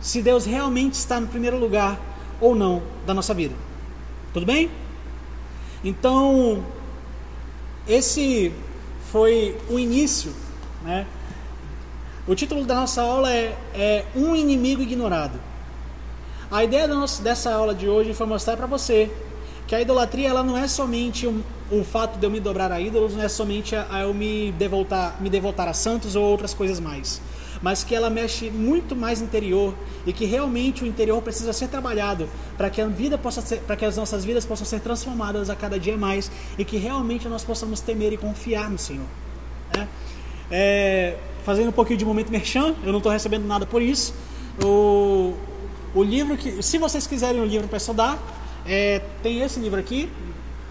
se 0.00 0.20
Deus 0.20 0.44
realmente 0.44 0.94
está 0.94 1.20
no 1.20 1.28
primeiro 1.28 1.58
lugar 1.58 1.98
ou 2.40 2.54
não 2.54 2.82
da 3.06 3.14
nossa 3.14 3.32
vida. 3.32 3.54
Tudo 4.32 4.46
bem? 4.46 4.70
Então, 5.82 6.64
esse 7.88 8.52
foi 9.10 9.56
o 9.68 9.78
início. 9.78 10.32
Né? 10.84 11.06
O 12.28 12.34
título 12.34 12.64
da 12.64 12.76
nossa 12.76 13.02
aula 13.02 13.32
é, 13.32 13.56
é 13.74 14.04
Um 14.14 14.36
Inimigo 14.36 14.82
Ignorado. 14.82 15.40
A 16.50 16.62
ideia 16.62 16.86
nosso, 16.86 17.22
dessa 17.22 17.52
aula 17.52 17.74
de 17.74 17.88
hoje 17.88 18.14
foi 18.14 18.26
mostrar 18.26 18.56
para 18.56 18.66
você 18.66 19.10
que 19.66 19.74
a 19.74 19.80
idolatria 19.80 20.28
ela 20.28 20.42
não 20.42 20.56
é 20.56 20.66
somente 20.66 21.26
um, 21.26 21.42
o 21.70 21.84
fato 21.84 22.18
de 22.18 22.26
eu 22.26 22.30
me 22.30 22.40
dobrar 22.40 22.72
a 22.72 22.80
ídolos, 22.80 23.14
não 23.14 23.22
é 23.22 23.28
somente 23.28 23.74
a, 23.74 23.86
a 23.90 24.00
eu 24.00 24.12
me 24.12 24.52
devotar, 24.52 25.16
me 25.20 25.30
devotar 25.30 25.68
a 25.68 25.72
santos 25.72 26.16
ou 26.16 26.24
outras 26.24 26.52
coisas 26.52 26.80
mais, 26.80 27.20
mas 27.62 27.84
que 27.84 27.94
ela 27.94 28.08
mexe 28.08 28.50
muito 28.50 28.96
mais 28.96 29.20
interior 29.20 29.74
e 30.06 30.12
que 30.12 30.24
realmente 30.24 30.82
o 30.82 30.86
interior 30.86 31.20
precisa 31.20 31.52
ser 31.52 31.68
trabalhado 31.68 32.28
para 32.56 32.70
que 32.70 32.80
a 32.80 32.86
vida 32.86 33.18
possa 33.18 33.40
ser, 33.40 33.60
para 33.60 33.76
que 33.76 33.84
as 33.84 33.96
nossas 33.96 34.24
vidas 34.24 34.44
possam 34.44 34.66
ser 34.66 34.80
transformadas 34.80 35.50
a 35.50 35.54
cada 35.54 35.78
dia 35.78 35.96
mais 35.96 36.30
e 36.58 36.64
que 36.64 36.76
realmente 36.76 37.28
nós 37.28 37.44
possamos 37.44 37.80
temer 37.80 38.12
e 38.12 38.16
confiar 38.16 38.70
no 38.70 38.78
Senhor. 38.78 39.06
Né? 39.76 39.88
É, 40.50 41.16
fazendo 41.44 41.68
um 41.68 41.72
pouquinho 41.72 41.98
de 41.98 42.04
momento 42.04 42.30
merchan, 42.30 42.74
eu 42.82 42.92
não 42.92 42.98
estou 42.98 43.12
recebendo 43.12 43.46
nada 43.46 43.66
por 43.66 43.82
isso. 43.82 44.14
O, 44.64 45.34
o 45.94 46.02
livro 46.02 46.36
que, 46.36 46.62
se 46.62 46.78
vocês 46.78 47.06
quiserem 47.06 47.40
um 47.40 47.46
livro 47.46 47.68
para 47.68 47.76
estudar, 47.76 48.18
é, 48.66 49.00
tem 49.22 49.40
esse 49.40 49.60
livro 49.60 49.78
aqui, 49.78 50.10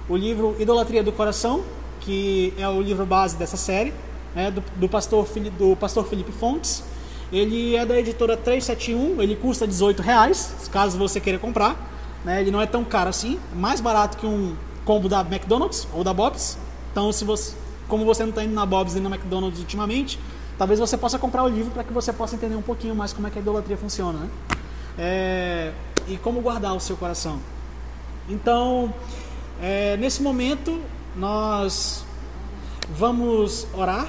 o 0.07 0.17
livro 0.17 0.55
Idolatria 0.59 1.03
do 1.03 1.11
Coração, 1.11 1.63
que 2.01 2.53
é 2.57 2.67
o 2.67 2.81
livro 2.81 3.05
base 3.05 3.37
dessa 3.37 3.57
série, 3.57 3.93
né, 4.35 4.51
do, 4.51 4.63
do, 4.75 4.89
pastor, 4.89 5.27
do 5.57 5.75
pastor 5.75 6.05
Felipe 6.07 6.31
Fontes. 6.31 6.83
Ele 7.31 7.75
é 7.75 7.85
da 7.85 7.99
editora 7.99 8.35
371, 8.35 9.21
ele 9.21 9.35
custa 9.35 9.67
18 9.67 10.01
reais, 10.01 10.69
caso 10.71 10.97
você 10.97 11.19
queira 11.19 11.37
comprar. 11.37 11.87
Né, 12.23 12.41
ele 12.41 12.51
não 12.51 12.61
é 12.61 12.65
tão 12.65 12.83
caro 12.83 13.09
assim, 13.09 13.39
mais 13.53 13.79
barato 13.79 14.17
que 14.17 14.25
um 14.25 14.55
combo 14.83 15.07
da 15.07 15.21
McDonald's 15.21 15.87
ou 15.93 16.03
da 16.03 16.13
Bob's. 16.13 16.57
Então, 16.91 17.11
se 17.11 17.23
você, 17.23 17.55
como 17.87 18.03
você 18.03 18.23
não 18.23 18.29
está 18.29 18.43
indo 18.43 18.53
na 18.53 18.65
Bob's 18.65 18.95
e 18.95 18.99
na 18.99 19.09
McDonald's 19.09 19.59
ultimamente, 19.59 20.19
talvez 20.57 20.79
você 20.79 20.97
possa 20.97 21.19
comprar 21.19 21.43
o 21.43 21.47
livro 21.47 21.71
para 21.71 21.83
que 21.83 21.93
você 21.93 22.11
possa 22.11 22.35
entender 22.35 22.55
um 22.55 22.61
pouquinho 22.61 22.95
mais 22.95 23.13
como 23.13 23.27
é 23.27 23.29
que 23.29 23.37
a 23.37 23.41
idolatria 23.41 23.77
funciona. 23.77 24.19
Né? 24.19 24.29
é, 24.99 25.71
e 26.07 26.17
como 26.17 26.41
guardar 26.41 26.75
o 26.75 26.79
seu 26.79 26.97
coração. 26.97 27.39
Então, 28.27 28.93
é, 29.61 29.95
nesse 29.97 30.21
momento, 30.21 30.81
nós 31.15 32.03
vamos 32.89 33.65
orar 33.73 34.07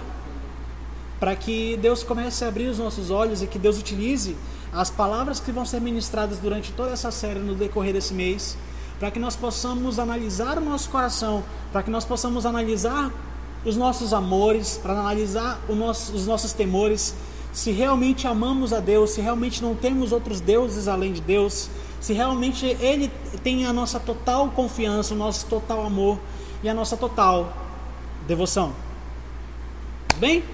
para 1.21 1.37
que 1.37 1.77
Deus 1.77 2.03
comece 2.03 2.45
a 2.45 2.49
abrir 2.49 2.67
os 2.67 2.79
nossos 2.79 3.11
olhos 3.11 3.43
e 3.43 3.47
que 3.47 3.59
Deus 3.59 3.79
utilize 3.79 4.35
as 4.73 4.89
palavras 4.89 5.39
que 5.39 5.53
vão 5.53 5.67
ser 5.67 5.81
ministradas 5.81 6.39
durante 6.39 6.73
toda 6.73 6.93
essa 6.93 7.11
série 7.11 7.39
no 7.39 7.55
decorrer 7.55 7.93
desse 7.93 8.15
mês, 8.15 8.57
para 8.99 9.11
que 9.11 9.19
nós 9.19 9.37
possamos 9.37 9.99
analisar 9.99 10.57
o 10.57 10.61
nosso 10.63 10.89
coração, 10.89 11.45
para 11.71 11.83
que 11.83 11.91
nós 11.91 12.07
possamos 12.07 12.47
analisar 12.47 13.13
os 13.65 13.77
nossos 13.77 14.15
amores, 14.15 14.81
para 14.83 14.95
analisar 14.95 15.61
nosso, 15.69 16.15
os 16.15 16.27
nossos 16.27 16.55
temores 16.55 17.15
se 17.53 17.73
realmente 17.73 18.27
amamos 18.27 18.73
a 18.73 18.81
Deus, 18.81 19.11
se 19.11 19.21
realmente 19.21 19.63
não 19.63 19.75
temos 19.75 20.13
outros 20.13 20.41
deuses 20.41 20.87
além 20.89 21.13
de 21.13 21.21
Deus, 21.21 21.69
se 22.01 22.13
realmente 22.13 22.65
Ele 22.81 23.11
tem 23.43 23.67
a 23.67 23.73
nossa 23.73 23.99
total 23.99 24.49
confiança, 24.51 25.15
o 25.15 25.17
nosso 25.17 25.47
total 25.47 25.85
amor 25.85 26.19
e 26.63 26.69
a 26.69 26.75
nossa 26.75 26.97
total 26.97 27.53
devoção. 28.27 28.73
Bem? 30.19 30.45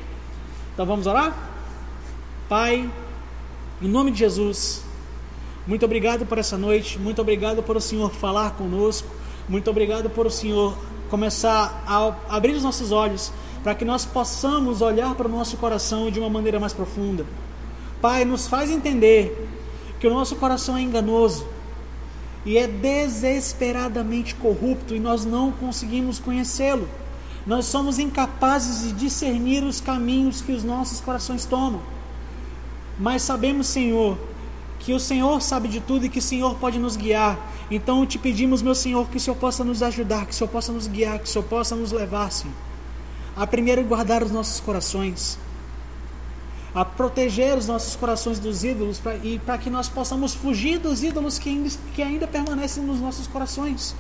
Então 0.77 0.85
vamos 0.85 1.07
orar? 1.07 1.35
Pai, 2.51 2.87
em 3.81 3.89
nome 3.89 4.11
de 4.11 4.19
Jesus, 4.19 4.85
muito 5.67 5.87
obrigado 5.87 6.27
por 6.27 6.37
essa 6.37 6.59
noite, 6.59 6.99
muito 6.99 7.19
obrigado 7.19 7.63
por 7.63 7.79
o 7.79 7.81
Senhor 7.81 8.11
falar 8.11 8.51
conosco, 8.57 9.09
muito 9.49 9.71
obrigado 9.71 10.11
por 10.11 10.27
o 10.27 10.31
Senhor 10.31 10.77
começar 11.09 11.83
a 11.87 12.15
abrir 12.29 12.53
os 12.53 12.63
nossos 12.63 12.93
olhos 12.93 13.33
para 13.65 13.75
que 13.75 13.87
nós 13.87 14.05
possamos 14.05 14.83
olhar 14.83 15.15
para 15.15 15.27
o 15.27 15.31
nosso 15.31 15.57
coração 15.57 16.11
de 16.11 16.21
uma 16.21 16.29
maneira 16.29 16.61
mais 16.61 16.75
profunda. 16.75 17.25
Pai, 18.03 18.27
nos 18.27 18.47
faz 18.47 18.71
entender 18.71 19.49
que 19.99 20.07
o 20.07 20.11
nosso 20.11 20.37
coração 20.37 20.77
é 20.77 20.83
enganoso 20.83 21.47
e 22.45 22.59
é 22.59 22.67
desesperadamente 22.67 24.35
corrupto 24.35 24.95
e 24.95 25.01
nós 25.01 25.25
não 25.25 25.53
conseguimos 25.53 26.19
conhecê-lo. 26.19 26.87
Nós 27.47 27.67
somos 27.67 27.99
incapazes 27.99 28.89
de 28.89 28.93
discernir 28.93 29.63
os 29.63 29.81
caminhos 29.81 30.41
que 30.41 30.53
os 30.53 30.65
nossos 30.65 31.01
corações 31.01 31.45
tomam. 31.45 31.81
Mas 32.99 33.23
sabemos, 33.23 33.69
Senhor, 33.69 34.19
que 34.81 34.93
o 34.93 34.99
Senhor 34.99 35.41
sabe 35.41 35.69
de 35.69 35.81
tudo 35.81 36.07
e 36.07 36.09
que 36.09 36.19
o 36.19 36.23
Senhor 36.23 36.57
pode 36.57 36.79
nos 36.79 36.97
guiar. 36.97 37.39
Então 37.71 38.05
te 38.05 38.19
pedimos, 38.19 38.63
meu 38.63 38.75
Senhor, 38.75 39.09
que 39.09 39.17
o 39.17 39.21
Senhor 39.21 39.37
possa 39.37 39.63
nos 39.63 39.83
ajudar, 39.83 40.27
que 40.27 40.33
o 40.33 40.35
Senhor 40.35 40.51
possa 40.51 40.73
nos 40.73 40.89
guiar, 40.89 41.19
que 41.19 41.25
o 41.25 41.29
Senhor 41.29 41.45
possa 41.45 41.77
nos 41.77 41.93
levar, 41.93 42.31
Senhor. 42.33 42.55
A 43.37 43.47
primeiro 43.47 43.85
guardar 43.85 44.23
os 44.23 44.31
nossos 44.31 44.59
corações, 44.61 45.39
a 46.75 46.85
proteger 46.85 47.57
os 47.57 47.67
nossos 47.67 47.95
corações 47.95 48.39
dos 48.39 48.65
ídolos 48.65 48.99
pra, 48.99 49.17
e 49.17 49.39
para 49.39 49.59
que 49.59 49.71
nós 49.71 49.89
possamos 49.89 50.35
fugir 50.35 50.79
dos 50.79 51.03
ídolos 51.03 51.39
que 51.39 51.49
ainda, 51.49 51.71
que 51.95 52.03
ainda 52.03 52.27
permanecem 52.27 52.83
nos 52.83 53.01
nossos 53.01 53.27
corações. 53.27 53.95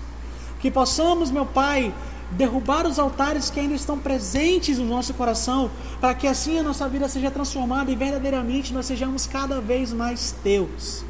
Que 0.60 0.70
possamos, 0.70 1.30
meu 1.30 1.44
Pai, 1.44 1.92
derrubar 2.30 2.86
os 2.86 2.98
altares 2.98 3.50
que 3.50 3.60
ainda 3.60 3.74
estão 3.74 3.98
presentes 3.98 4.78
no 4.78 4.84
nosso 4.84 5.14
coração, 5.14 5.70
para 6.00 6.14
que 6.14 6.26
assim 6.26 6.58
a 6.58 6.62
nossa 6.62 6.88
vida 6.88 7.08
seja 7.08 7.30
transformada 7.30 7.90
e 7.90 7.96
verdadeiramente 7.96 8.72
nós 8.72 8.86
sejamos 8.86 9.26
cada 9.26 9.60
vez 9.60 9.92
mais 9.92 10.32
teus. 10.42 11.04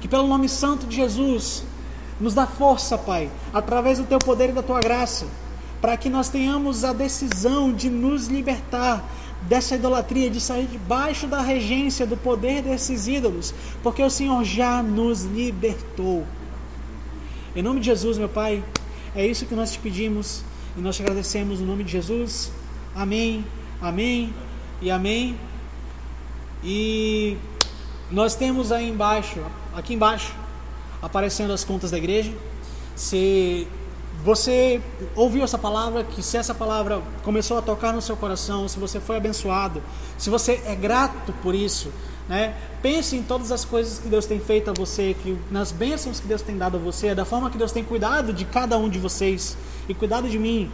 Que 0.00 0.08
pelo 0.08 0.26
nome 0.26 0.48
santo 0.48 0.86
de 0.86 0.96
Jesus, 0.96 1.64
nos 2.20 2.34
dá 2.34 2.46
força, 2.46 2.98
Pai, 2.98 3.30
através 3.52 3.98
do 3.98 4.04
teu 4.04 4.18
poder 4.18 4.50
e 4.50 4.52
da 4.52 4.62
tua 4.62 4.80
graça, 4.80 5.26
para 5.80 5.96
que 5.96 6.08
nós 6.08 6.28
tenhamos 6.28 6.84
a 6.84 6.92
decisão 6.92 7.72
de 7.72 7.88
nos 7.88 8.26
libertar 8.26 9.04
dessa 9.42 9.76
idolatria, 9.76 10.28
de 10.28 10.40
sair 10.40 10.66
debaixo 10.66 11.26
da 11.26 11.40
regência 11.40 12.04
do 12.04 12.16
poder 12.16 12.62
desses 12.62 13.06
ídolos, 13.06 13.54
porque 13.82 14.02
o 14.02 14.10
Senhor 14.10 14.42
já 14.44 14.82
nos 14.82 15.24
libertou. 15.24 16.26
Em 17.54 17.62
nome 17.62 17.80
de 17.80 17.86
Jesus, 17.86 18.18
meu 18.18 18.28
Pai, 18.28 18.62
é 19.18 19.26
isso 19.26 19.46
que 19.46 19.54
nós 19.54 19.72
te 19.72 19.80
pedimos 19.80 20.42
e 20.76 20.80
nós 20.80 20.94
te 20.94 21.02
agradecemos 21.02 21.58
no 21.58 21.66
nome 21.66 21.82
de 21.82 21.90
Jesus. 21.90 22.52
Amém, 22.94 23.44
amém 23.82 24.32
e 24.80 24.92
amém. 24.92 25.36
E 26.62 27.36
nós 28.12 28.36
temos 28.36 28.70
aí 28.70 28.88
embaixo, 28.88 29.44
aqui 29.74 29.94
embaixo, 29.94 30.32
aparecendo 31.02 31.52
as 31.52 31.64
contas 31.64 31.90
da 31.90 31.98
igreja. 31.98 32.32
Se 32.94 33.66
você 34.22 34.80
ouviu 35.16 35.42
essa 35.42 35.58
palavra, 35.58 36.04
que 36.04 36.22
se 36.22 36.36
essa 36.36 36.54
palavra 36.54 37.02
começou 37.24 37.58
a 37.58 37.62
tocar 37.62 37.92
no 37.92 38.00
seu 38.00 38.16
coração, 38.16 38.68
se 38.68 38.78
você 38.78 39.00
foi 39.00 39.16
abençoado, 39.16 39.82
se 40.16 40.30
você 40.30 40.62
é 40.64 40.76
grato 40.76 41.32
por 41.42 41.56
isso, 41.56 41.92
né? 42.28 42.54
Pense 42.82 43.16
em 43.16 43.22
todas 43.22 43.50
as 43.50 43.64
coisas 43.64 43.98
que 43.98 44.08
Deus 44.08 44.26
tem 44.26 44.38
feito 44.38 44.70
a 44.70 44.72
você, 44.72 45.16
que 45.20 45.36
nas 45.50 45.72
bênçãos 45.72 46.20
que 46.20 46.26
Deus 46.26 46.42
tem 46.42 46.56
dado 46.56 46.76
a 46.76 46.80
você, 46.80 47.14
da 47.14 47.24
forma 47.24 47.50
que 47.50 47.58
Deus 47.58 47.72
tem 47.72 47.82
cuidado 47.82 48.32
de 48.32 48.44
cada 48.44 48.76
um 48.76 48.88
de 48.88 48.98
vocês 48.98 49.56
e 49.88 49.94
cuidado 49.94 50.28
de 50.28 50.38
mim. 50.38 50.70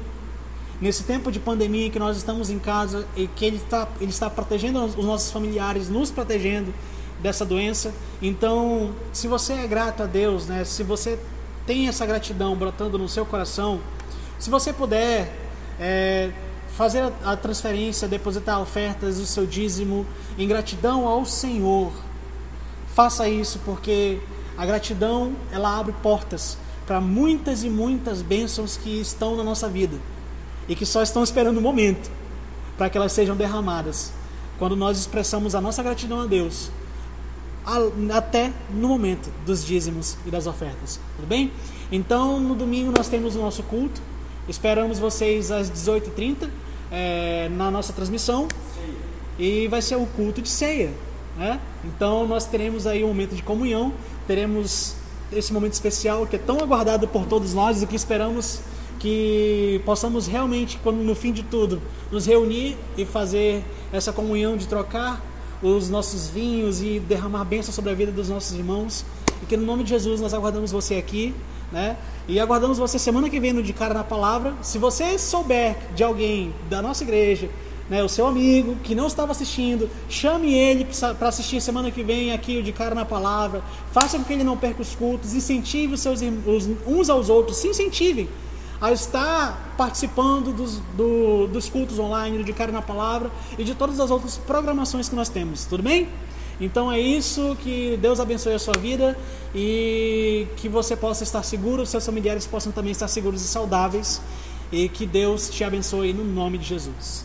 Nesse 0.81 1.05
tempo 1.05 1.31
de 1.31 1.39
pandemia 1.39 1.89
que 1.89 1.99
nós 1.99 2.17
estamos 2.17 2.51
em 2.51 2.59
casa 2.59 3.07
e 3.17 3.29
que 3.29 3.45
Ele 3.45 3.57
está, 3.57 3.89
ele 4.01 4.11
está 4.11 4.29
protegendo 4.29 4.85
os 4.85 5.05
nossos 5.05 5.31
familiares, 5.31 5.89
nos 5.89 6.11
protegendo 6.11 6.75
dessa 7.23 7.45
doença. 7.45 7.95
Então, 8.21 8.93
se 9.13 9.29
você 9.29 9.53
é 9.53 9.67
grato 9.67 10.03
a 10.03 10.07
Deus, 10.07 10.47
né? 10.47 10.65
se 10.65 10.83
você 10.83 11.19
tem 11.65 11.89
essa 11.89 12.05
gratidão 12.05 12.57
brotando 12.57 12.99
no 12.99 13.09
seu 13.09 13.25
coração, 13.25 13.81
se 14.39 14.51
você 14.51 14.73
puder, 14.73 15.33
é, 15.81 16.31
fazer 16.77 17.13
a 17.25 17.37
transferência, 17.37 18.09
depositar 18.09 18.61
ofertas 18.61 19.19
do 19.19 19.27
seu 19.27 19.47
dízimo 19.47 20.05
em 20.37 20.47
gratidão 20.49 21.07
ao 21.07 21.25
Senhor. 21.25 21.93
Faça 22.89 23.29
isso 23.29 23.61
porque 23.65 24.21
a 24.57 24.67
gratidão 24.67 25.33
ela 25.53 25.79
abre 25.79 25.95
portas 26.03 26.59
para 26.87 27.01
muitas 27.01 27.63
e 27.63 27.71
muitas 27.71 28.23
bênçãos 28.23 28.77
que 28.77 29.01
estão 29.01 29.37
na 29.37 29.45
nossa 29.45 29.69
vida 29.69 29.97
e 30.69 30.75
que 30.75 30.85
só 30.85 31.03
estão 31.03 31.23
esperando 31.23 31.59
o 31.59 31.61
momento 31.61 32.11
para 32.77 32.91
que 32.91 32.99
elas 32.99 33.13
sejam 33.13 33.37
derramadas. 33.37 34.13
Quando 34.59 34.77
nós 34.77 34.99
expressamos 34.99 35.55
a 35.55 35.61
nossa 35.61 35.83
gratidão 35.83 36.21
a 36.21 36.27
Deus, 36.27 36.71
até 38.13 38.53
no 38.71 38.89
momento 38.89 39.31
dos 39.47 39.65
dízimos 39.65 40.17
e 40.27 40.31
das 40.31 40.47
ofertas. 40.47 41.01
Tudo 41.17 41.27
bem? 41.27 41.53
Então, 41.91 42.39
no 42.39 42.55
domingo 42.55 42.93
nós 42.97 43.09
temos 43.09 43.37
o 43.37 43.39
nosso 43.39 43.63
culto. 43.63 44.01
Esperamos 44.49 44.99
vocês 44.99 45.51
às 45.51 45.71
18h30 45.71 46.64
é, 46.95 47.49
na 47.49 47.71
nossa 47.71 47.93
transmissão 47.93 48.47
e 49.37 49.67
vai 49.67 49.83
ser 49.83 49.97
o 49.97 50.07
culto 50.07 50.41
de 50.41 50.49
ceia. 50.49 50.93
Né? 51.37 51.61
Então 51.85 52.27
nós 52.27 52.47
teremos 52.47 52.87
aí 52.87 53.03
um 53.03 53.09
momento 53.09 53.35
de 53.35 53.43
comunhão, 53.43 53.93
teremos 54.27 54.95
esse 55.33 55.53
momento 55.53 55.73
especial 55.73 56.27
que 56.27 56.37
é 56.37 56.39
tão 56.39 56.61
aguardado 56.61 57.09
por 57.09 57.27
todos 57.27 57.53
nós 57.53 57.83
e 57.83 57.87
que 57.87 57.97
esperamos 57.97 58.61
que 59.01 59.83
possamos 59.85 60.27
realmente, 60.27 60.79
quando 60.83 60.99
no 60.99 61.15
fim 61.15 61.33
de 61.33 61.43
tudo, 61.43 61.83
nos 62.11 62.25
reunir 62.25 62.77
e 62.97 63.05
fazer 63.05 63.65
essa 63.93 64.13
comunhão 64.13 64.57
de 64.57 64.67
trocar 64.67 65.21
os 65.61 65.91
nossos 65.91 66.29
vinhos 66.29 66.81
e 66.81 67.01
derramar 67.01 67.45
bênção 67.45 67.75
sobre 67.75 67.91
a 67.91 67.95
vida 67.95 68.13
dos 68.13 68.29
nossos 68.29 68.57
irmãos. 68.57 69.05
E 69.43 69.47
que 69.47 69.57
no 69.57 69.67
nome 69.67 69.83
de 69.83 69.91
Jesus 69.91 70.21
nós 70.21 70.33
aguardamos 70.33 70.71
você 70.71 70.95
aqui 70.95 71.35
né? 71.75 71.97
E 72.29 72.39
aguardamos 72.39 72.79
você 72.79 72.99
semana 72.99 73.29
que 73.29 73.41
vem 73.41 73.53
no 73.53 73.63
De 73.63 73.73
Cara 73.73 73.93
na 73.93 74.05
Palavra. 74.05 74.55
Se 74.63 74.79
você 74.79 75.19
souber 75.19 75.77
de 75.95 76.05
alguém 76.05 76.55
da 76.71 76.81
nossa 76.81 77.03
igreja, 77.03 77.51
né, 77.91 78.03
o 78.03 78.09
seu 78.09 78.27
amigo 78.27 78.77
que 78.77 78.95
não 78.95 79.09
estava 79.09 79.33
assistindo, 79.33 79.91
chame 80.09 80.55
ele 80.55 80.87
para 81.19 81.29
assistir 81.29 81.61
semana 81.61 81.91
que 81.91 82.03
vem 82.03 82.33
aqui 82.33 82.57
o 82.57 82.63
De 82.63 82.73
Cara 82.73 82.95
na 82.95 83.05
Palavra. 83.05 83.61
Faça 83.93 84.17
com 84.17 84.25
que 84.25 84.33
ele 84.33 84.45
não 84.45 84.57
perca 84.57 84.81
os 84.81 84.95
cultos, 84.95 85.35
incentive 85.35 85.95
os 85.95 86.01
seus 86.01 86.21
os, 86.23 86.71
uns 86.87 87.11
aos 87.11 87.29
outros, 87.29 87.57
se 87.59 87.69
incentivem 87.69 88.29
a 88.81 88.93
estar 88.93 89.75
participando 89.77 90.53
dos, 90.53 90.79
do, 90.97 91.47
dos 91.49 91.69
cultos 91.69 91.99
online, 91.99 92.39
do 92.39 92.45
De 92.45 92.53
Cara 92.53 92.71
na 92.71 92.83
Palavra 92.83 93.31
e 93.59 93.65
de 93.65 93.75
todas 93.75 93.99
as 93.99 94.11
outras 94.11 94.39
programações 94.39 95.09
que 95.09 95.17
nós 95.17 95.29
temos. 95.29 95.65
Tudo 95.65 95.83
bem? 95.83 96.09
Então 96.61 96.91
é 96.91 97.01
isso, 97.01 97.57
que 97.61 97.99
Deus 98.01 98.21
abençoe 98.21 98.55
a 98.55 98.59
sua 98.59 98.75
vida 98.75 99.17
e 99.55 100.47
que 100.57 100.69
você 100.69 100.97
possa 100.97 101.25
estar 101.25 101.43
seguro, 101.43 101.85
seus 101.85 102.07
familiares 102.07 102.47
possam 102.47 102.71
também 102.71 102.93
estar 102.93 103.09
seguros 103.09 103.43
e 103.43 103.49
saudáveis 103.49 104.21
e 104.71 104.89
que 104.89 105.07
Deus 105.07 105.51
te 105.51 105.65
abençoe 105.65 106.13
no 106.13 106.25
nome 106.25 106.59
de 106.59 106.67
Jesus. 106.67 107.25